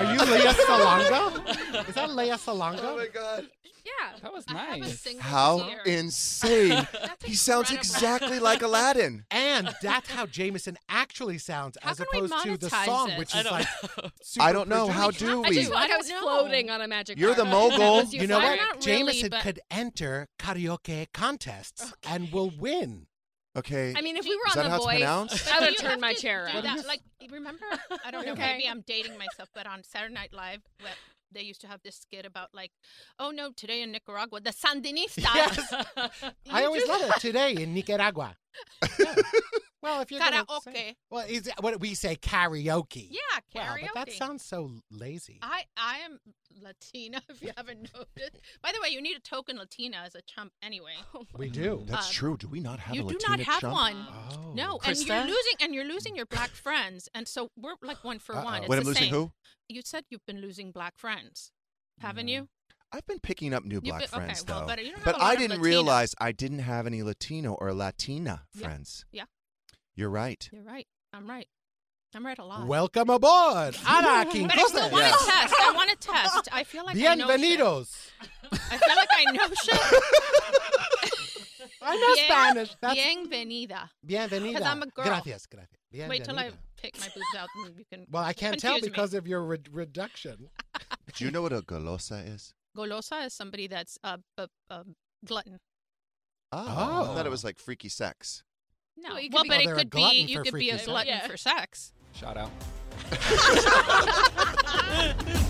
Are 0.00 0.12
you 0.14 0.18
Lea 0.32 0.52
Salonga? 0.52 1.88
Is 1.88 1.94
that 1.94 2.10
Lea 2.10 2.30
Salonga? 2.30 2.80
Oh 2.82 2.96
my 2.96 3.06
god. 3.08 3.46
Yeah. 3.84 4.18
That 4.22 4.32
was 4.32 4.44
I 4.48 4.52
have 4.56 4.76
a 4.76 4.80
nice. 4.80 5.06
How 5.20 5.66
ear. 5.68 5.80
insane. 5.86 6.68
That's 6.92 7.24
he 7.24 7.34
sounds 7.34 7.70
exactly 7.70 8.38
like 8.38 8.62
Aladdin. 8.62 9.24
And 9.30 9.70
that's 9.82 10.08
how 10.10 10.26
Jamison 10.26 10.76
actually 10.88 11.38
sounds, 11.38 11.76
How 11.82 11.90
as 11.90 12.00
opposed 12.00 12.32
to 12.44 12.56
the 12.56 12.70
song, 12.70 13.10
it? 13.10 13.18
which 13.18 13.34
is 13.34 13.44
like 13.50 13.66
super 14.22 14.46
I 14.46 14.52
don't 14.52 14.68
know. 14.68 14.86
How 14.88 15.06
produced. 15.10 15.20
do 15.24 15.44
I 15.44 15.48
we? 15.50 15.54
just 15.56 15.70
like 15.70 15.90
I 15.90 15.94
I 15.94 15.96
was 15.98 16.08
know. 16.08 16.20
floating 16.20 16.70
on 16.70 16.80
a 16.82 16.88
magic 16.88 17.18
You're 17.18 17.34
the 17.34 17.44
mogul. 17.44 18.04
You 18.04 18.26
know 18.26 18.38
what? 18.38 18.56
not 18.56 18.74
really, 18.86 18.98
Jamison 19.12 19.30
but- 19.30 19.42
could 19.42 19.60
enter 19.70 20.28
karaoke 20.38 21.06
contests 21.12 21.92
and 22.06 22.30
will 22.32 22.52
win. 22.58 23.06
Okay. 23.56 23.92
I 23.96 24.00
mean, 24.00 24.16
if 24.16 24.24
we 24.24 24.36
were 24.36 24.42
Is 24.48 24.56
on 24.56 24.62
that 24.62 24.62
The 24.64 24.70
how 24.70 24.76
it's 24.76 24.84
Voice, 24.84 24.94
pronounced? 24.96 25.52
I 25.52 25.60
would 25.60 25.76
Do 25.76 25.82
have 25.82 25.90
turned 25.90 26.00
my 26.00 26.14
chair 26.14 26.46
do 26.46 26.58
around. 26.58 26.64
that? 26.64 26.86
Like, 26.86 27.00
remember? 27.30 27.64
I 28.04 28.10
don't 28.10 28.24
know. 28.24 28.32
Okay. 28.32 28.52
Maybe 28.56 28.68
I'm 28.68 28.82
dating 28.86 29.18
myself, 29.18 29.48
but 29.54 29.66
on 29.66 29.82
Saturday 29.82 30.14
Night 30.14 30.32
Live, 30.32 30.60
where 30.80 30.92
they 31.32 31.42
used 31.42 31.60
to 31.62 31.66
have 31.66 31.80
this 31.82 31.96
skit 31.96 32.24
about 32.26 32.48
like, 32.52 32.70
oh 33.18 33.30
no, 33.30 33.50
today 33.56 33.82
in 33.82 33.92
Nicaragua, 33.92 34.40
the 34.40 34.50
Sandinistas. 34.50 35.24
Yes. 35.34 35.74
I 36.50 36.64
always 36.64 36.86
love 36.88 37.02
it 37.02 37.20
today 37.20 37.52
in 37.54 37.74
Nicaragua. 37.74 38.36
Yeah. 38.98 39.14
Well, 39.82 40.02
if 40.02 40.10
you're 40.10 40.20
gonna 40.20 40.44
say- 40.62 40.70
Karaoke. 40.72 40.94
well, 41.10 41.24
is 41.26 41.46
it, 41.46 41.54
what 41.60 41.80
we 41.80 41.94
say 41.94 42.14
karaoke? 42.14 43.08
Yeah, 43.10 43.20
Wow, 43.54 43.62
karaoke. 43.76 43.86
but 43.94 44.08
that 44.08 44.12
sounds 44.12 44.44
so 44.44 44.70
lazy. 44.90 45.38
I 45.40 45.64
I 45.74 46.00
am 46.00 46.18
Latina. 46.60 47.22
If 47.30 47.40
you 47.40 47.50
haven't 47.56 47.88
noticed. 47.94 48.42
By 48.62 48.72
the 48.72 48.80
way, 48.82 48.90
you 48.90 49.00
need 49.00 49.16
a 49.16 49.20
token 49.20 49.56
Latina 49.56 50.02
as 50.04 50.14
a 50.14 50.20
chump 50.20 50.52
anyway. 50.62 50.92
we 51.34 51.48
do. 51.48 51.82
That's 51.86 52.08
Um, 52.08 52.12
true. 52.12 52.36
Do 52.36 52.48
we 52.48 52.60
not 52.60 52.78
have 52.78 52.94
you 52.94 53.08
a 53.08 53.10
do 53.10 53.18
not 53.26 53.40
have 53.40 53.60
chump? 53.62 53.72
one. 53.72 54.06
Oh. 54.10 54.52
No, 54.54 54.78
and 54.84 54.98
you're 54.98 55.22
losing, 55.24 55.54
and 55.62 55.74
you're 55.74 55.84
losing 55.88 56.14
your 56.14 56.26
black 56.26 56.50
friends, 56.50 57.08
and 57.14 57.26
so 57.26 57.48
we're 57.56 57.76
like 57.82 58.04
one 58.04 58.18
for 58.18 58.36
Uh-oh. 58.36 58.44
one. 58.44 58.60
It's 58.60 58.68
Wait, 58.68 58.76
I'm 58.76 58.82
the 58.82 58.88
losing 58.90 59.02
same. 59.04 59.14
who? 59.14 59.32
You 59.70 59.80
said 59.82 60.04
you've 60.10 60.26
been 60.26 60.42
losing 60.42 60.72
black 60.72 60.98
friends, 60.98 61.52
haven't 62.00 62.28
you? 62.28 62.48
I've 62.92 63.06
been 63.06 63.20
picking 63.20 63.54
up 63.54 63.64
new 63.64 63.80
black 63.80 64.00
been- 64.00 64.08
okay, 64.08 64.24
friends 64.26 64.44
well, 64.48 64.60
though. 64.60 64.66
but 64.66 64.78
you 64.84 64.86
don't 64.90 64.96
have 64.96 65.04
but 65.04 65.14
a 65.16 65.18
lot 65.18 65.26
I 65.28 65.36
didn't 65.36 65.50
Latino. 65.58 65.64
realize 65.64 66.14
I 66.20 66.32
didn't 66.32 66.58
have 66.60 66.86
any 66.86 67.02
Latino 67.02 67.54
or 67.54 67.72
Latina 67.72 68.42
Yeah. 68.54 68.62
friends. 68.66 69.04
Yeah. 69.12 69.24
You're 69.94 70.10
right. 70.10 70.48
You're 70.52 70.62
right. 70.64 70.86
I'm 71.12 71.28
right. 71.28 71.46
I'm 72.14 72.26
right 72.26 72.38
a 72.38 72.44
lot. 72.44 72.66
Welcome 72.66 73.08
aboard, 73.10 73.76
Ana 73.76 73.76
but 73.86 73.86
I 73.86 74.24
still 74.28 74.48
Quincoces. 74.48 74.74
want 74.92 74.94
Yes. 74.96 75.18
to 75.20 75.30
test. 75.30 75.54
I 75.60 75.72
want 75.76 75.90
to 75.90 75.96
test. 76.08 76.48
I 76.52 76.64
feel 76.64 76.84
like 76.84 76.96
I 76.96 77.14
know 77.14 77.28
shit. 77.28 77.40
Bienvenidos. 77.60 78.10
I 78.52 78.76
feel 78.76 78.96
like 78.96 79.08
I 79.16 79.24
know 79.32 79.48
shit. 79.54 79.80
I 81.82 81.96
know 81.96 82.14
Bien- 82.14 82.26
Spanish. 82.26 82.76
That's 82.80 82.94
Bienvenida. 82.98 83.90
bienvenida. 84.04 84.52
Because 84.54 84.62
I'm 84.66 84.82
a 84.82 84.86
girl. 84.86 85.04
Gracias, 85.04 85.46
gracias. 85.46 86.08
Wait 86.08 86.24
till 86.24 86.38
I 86.38 86.50
pick 86.76 86.98
my 86.98 87.06
boobs 87.14 87.26
out 87.38 87.48
and 87.64 87.76
you 87.78 87.84
can. 87.90 88.06
Well, 88.10 88.24
I 88.24 88.32
can't 88.32 88.58
tell 88.58 88.72
confuse 88.72 88.86
me. 88.86 88.90
because 88.90 89.14
of 89.14 89.26
your 89.28 89.44
re- 89.44 89.58
reduction. 89.70 90.48
Do 91.14 91.24
you 91.24 91.30
know 91.30 91.42
what 91.42 91.52
a 91.52 91.62
golosa 91.62 92.26
is? 92.28 92.54
Golosa 92.76 93.26
is 93.26 93.34
somebody 93.34 93.66
that's 93.66 93.98
a, 94.04 94.18
a, 94.38 94.48
a 94.70 94.84
glutton. 95.24 95.58
Oh, 96.52 96.58
I 96.58 97.14
thought 97.14 97.26
it 97.26 97.30
was 97.30 97.44
like 97.44 97.58
freaky 97.58 97.88
sex. 97.88 98.42
No, 98.96 99.10
Well, 99.10 99.20
you 99.20 99.30
could 99.30 99.34
well, 99.34 99.42
be- 99.44 99.48
but 99.50 99.58
Oh, 99.66 99.70
it 99.70 99.76
could 99.76 99.90
be 99.90 100.24
you 100.28 100.42
could 100.42 100.44
be 100.44 100.48
a 100.48 100.52
freaky 100.52 100.70
sex. 100.72 100.84
glutton 100.86 101.08
Yeah. 101.08 101.26
for 101.26 101.36
sex. 101.36 101.92
Shout 102.12 102.36
out. 102.36 102.50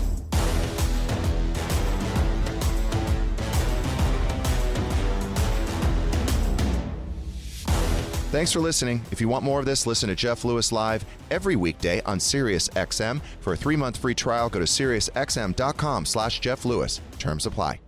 Thanks 8.31 8.53
for 8.53 8.61
listening. 8.61 9.01
If 9.11 9.19
you 9.19 9.27
want 9.27 9.43
more 9.43 9.59
of 9.59 9.65
this, 9.65 9.85
listen 9.85 10.07
to 10.07 10.15
Jeff 10.15 10.45
Lewis 10.45 10.71
live 10.71 11.03
every 11.29 11.57
weekday 11.57 12.01
on 12.03 12.17
Sirius 12.17 12.69
XM. 12.69 13.19
For 13.41 13.51
a 13.51 13.57
three-month 13.57 13.97
free 13.97 14.15
trial, 14.15 14.47
go 14.47 14.57
to 14.59 14.65
SiriusXM.com 14.65 16.05
slash 16.05 16.39
Jeff 16.39 16.63
Lewis. 16.63 17.01
Terms 17.19 17.45
apply. 17.45 17.81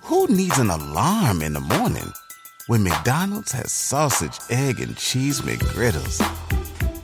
Who 0.00 0.26
needs 0.26 0.58
an 0.58 0.70
alarm 0.70 1.42
in 1.42 1.52
the 1.52 1.60
morning 1.60 2.12
when 2.66 2.82
McDonald's 2.82 3.52
has 3.52 3.70
sausage, 3.70 4.36
egg, 4.50 4.80
and 4.80 4.96
cheese 4.96 5.42
McGriddles 5.42 6.20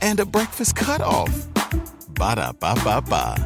and 0.02 0.18
a 0.18 0.26
breakfast 0.26 0.74
cutoff? 0.74 1.47
Ba 2.18 2.34
da 2.34 2.52
ba 2.52 2.74
ba 2.82 3.00
ba. 3.00 3.36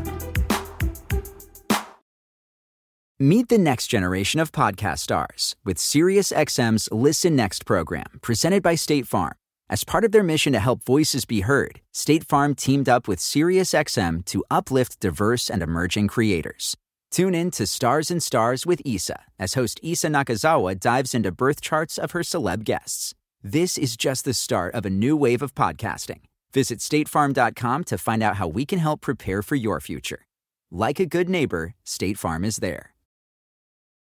Meet 3.21 3.51
the 3.51 3.59
next 3.59 3.89
generation 3.89 4.41
of 4.41 4.51
podcast 4.51 5.01
stars 5.01 5.55
with 5.65 5.77
SiriusXM's 5.77 6.89
Listen 6.91 7.37
Next 7.37 7.67
program, 7.67 8.19
presented 8.23 8.63
by 8.63 8.75
State 8.75 9.07
Farm. 9.07 9.35
As 9.69 9.85
part 9.85 10.05
of 10.05 10.13
their 10.13 10.23
mission 10.23 10.55
to 10.55 10.59
help 10.59 10.83
voices 10.85 11.25
be 11.27 11.43
heard, 11.43 11.83
State 11.93 12.25
Farm 12.27 12.55
teamed 12.55 12.89
up 12.89 13.07
with 13.07 13.19
SiriusXM 13.19 14.25
to 14.25 14.43
uplift 14.51 15.01
diverse 15.01 15.51
and 15.51 15.63
emerging 15.63 16.09
creators. 16.09 16.75
Tune 17.11 17.35
in 17.35 17.51
to 17.53 17.67
Stars 17.67 18.11
and 18.11 18.23
Stars 18.23 18.65
with 18.65 18.81
Issa 18.87 19.21
as 19.39 19.55
host 19.55 19.81
Issa 19.83 20.09
Nakazawa 20.09 20.81
dives 20.81 21.15
into 21.15 21.31
birth 21.31 21.61
charts 21.61 21.99
of 21.99 22.13
her 22.13 22.21
celeb 22.21 22.65
guests. 22.65 23.15
This 23.43 23.77
is 23.77 23.99
just 23.99 24.25
the 24.25 24.35
start 24.35 24.75
of 24.75 24.87
a 24.87 24.91
new 24.91 25.15
wave 25.17 25.43
of 25.43 25.55
podcasting. 25.55 26.21
Visit 26.55 26.81
statefarm.com 26.81 27.85
to 27.85 27.99
find 27.99 28.23
out 28.23 28.37
how 28.37 28.49
we 28.49 28.67
can 28.67 28.79
help 28.79 29.01
prepare 29.01 29.43
for 29.43 29.57
your 29.57 29.81
future. 29.81 30.27
Like 30.71 31.01
a 31.01 31.07
good 31.07 31.29
neighbor, 31.29 31.75
State 31.85 32.19
Farm 32.19 32.45
is 32.45 32.57
there. 32.57 32.92